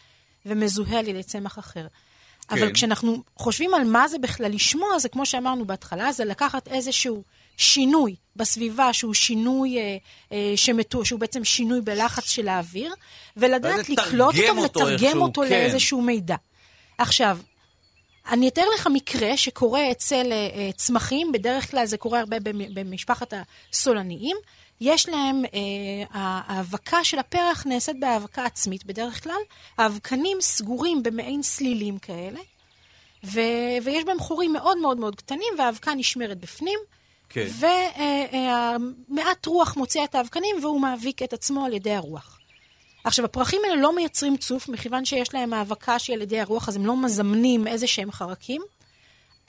[0.45, 1.87] ומזוהה על ידי צמח אחר.
[2.47, 2.57] כן.
[2.57, 7.23] אבל כשאנחנו חושבים על מה זה בכלל לשמוע, זה כמו שאמרנו בהתחלה, זה לקחת איזשהו
[7.57, 9.97] שינוי בסביבה, שהוא שינוי אה,
[10.31, 12.93] אה, שמתו, שהוא בעצם שינוי בלחץ של האוויר,
[13.37, 15.49] ולדעת לקלוט אותו ולתרגם אותו כן.
[15.49, 16.35] לאיזשהו מידע.
[16.97, 17.37] עכשיו,
[18.29, 22.37] אני אתאר לך מקרה שקורה אצל uh, צמחים, בדרך כלל זה קורה הרבה
[22.73, 23.33] במשפחת
[23.71, 24.37] הסולניים.
[24.81, 25.49] יש להם, uh,
[26.11, 29.41] ההאבקה של הפרח נעשית בהאבקה עצמית בדרך כלל.
[29.77, 32.39] האבקנים סגורים במעין סלילים כאלה,
[33.23, 33.39] ו,
[33.83, 36.79] ויש בהם חורים מאוד מאוד מאוד קטנים, והאבקה נשמרת בפנים.
[37.29, 37.47] כן.
[37.59, 42.34] ומעט uh, uh, רוח מוציאה את האבקנים והוא מאביק את עצמו על ידי הרוח.
[43.05, 46.75] עכשיו, הפרחים האלה לא מייצרים צוף, מכיוון שיש להם האבקה שהיא על ידי הרוח, אז
[46.75, 48.61] הם לא מזמנים איזה שהם חרקים,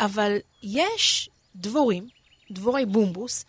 [0.01, 2.09] אבל יש דבורים,
[2.51, 3.45] דבורי בומבוס,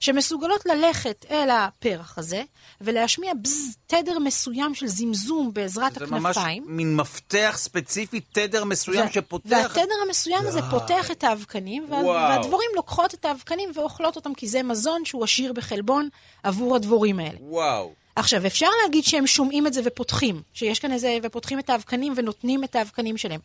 [0.00, 2.42] שמסוגלות ללכת אל הפרח הזה
[2.80, 6.32] ולהשמיע בז, תדר מסוים של זמזום בעזרת זה הכנפיים.
[6.32, 9.50] זה ממש מין מפתח ספציפי, תדר מסוים ו- שפותח...
[9.50, 14.62] והתדר המסוים הזה פותח את האבקנים, וה- והדבורים לוקחות את האבקנים ואוכלות אותם, כי זה
[14.62, 16.08] מזון שהוא עשיר בחלבון
[16.42, 17.38] עבור הדבורים האלה.
[17.40, 18.01] וואו.
[18.16, 22.64] עכשיו, אפשר להגיד שהם שומעים את זה ופותחים, שיש כאן איזה, ופותחים את האבקנים ונותנים
[22.64, 23.40] את האבקנים שלהם.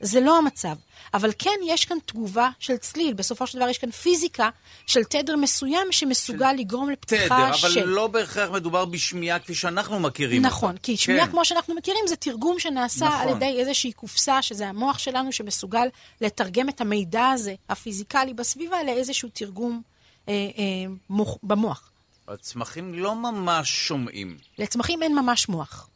[0.00, 0.74] זה לא המצב.
[1.14, 3.14] אבל כן, יש כאן תגובה של צליל.
[3.14, 4.48] בסופו של דבר יש כאן פיזיקה
[4.86, 6.60] של תדר מסוים שמסוגל של...
[6.60, 7.72] לגרום לפתיחה תדר, של...
[7.72, 10.82] תדר, אבל לא בהכרח מדובר בשמיעה כפי שאנחנו מכירים נכון, אותה.
[10.82, 11.32] כי שמיעה כן.
[11.32, 13.20] כמו שאנחנו מכירים זה תרגום שנעשה נכון.
[13.20, 15.88] על ידי איזושהי קופסה, שזה המוח שלנו שמסוגל
[16.20, 19.82] לתרגם את המידע הזה, הפיזיקלי בסביבה, לאיזשהו תרגום
[20.28, 21.89] אה, אה, מוח, במוח.
[22.32, 24.36] הצמחים לא ממש שומעים.
[24.58, 25.88] לצמחים אין ממש מוח.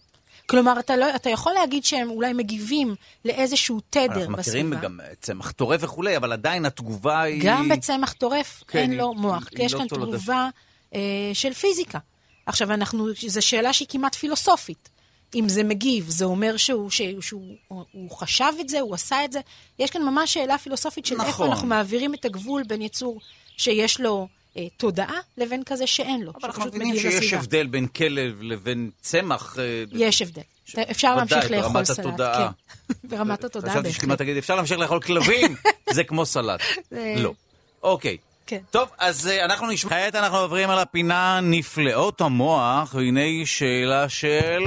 [0.46, 4.24] כלומר, אתה, לא, אתה יכול להגיד שהם אולי מגיבים לאיזשהו תדר בסביבה.
[4.24, 7.42] אנחנו מכירים גם צמח טורף וכולי, אבל עדיין התגובה היא...
[7.44, 10.48] גם בצמח טורף כן, אין היא, לו מוח, כי יש לא כאן תגובה
[10.94, 11.00] אה,
[11.32, 11.98] של פיזיקה.
[12.46, 14.88] עכשיו, אנחנו, זו שאלה שהיא כמעט פילוסופית.
[15.34, 19.24] אם זה מגיב, זה אומר שהוא, שהוא, שהוא הוא, הוא חשב את זה, הוא עשה
[19.24, 19.40] את זה.
[19.78, 21.26] יש כאן ממש שאלה פילוסופית של נכון.
[21.26, 23.20] איפה אנחנו מעבירים את הגבול בין יצור
[23.56, 26.32] שיש לו אה, תודעה לבין כזה שאין לו.
[26.34, 27.36] אבל אנחנו מבינים שיש לסביבה.
[27.36, 29.56] הבדל בין כלב לבין צמח.
[29.58, 30.42] אה, יש הבדל.
[30.64, 30.76] ש...
[30.78, 31.98] אפשר להמשיך לאכול סלט.
[31.98, 32.50] התודעה.
[32.88, 33.74] כן, ברמת התודעה.
[33.74, 35.56] חשבתי שכמעט תגיד, אפשר להמשיך לאכול כלבים,
[35.90, 36.60] זה כמו סלט.
[37.16, 37.32] לא.
[37.82, 38.16] אוקיי.
[38.46, 38.58] כן.
[38.70, 39.90] טוב, אז uh, אנחנו נשמע...
[39.90, 44.62] כעת אנחנו עוברים על הפינה נפלאות המוח, והנה שאלה של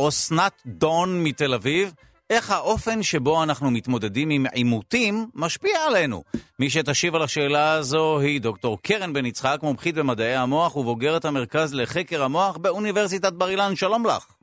[0.00, 1.92] אסנת דון מתל אביב.
[2.30, 6.22] איך האופן שבו אנחנו מתמודדים עם עימותים משפיע עלינו.
[6.60, 11.74] מי שתשיב על השאלה הזו היא דוקטור קרן בן יצחק, מומחית במדעי המוח ובוגרת המרכז
[11.74, 13.74] לחקר המוח באוניברסיטת בר אילן.
[13.74, 14.36] שלום לך.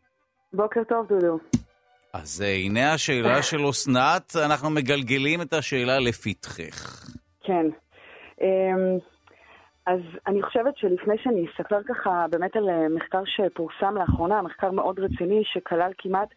[0.54, 1.38] בוקר טוב, דודו.
[2.14, 7.06] אז אה, הנה השאלה של אסנת, אנחנו מגלגלים את השאלה לפתחך.
[7.44, 7.66] כן.
[8.42, 8.98] אמ,
[9.86, 15.00] אז אני חושבת שלפני שאני אספר ככה באמת על אה, מחקר שפורסם לאחרונה, מחקר מאוד
[15.00, 16.30] רציני שכלל כמעט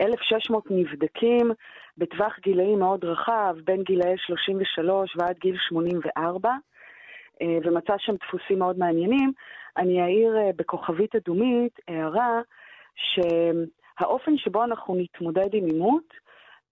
[0.00, 1.50] 1,600 נבדקים
[1.98, 6.50] בטווח גילאים מאוד רחב, בין גילאי 33 ועד גיל 84,
[7.64, 9.32] ומצא שם דפוסים מאוד מעניינים.
[9.76, 12.40] אני אעיר בכוכבית אדומית הערה
[12.96, 16.14] שהאופן שבו אנחנו נתמודד עם עימות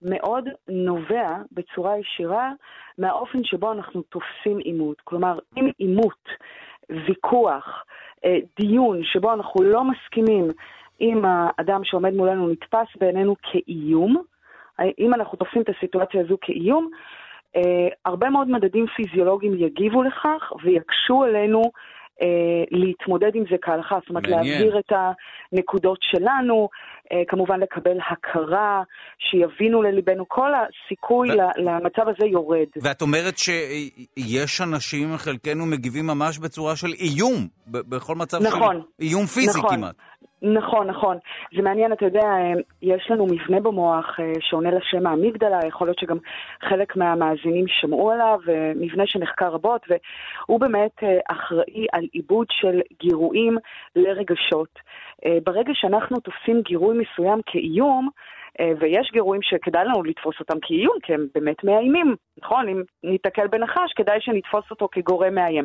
[0.02, 2.52] מאוד נובע בצורה ישירה
[2.98, 5.00] מהאופן שבו אנחנו תופסים עימות.
[5.00, 6.28] כלומר, אם עימות,
[6.90, 7.84] ויכוח,
[8.24, 10.48] אה, דיון שבו אנחנו לא מסכימים
[11.00, 14.22] אם האדם שעומד מולנו נתפס בעינינו כאיום,
[14.98, 16.90] אם אנחנו תופסים את הסיטואציה הזו כאיום,
[17.56, 21.62] אה, הרבה מאוד מדדים פיזיולוגיים יגיבו לכך ויקשו עלינו
[22.22, 24.44] אה, להתמודד עם זה כהלכה, זאת אומרת מעניין.
[24.44, 24.92] להעביר את
[25.52, 26.68] הנקודות שלנו,
[27.28, 28.82] כמובן לקבל הכרה,
[29.18, 31.34] שיבינו לליבנו, כל הסיכוי ו...
[31.56, 32.68] למצב הזה יורד.
[32.82, 39.26] ואת אומרת שיש אנשים, חלקנו מגיבים ממש בצורה של איום, בכל מצב נכון, של איום
[39.26, 39.76] פיזי נכון.
[39.76, 39.94] כמעט.
[40.42, 41.18] נכון, נכון.
[41.56, 42.52] זה מעניין, אתה יודע, אה,
[42.82, 46.18] יש לנו מבנה במוח אה, שעונה לשם האמיגדלה, יכול להיות שגם
[46.68, 50.96] חלק מהמאזינים שמעו עליו, אה, מבנה שנחקר רבות, והוא באמת
[51.28, 53.58] אחראי על עיבוד של גירויים
[53.96, 54.78] לרגשות.
[55.44, 58.08] ברגע שאנחנו תופסים גירוי מסוים כאיום,
[58.60, 62.68] אה, ויש גירויים שכדאי לנו לתפוס אותם כאיום, כי הם באמת מאיימים, נכון?
[62.68, 65.64] אם ניתקל בנחש, כדאי שנתפוס אותו כגורם מאיים.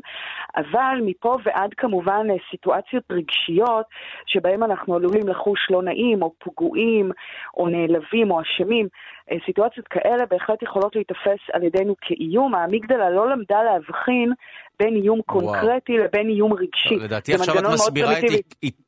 [0.58, 3.86] אבל מפה ועד כמובן אה, סיטואציות רגשיות,
[4.26, 7.12] שבהם אנחנו עלולים לחוש לא נעים, או פגועים,
[7.58, 8.88] או נעלבים, או אשמים,
[9.32, 12.56] אה, סיטואציות כאלה בהחלט יכולות להיתפס על ידינו כאיום.
[12.56, 14.34] האמיגדלה לא למדה להבחין
[14.80, 16.04] בין איום קונקרטי וואו.
[16.04, 16.96] לבין איום רגשי.
[16.96, 18.26] לדעתי עכשיו את מסבירה את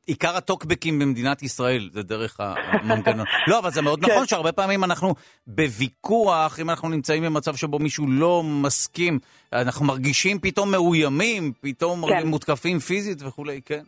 [0.06, 3.26] עיקר הטוקבקים במדינת ישראל, זה דרך המנגנון.
[3.48, 4.12] לא, אבל זה מאוד כן.
[4.12, 5.14] נכון שהרבה פעמים אנחנו
[5.46, 9.18] בוויכוח, אם אנחנו נמצאים במצב שבו מישהו לא מסכים,
[9.52, 12.26] אנחנו מרגישים פתאום מאוימים, פתאום כן.
[12.26, 13.82] מותקפים פיזית וכולי, כן.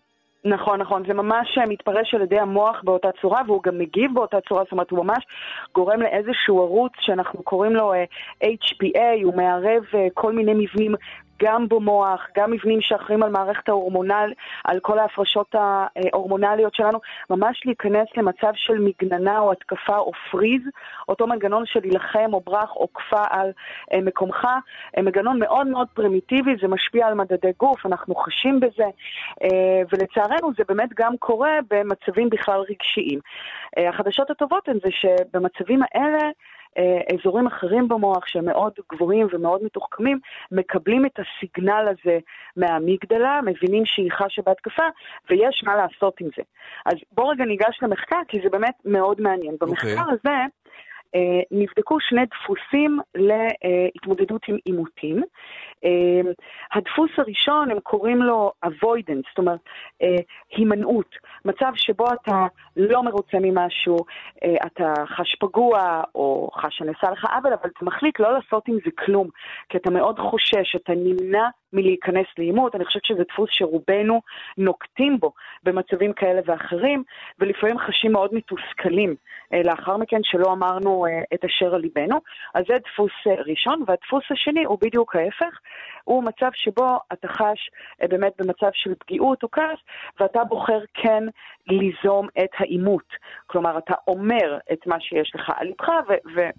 [0.44, 1.02] נכון, נכון.
[1.06, 4.90] זה ממש מתפרש על ידי המוח באותה צורה, והוא גם מגיב באותה צורה, זאת אומרת,
[4.90, 5.24] הוא ממש
[5.74, 10.94] גורם לאיזשהו ערוץ שאנחנו קוראים לו uh, HPA, הוא מערב uh, כל מיני מבנים
[11.42, 14.32] גם במוח, גם מבנים שאחרים על מערכת ההורמונל,
[14.64, 16.98] על כל ההפרשות ההורמונליות שלנו,
[17.30, 20.62] ממש להיכנס למצב של מגננה או התקפה או פריז,
[21.08, 23.50] אותו מנגנון של להילחם או ברח או כפה על
[23.92, 24.44] אה, מקומך,
[24.96, 28.86] אה, מנגנון מאוד מאוד פרימיטיבי, זה משפיע על מדדי גוף, אנחנו חשים בזה,
[29.42, 33.20] אה, ולצערנו זה באמת גם קורה במצבים בכלל רגשיים.
[33.76, 36.30] החדשות הטובות הן זה שבמצבים האלה,
[37.14, 40.18] אזורים אחרים במוח שהם מאוד גבוהים ומאוד מתוחכמים,
[40.52, 42.18] מקבלים את הסיגנל הזה
[42.56, 44.82] מהאמיגדלה, מבינים שהיא חשה בהתקפה,
[45.30, 46.42] ויש מה לעשות עם זה.
[46.86, 49.54] אז בואו רגע ניגש למחקר, כי זה באמת מאוד מעניין.
[49.54, 49.66] Okay.
[49.66, 50.02] במחקר אוקיי.
[50.20, 50.46] הזה אה,
[51.50, 55.22] נבדקו שני דפוסים להתמודדות עם עימותים.
[55.84, 56.30] אה,
[56.72, 59.60] הדפוס הראשון, הם קוראים לו avoidance, זאת אומרת,
[60.02, 60.16] אה,
[60.56, 61.14] הימנעות.
[61.44, 63.96] מצב שבו אתה לא מרוצה ממשהו,
[64.66, 68.90] אתה חש פגוע, או חש שנעשה לך עוול, אבל אתה מחליט לא לעשות עם זה
[68.98, 69.28] כלום,
[69.68, 72.74] כי אתה מאוד חושש, אתה נמנע מלהיכנס לעימות.
[72.74, 74.20] אני חושבת שזה דפוס שרובנו
[74.58, 75.32] נוקטים בו
[75.62, 77.02] במצבים כאלה ואחרים,
[77.38, 79.14] ולפעמים חשים מאוד מתוסכלים
[79.64, 82.20] לאחר מכן שלא אמרנו את אשר על ליבנו.
[82.54, 83.12] אז זה דפוס
[83.46, 85.58] ראשון, והדפוס השני הוא בדיוק ההפך.
[86.08, 87.70] הוא מצב שבו אתה חש
[88.02, 89.78] אה, באמת במצב של פגיעות או כעס,
[90.20, 91.24] ואתה בוחר כן
[91.66, 93.12] ליזום את העימות.
[93.46, 96.50] כלומר, אתה אומר את מה שיש לך על ליבך, וזה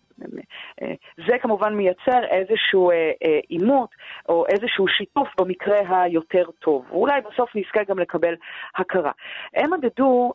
[0.82, 3.12] אה, כמובן מייצר איזשהו אה,
[3.48, 3.90] עימות
[4.30, 6.86] או איזשהו שיתוף במקרה היותר טוב.
[6.90, 8.36] ואולי בסוף נזכה גם לקבל
[8.76, 9.12] הכרה.
[9.54, 10.32] הם מדדו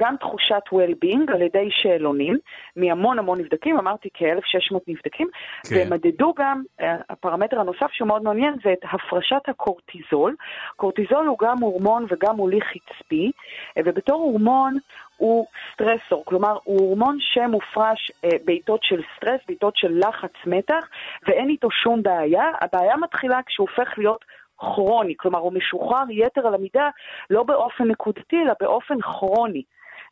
[0.00, 2.38] גם תחושת well-being על ידי שאלונים
[2.76, 5.28] מהמון המון נבדקים, אמרתי כ-1,600 נבדקים,
[5.66, 5.76] כן.
[5.86, 6.62] ומדדו גם,
[7.10, 10.36] הפרמטר הנוסף שהוא מאוד מעניין זה את הפרשת הקורטיזול.
[10.76, 13.30] קורטיזול הוא גם הורמון וגם מוליך עצבי,
[13.78, 14.78] ובתור הורמון
[15.20, 20.88] הוא stressor, כלומר הוא הורמון שמופרש אה, בעיתות של סטרס, בעיתות של לחץ מתח,
[21.26, 22.44] ואין איתו שום בעיה.
[22.60, 24.24] הבעיה מתחילה כשהוא הופך להיות
[24.58, 26.88] כרוני, כלומר הוא משוחרר יתר על המידה
[27.30, 29.62] לא באופן נקודתי, אלא באופן כרוני.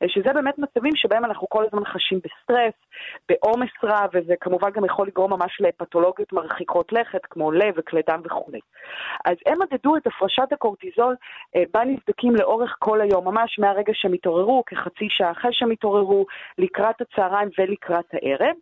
[0.07, 2.75] שזה באמת מצבים שבהם אנחנו כל הזמן חשים בסטרס,
[3.29, 8.21] בעומס רב, וזה כמובן גם יכול לגרום ממש לפתולוגיות מרחיקות לכת, כמו לב וכלי דם
[8.25, 8.61] וכולי.
[9.25, 11.17] אז הם מדדו את הפרשת הקורטיזול
[11.57, 16.27] אה, בה נבדקים לאורך כל היום, ממש מהרגע שהם התעוררו, כחצי שעה אחרי שהם התעוררו,
[16.59, 18.57] לקראת הצהריים ולקראת הערב.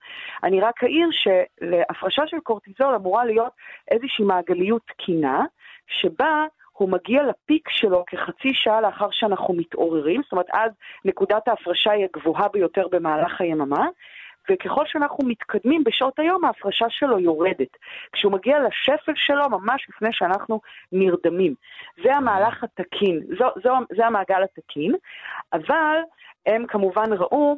[0.44, 3.52] אני רק אעיר שלהפרשה של קורטיזול אמורה להיות
[3.90, 5.44] איזושהי מעגליות תקינה,
[5.86, 6.44] שבה
[6.76, 10.70] הוא מגיע לפיק שלו כחצי שעה לאחר שאנחנו מתעוררים, זאת אומרת אז
[11.04, 13.86] נקודת ההפרשה היא הגבוהה ביותר במהלך היממה,
[14.50, 17.76] וככל שאנחנו מתקדמים בשעות היום, ההפרשה שלו יורדת.
[18.12, 20.60] כשהוא מגיע לשפל שלו, ממש לפני שאנחנו
[20.92, 21.54] נרדמים.
[22.02, 24.94] זה המהלך התקין, זו, זו, זה המעגל התקין,
[25.52, 25.96] אבל
[26.46, 27.56] הם כמובן ראו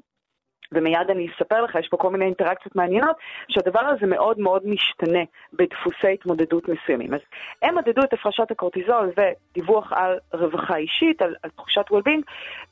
[0.73, 3.17] ומיד אני אספר לך, יש פה כל מיני אינטראקציות מעניינות,
[3.49, 5.21] שהדבר הזה מאוד מאוד משתנה
[5.53, 7.15] בדפוסי התמודדות מסוימים.
[7.15, 7.21] אז
[7.63, 12.23] הם מדדו את הפרשת הקורטיזול ודיווח על רווחה אישית, על, על תחושת well-being,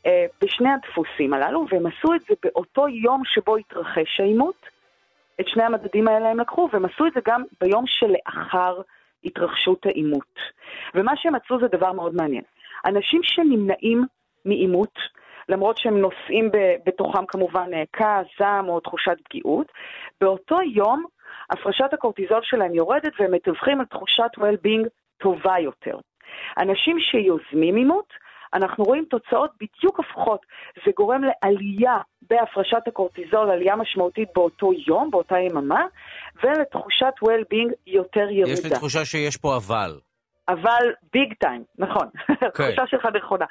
[0.07, 4.77] אה, בשני הדפוסים הללו, והם עשו את זה באותו יום שבו התרחש העימות.
[5.41, 8.81] את שני המדדים האלה הם לקחו, והם עשו את זה גם ביום שלאחר
[9.25, 10.35] התרחשות העימות.
[10.95, 12.43] ומה שהם מצאו זה דבר מאוד מעניין.
[12.87, 14.05] אנשים שנמנעים
[14.45, 14.99] מעימות,
[15.49, 16.51] למרות שהם נושאים
[16.87, 19.73] בתוכם כמובן אה, כעס, זעם או תחושת פגיעות.
[20.21, 21.05] באותו יום
[21.51, 25.99] הפרשת הקורטיזול שלהם יורדת והם מתווכים על תחושת well-being טובה יותר.
[26.59, 30.47] אנשים שיוזמים עימות, אנחנו רואים תוצאות בדיוק הפוכות.
[30.85, 31.99] זה גורם לעלייה
[32.31, 35.85] בהפרשת הקורטיזול, עלייה משמעותית באותו יום, באותה יממה,
[36.43, 38.51] ולתחושת well-being יותר ירידה.
[38.53, 39.99] יש לי תחושה שיש פה אבל.
[40.49, 42.07] אבל ביג טיים, נכון.
[42.07, 42.37] Okay.
[42.57, 42.65] כן.
[42.65, 43.45] התחושה שלך נכונה.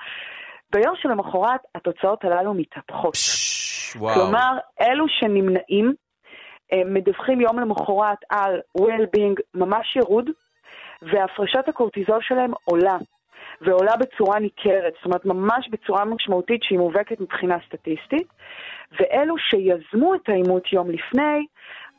[0.72, 3.14] ביום שלמחרת התוצאות הללו מתהפכות.
[3.96, 4.16] וואו.
[4.16, 5.94] כלומר, אלו שנמנעים
[6.86, 10.30] מדווחים יום למחרת על well-being ממש ירוד,
[11.02, 12.98] והפרשת הקורטיזול שלהם עולה,
[13.62, 18.28] ועולה בצורה ניכרת, זאת אומרת ממש בצורה משמעותית שהיא מובהקת מבחינה סטטיסטית,
[19.00, 21.46] ואלו שיזמו את העימות יום לפני,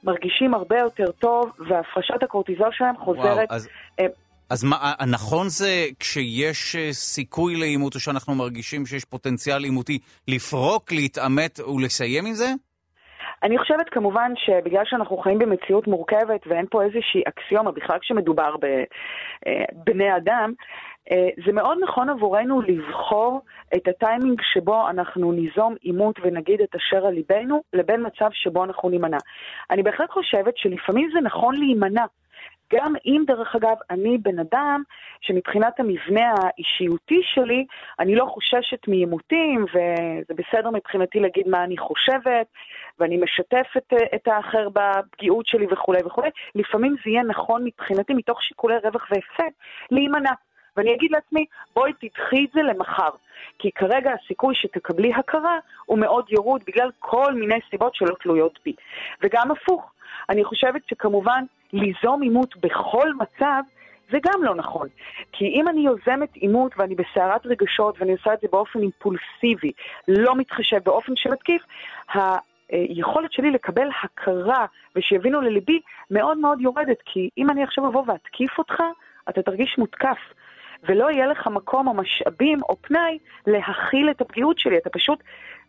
[0.05, 3.25] מרגישים הרבה יותר טוב, והפרשת הקורטיזול שלהם חוזרת...
[3.25, 3.69] וואו, אז...
[4.51, 9.99] אה, אז מה, הנכון זה כשיש אה, סיכוי לעימות או שאנחנו מרגישים שיש פוטנציאל עימותי,
[10.29, 12.47] לפרוק, להתעמת ולסיים עם זה?
[13.43, 20.11] אני חושבת כמובן שבגלל שאנחנו חיים במציאות מורכבת ואין פה איזושהי אקסיומה, בכלל כשמדובר בבני
[20.11, 20.53] אה, אדם,
[21.11, 23.41] אה, זה מאוד נכון עבורנו לבחור
[23.77, 28.89] את הטיימינג שבו אנחנו ניזום עימות ונגיד את אשר על ליבנו, לבין מצב שבו אנחנו
[28.91, 29.19] נימנע.
[29.71, 32.05] אני בהחלט חושבת שלפעמים זה נכון להימנע.
[32.73, 34.83] גם אם, דרך אגב, אני בן אדם
[35.21, 37.67] שמבחינת המבנה האישיותי שלי,
[37.99, 42.47] אני לא חוששת מעימותים, וזה בסדר מבחינתי להגיד מה אני חושבת,
[42.99, 48.77] ואני משתפת את האחר בפגיעות שלי וכולי וכולי, לפעמים זה יהיה נכון מבחינתי, מתוך שיקולי
[48.85, 49.51] רווח והפסד,
[49.91, 50.33] להימנע.
[50.77, 51.45] ואני אגיד לעצמי,
[51.75, 53.11] בואי תדחי את זה למחר.
[53.59, 58.73] כי כרגע הסיכוי שתקבלי הכרה הוא מאוד ירוד בגלל כל מיני סיבות שלא תלויות בי.
[59.23, 59.93] וגם הפוך,
[60.29, 63.63] אני חושבת שכמובן ליזום עימות בכל מצב,
[64.11, 64.89] זה גם לא נכון.
[65.33, 69.73] כי אם אני יוזמת עימות ואני בסערת רגשות ואני עושה את זה באופן אימפולסיבי,
[70.09, 71.63] לא מתחשב, באופן שמתקיף,
[72.71, 74.67] היכולת שלי לקבל הכרה
[74.97, 75.81] ושיבינו לליבי
[76.11, 76.99] מאוד מאוד יורדת.
[77.05, 78.83] כי אם אני עכשיו אבוא ואתקיף אותך,
[79.29, 80.19] אתה תרגיש מותקף.
[80.87, 84.79] ולא יהיה לך מקום או משאבים או פנאי להכיל את הפגיעות שלי.
[84.79, 85.23] אתה פשוט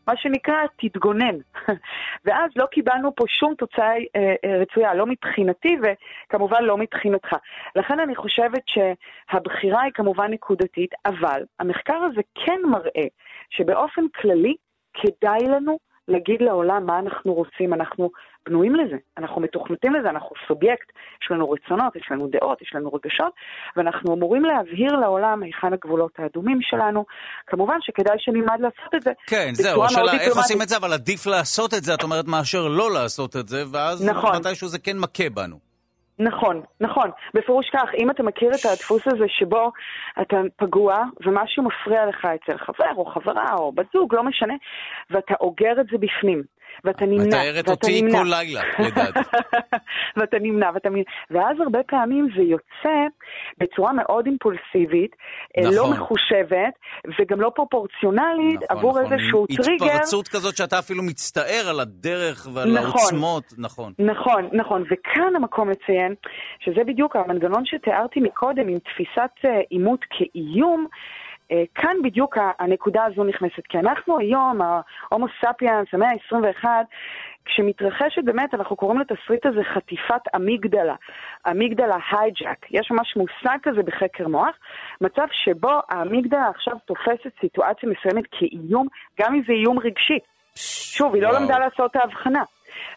[0.07, 1.35] מה שנקרא, תתגונן.
[2.25, 7.35] ואז לא קיבלנו פה שום תוצאה אה, אה, רצויה, לא מבחינתי וכמובן לא מבחינתך.
[7.75, 13.07] לכן אני חושבת שהבחירה היא כמובן נקודתית, אבל המחקר הזה כן מראה
[13.49, 14.55] שבאופן כללי
[14.93, 15.77] כדאי לנו
[16.07, 18.11] להגיד לעולם מה אנחנו רוצים, אנחנו
[18.47, 20.91] בנויים לזה, אנחנו מתוכנתים לזה, אנחנו סובייקט,
[21.23, 23.33] יש לנו רצונות, יש לנו דעות, יש לנו רגשות,
[23.75, 27.05] ואנחנו אמורים להבהיר לעולם היכן הגבולות האדומים שלנו.
[27.47, 29.11] כמובן שכדאי שנלמד לעשות את זה.
[29.27, 32.67] כן, זהו, השאלה איך עושים את זה, אבל עדיף לעשות את זה, את אומרת, מאשר
[32.67, 34.35] לא לעשות את זה, ואז נכון.
[34.39, 35.67] מתישהו זה כן מכה בנו.
[36.19, 37.11] נכון, נכון.
[37.33, 39.71] בפירוש כך, אם אתה מכיר את הדפוס הזה שבו
[40.21, 40.95] אתה פגוע
[41.25, 44.53] ומשהו מפריע לך אצל חבר או חברה או בת זוג, לא משנה,
[45.09, 46.43] ואתה אוגר את זה בפנים.
[46.83, 47.25] ואתה נמנע.
[47.27, 48.17] מתארת אותי נמנע.
[48.17, 49.19] כל לילה, לדעתי.
[50.17, 51.03] ואתה נמנע, ואתה נמנע.
[51.31, 52.97] ואז הרבה פעמים זה יוצא
[53.57, 55.15] בצורה מאוד אימפולסיבית,
[55.57, 55.89] אה, לא נכון.
[55.91, 56.73] לא מחושבת,
[57.19, 59.13] וגם לא פרופורציונלית נכון, עבור נכון.
[59.13, 59.85] איזשהו טריגר.
[59.85, 63.93] התפרצות כזאת שאתה אפילו מצטער על הדרך ועל נכון, העוצמות, נכון.
[63.99, 64.83] נכון, נכון.
[64.91, 66.15] וכאן המקום לציין,
[66.59, 70.87] שזה בדיוק המנגנון שתיארתי מקודם עם תפיסת אה, עימות כאיום,
[71.75, 76.65] כאן בדיוק הנקודה הזו נכנסת, כי אנחנו היום, ההומו ספיאנס, המאה ה-21,
[77.45, 80.95] כשמתרחשת באמת, אנחנו קוראים לתסריט הזה חטיפת אמיגדלה,
[81.49, 82.65] amygdala hijack.
[82.71, 84.55] יש ממש מושג כזה בחקר מוח,
[85.01, 88.87] מצב שבו האמיגדלה עכשיו תופסת סיטואציה מסוימת כאיום,
[89.21, 90.19] גם אם זה איום רגשי.
[90.95, 92.43] שוב, היא לא למדה לעשות את ההבחנה.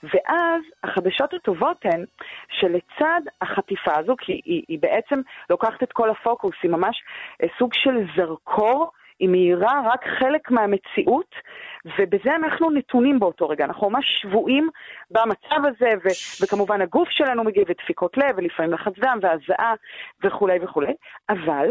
[0.02, 2.04] ואז החדשות הטובות הן
[2.50, 5.20] שלצד החטיפה הזו, כי היא, היא בעצם
[5.50, 7.02] לוקחת את כל הפוקוס, היא ממש
[7.42, 11.34] אה, סוג של זרקור, היא מאירה רק חלק מהמציאות,
[11.98, 13.64] ובזה אנחנו נתונים באותו רגע.
[13.64, 14.68] אנחנו ממש שבויים
[15.10, 19.74] במצב הזה, ו- וכמובן הגוף שלנו מגיב ודפיקות לב, ולפעמים לחץ דם והזעה
[20.24, 20.92] וכולי וכולי,
[21.28, 21.68] אבל,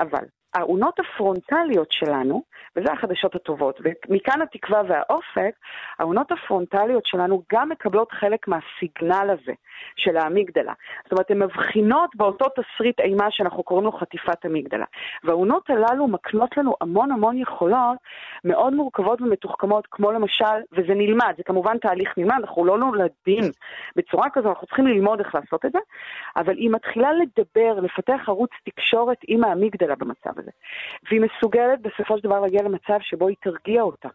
[0.00, 0.24] אבל,
[0.54, 2.42] האונות הפרונטליות שלנו,
[2.76, 5.54] וזה החדשות הטובות, ומכאן התקווה והאופק,
[5.98, 9.52] האונות הפרונטליות שלנו גם מקבלות חלק מהסיגנל הזה
[9.96, 10.72] של האמיגדלה.
[11.02, 14.84] זאת אומרת, הן מבחינות באותו תסריט אימה שאנחנו קוראים לו חטיפת אמיגדלה.
[15.24, 17.98] והאונות הללו מקנות לנו המון המון יכולות
[18.44, 23.44] מאוד מורכבות ומתוחכמות, כמו למשל, וזה נלמד, זה כמובן תהליך נלמד, אנחנו לא נולדים
[23.96, 25.78] בצורה כזו, אנחנו צריכים ללמוד איך לעשות את זה,
[26.36, 30.50] אבל היא מתחילה לדבר, לפתח ערוץ תקשורת עם האמיגדלה במצב הזה.
[31.08, 34.08] והיא מסוגלת בסופו של דבר להגיע למצב שבו היא תרגיע אותה.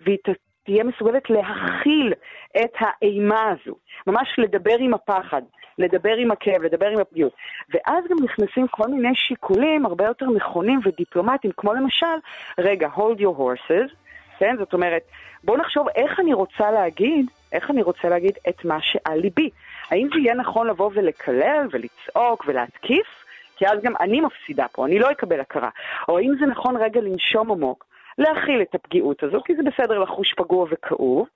[0.00, 0.18] והיא
[0.64, 2.12] תהיה מסוגלת להכיל
[2.56, 3.74] את האימה הזו,
[4.06, 5.42] ממש לדבר עם הפחד,
[5.78, 7.32] לדבר עם הכאב, לדבר עם הפגיעות.
[7.68, 12.16] ואז גם נכנסים כל מיני שיקולים הרבה יותר נכונים ודיפלומטיים, כמו למשל,
[12.58, 13.94] רגע, hold your horses,
[14.38, 14.56] כן?
[14.58, 15.02] זאת אומרת,
[15.44, 19.50] בואו נחשוב איך אני רוצה להגיד, איך אני רוצה להגיד את מה שעל ליבי.
[19.90, 23.25] האם זה יהיה נכון לבוא ולקלל ולצעוק ולהתקיף?
[23.56, 25.70] כי אז גם אני מפסידה פה, אני לא אקבל הכרה.
[26.08, 27.86] או האם זה נכון רגע לנשום עמוק,
[28.18, 31.26] להכיל את הפגיעות הזו, כי זה בסדר לחוש פגוע וכאוב,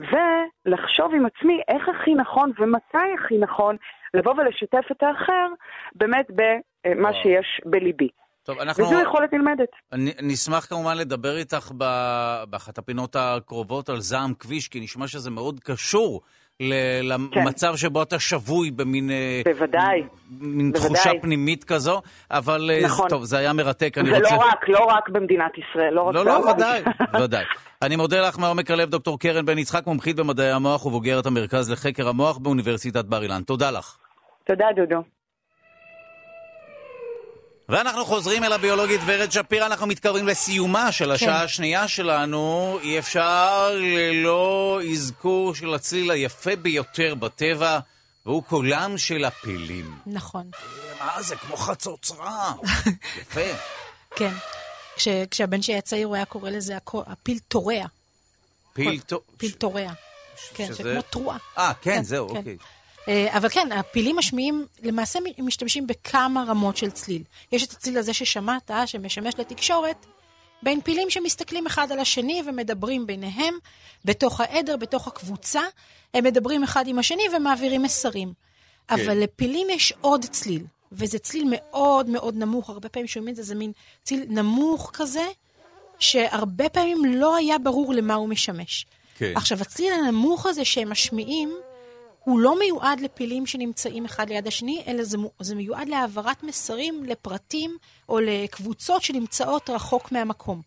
[0.00, 3.76] ולחשוב עם עצמי איך הכי נכון ומתי הכי נכון
[4.14, 5.46] לבוא ולשתף את האחר
[5.94, 8.08] באמת במה שיש בליבי.
[8.42, 8.84] טוב, אנחנו...
[8.84, 9.68] וזו יכולת נלמדת.
[10.22, 11.70] נשמח כמובן לדבר איתך
[12.50, 16.20] באחת הפינות הקרובות על זעם כביש, כי נשמע שזה מאוד קשור
[16.60, 17.76] למצב כן.
[17.76, 19.10] שבו אתה שבוי במין...
[19.10, 20.02] אה, בוודאי.
[20.30, 20.94] מין בוודאי.
[20.94, 23.08] תחושה פנימית כזו, אבל אה, נכון.
[23.08, 24.28] טוב, זה היה מרתק, אני רוצה...
[24.28, 26.14] זה לא רק, לא רק במדינת ישראל, לא רק...
[26.14, 26.82] לא, לא, ודאי,
[27.22, 27.44] ודאי.
[27.82, 32.08] אני מודה לך מעומק הלב, דוקטור קרן בן יצחק, מומחית במדעי המוח ובוגרת המרכז לחקר
[32.08, 33.42] המוח באוניברסיטת בר אילן.
[33.42, 33.96] תודה לך.
[34.44, 35.13] תודה, דודו.
[37.68, 41.44] ואנחנו חוזרים אל הביולוגית ורד שפירא, אנחנו מתקרבים לסיומה של השעה כן.
[41.44, 42.78] השנייה שלנו.
[42.82, 47.78] אי אפשר ללא אזכור של הצליל היפה ביותר בטבע,
[48.26, 49.98] והוא קולם של הפילים.
[50.06, 50.50] נכון.
[51.00, 51.36] מה זה?
[51.36, 52.52] כמו חצוצרה.
[53.20, 53.40] יפה.
[54.16, 54.34] כן.
[54.96, 56.76] כש, כשהבן שלי היה צעיר, הוא היה קורא לזה
[57.06, 57.84] הפיל תורע.
[58.72, 59.22] פיל תורע?
[59.36, 59.92] פיל תורע.
[60.54, 60.92] כן, שזה...
[60.92, 61.38] כמו תרועה.
[61.58, 62.36] אה, כן, כן, זהו, כן.
[62.36, 62.56] אוקיי.
[63.08, 67.22] אה, אבל כן, הפילים משמיעים, למעשה משתמשים בכמה רמות של צליל.
[67.52, 70.06] יש את הצליל הזה ששמעת, שמשמש לתקשורת,
[70.62, 73.54] בין פילים שמסתכלים אחד על השני ומדברים ביניהם,
[74.04, 75.62] בתוך העדר, בתוך הקבוצה,
[76.14, 78.32] הם מדברים אחד עם השני ומעבירים מסרים.
[78.88, 78.94] כן.
[78.94, 83.42] אבל לפילים יש עוד צליל, וזה צליל מאוד מאוד נמוך, הרבה פעמים שומעים את זה,
[83.42, 83.72] זה מין
[84.02, 85.26] צליל נמוך כזה,
[85.98, 88.86] שהרבה פעמים לא היה ברור למה הוא משמש.
[89.18, 89.32] כן.
[89.36, 91.54] עכשיו, הצליל הנמוך הזה שהם משמיעים,
[92.24, 97.76] הוא לא מיועד לפילים שנמצאים אחד ליד השני, אלא זה, זה מיועד להעברת מסרים לפרטים
[98.08, 100.60] או לקבוצות שנמצאות רחוק מהמקום.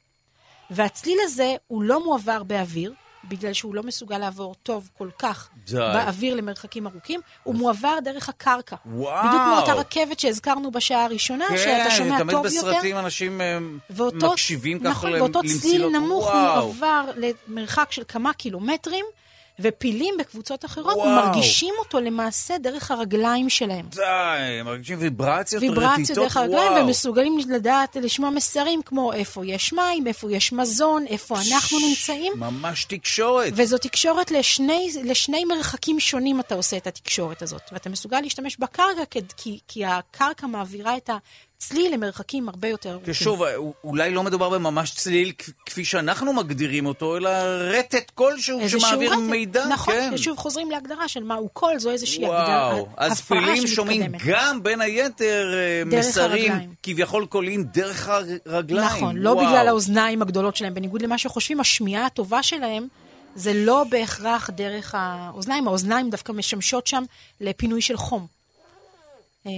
[0.69, 2.93] והצליל הזה הוא לא מועבר באוויר,
[3.23, 5.77] בגלל שהוא לא מסוגל לעבור טוב כל כך די.
[5.77, 8.75] באוויר למרחקים ארוכים, הוא מועבר דרך הקרקע.
[8.85, 9.27] וואו.
[9.27, 12.41] בדיוק כמו אותה רכבת שהזכרנו בשעה הראשונה, כן, שאתה שומע טוב יותר.
[12.41, 13.57] כן, תמיד בסרטים אנשים אה,
[13.89, 16.61] ואותו, מקשיבים ככה נכון, ואותו צליל נמוך וואו.
[16.61, 17.05] הוא עבר
[17.47, 19.05] למרחק של כמה קילומטרים.
[19.59, 21.09] ופילים בקבוצות אחרות וואו.
[21.09, 23.85] מרגישים אותו למעשה דרך הרגליים שלהם.
[23.89, 24.03] די,
[24.59, 29.73] הם מרגישים ויברציות רטיטות, ויברציות דרך הרגליים, והם מסוגלים לדעת, לשמוע מסרים כמו איפה יש
[29.73, 31.51] מים, איפה יש מזון, איפה ש...
[31.51, 32.33] אנחנו נמצאים.
[32.35, 33.53] ממש תקשורת.
[33.55, 37.61] וזו תקשורת לשני, לשני מרחקים שונים אתה עושה את התקשורת הזאת.
[37.71, 39.03] ואתה מסוגל להשתמש בקרקע,
[39.37, 41.17] כי, כי הקרקע מעבירה את ה...
[41.59, 43.13] צליל למרחקים הרבה יותר ארוכים.
[43.13, 43.41] שוב,
[43.83, 45.31] אולי לא מדובר בממש צליל
[45.65, 47.29] כפי שאנחנו מגדירים אותו, אלא
[47.59, 49.21] רטט כלשהו שמעביר רטט.
[49.21, 49.67] מידע.
[49.67, 50.11] נכון, כן.
[50.13, 54.63] ושוב חוזרים להגדרה של מהו קול, זו איזושהי וואו, הגדרה, וואו, אז פילים שומעים גם
[54.63, 56.73] בין היתר אה, מסרים הרגליים.
[56.83, 58.09] כביכול קוליים דרך
[58.45, 58.85] הרגליים.
[58.85, 59.47] נכון, לא וואו.
[59.47, 62.87] בגלל האוזניים הגדולות שלהם, בניגוד למה שחושבים, השמיעה הטובה שלהם
[63.35, 67.03] זה לא בהכרח דרך האוזניים, האוזניים דווקא משמשות שם
[67.41, 68.36] לפינוי של חום.
[69.47, 69.53] אה,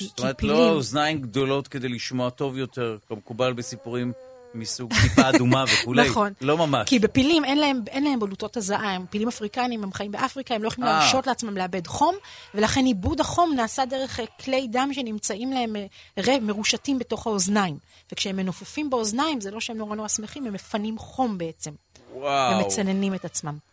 [0.00, 4.12] זאת אומרת, לא אוזניים גדולות כדי לשמוע טוב יותר, כמקובל בסיפורים
[4.54, 6.08] מסוג טיפה אדומה וכולי.
[6.08, 6.32] נכון.
[6.40, 6.88] לא ממש.
[6.88, 10.62] כי בפילים אין להם, אין להם בלוטות הזעה, הם פילים אפריקנים, הם חיים באפריקה, הם
[10.62, 10.98] לא יכולים אה.
[10.98, 12.14] להרשות לעצמם לאבד חום,
[12.54, 15.76] ולכן עיבוד החום נעשה דרך אה, כלי דם שנמצאים להם
[16.46, 17.78] מרושתים בתוך האוזניים.
[18.12, 21.70] וכשהם מנופפים באוזניים, זה לא שהם נורא נורא שמחים, הם מפנים חום בעצם.
[22.14, 22.56] וואו.
[22.56, 23.69] ומצננים את עצמם.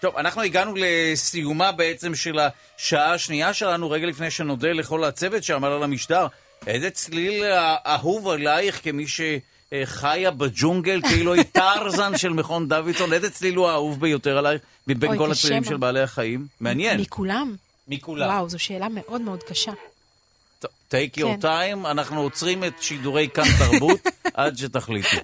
[0.00, 5.68] טוב, אנחנו הגענו לסיומה בעצם של השעה השנייה שלנו, רגע לפני שנודה לכל הצוות שעמל
[5.68, 6.26] על המשדר.
[6.66, 7.44] איזה צליל
[7.86, 14.00] אהוב עלייך כמי שחיה בג'ונגל, כאילו היא טרזן של מכון דוידסון, איזה צליל הוא האהוב
[14.00, 16.46] ביותר עלייך מבין כל הצלילים של בעלי החיים?
[16.60, 17.00] מעניין.
[17.00, 17.56] מכולם?
[17.88, 18.28] מכולם.
[18.28, 19.72] וואו, זו שאלה מאוד מאוד קשה.
[20.90, 21.40] take your כן.
[21.42, 24.00] time, אנחנו עוצרים את שידורי כאן תרבות
[24.34, 25.16] עד שתחליטי.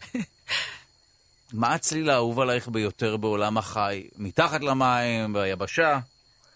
[1.53, 4.03] מה הצליל האהוב עלייך ביותר בעולם החי?
[4.17, 5.99] מתחת למים, ביבשה?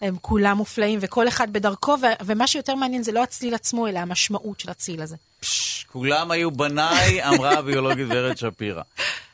[0.01, 3.99] הם כולם מופלאים, וכל אחד בדרכו, ו- ומה שיותר מעניין זה לא הצליל עצמו, אלא
[3.99, 5.15] המשמעות של הצליל הזה.
[5.39, 8.81] פש, כולם היו בניי, אמרה הביולוגית ורד שפירא.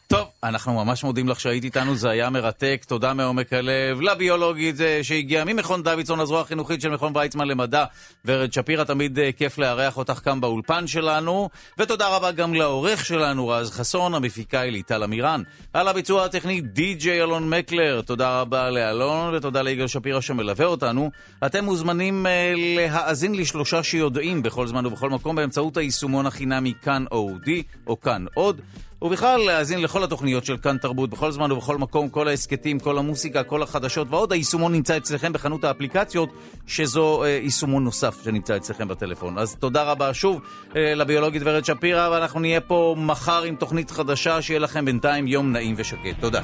[0.07, 4.99] טוב, אנחנו ממש מודים לך שהיית איתנו, זה היה מרתק, תודה מעומק הלב לביולוגית אה,
[5.03, 7.85] שהגיעה ממכון דוידסון, הזרוע החינוכית של מכון ויצמן למדע,
[8.25, 13.47] ורד שפירא, תמיד אה, כיף לארח אותך כאן באולפן שלנו, ותודה רבה גם לעורך שלנו,
[13.47, 15.41] רז חסון, המפיקה היא ליטל אמירן,
[15.73, 21.11] על הביצוע הטכני די.ג'יי אלון מקלר, תודה רבה לאלון, ותודה ליגאל שפירא שמלווה אותנו.
[21.45, 22.29] אתם מוזמנים uh,
[22.77, 28.61] להאזין לשלושה שיודעים בכל זמן ובכל מקום באמצעות היישומון החינמי כאן אודי, או כאן עוד.
[29.01, 33.43] ובכלל להאזין לכל התוכניות של כאן תרבות, בכל זמן ובכל מקום, כל ההסכתים, כל המוסיקה,
[33.43, 34.31] כל החדשות ועוד.
[34.31, 36.29] היישומון נמצא אצלכם בחנות האפליקציות,
[36.67, 39.37] שזו אה, יישומון נוסף שנמצא אצלכם בטלפון.
[39.37, 40.41] אז תודה רבה שוב
[40.75, 45.51] אה, לביולוגית ורד שפירא, ואנחנו נהיה פה מחר עם תוכנית חדשה, שיהיה לכם בינתיים יום
[45.51, 46.19] נעים ושקט.
[46.19, 46.41] תודה.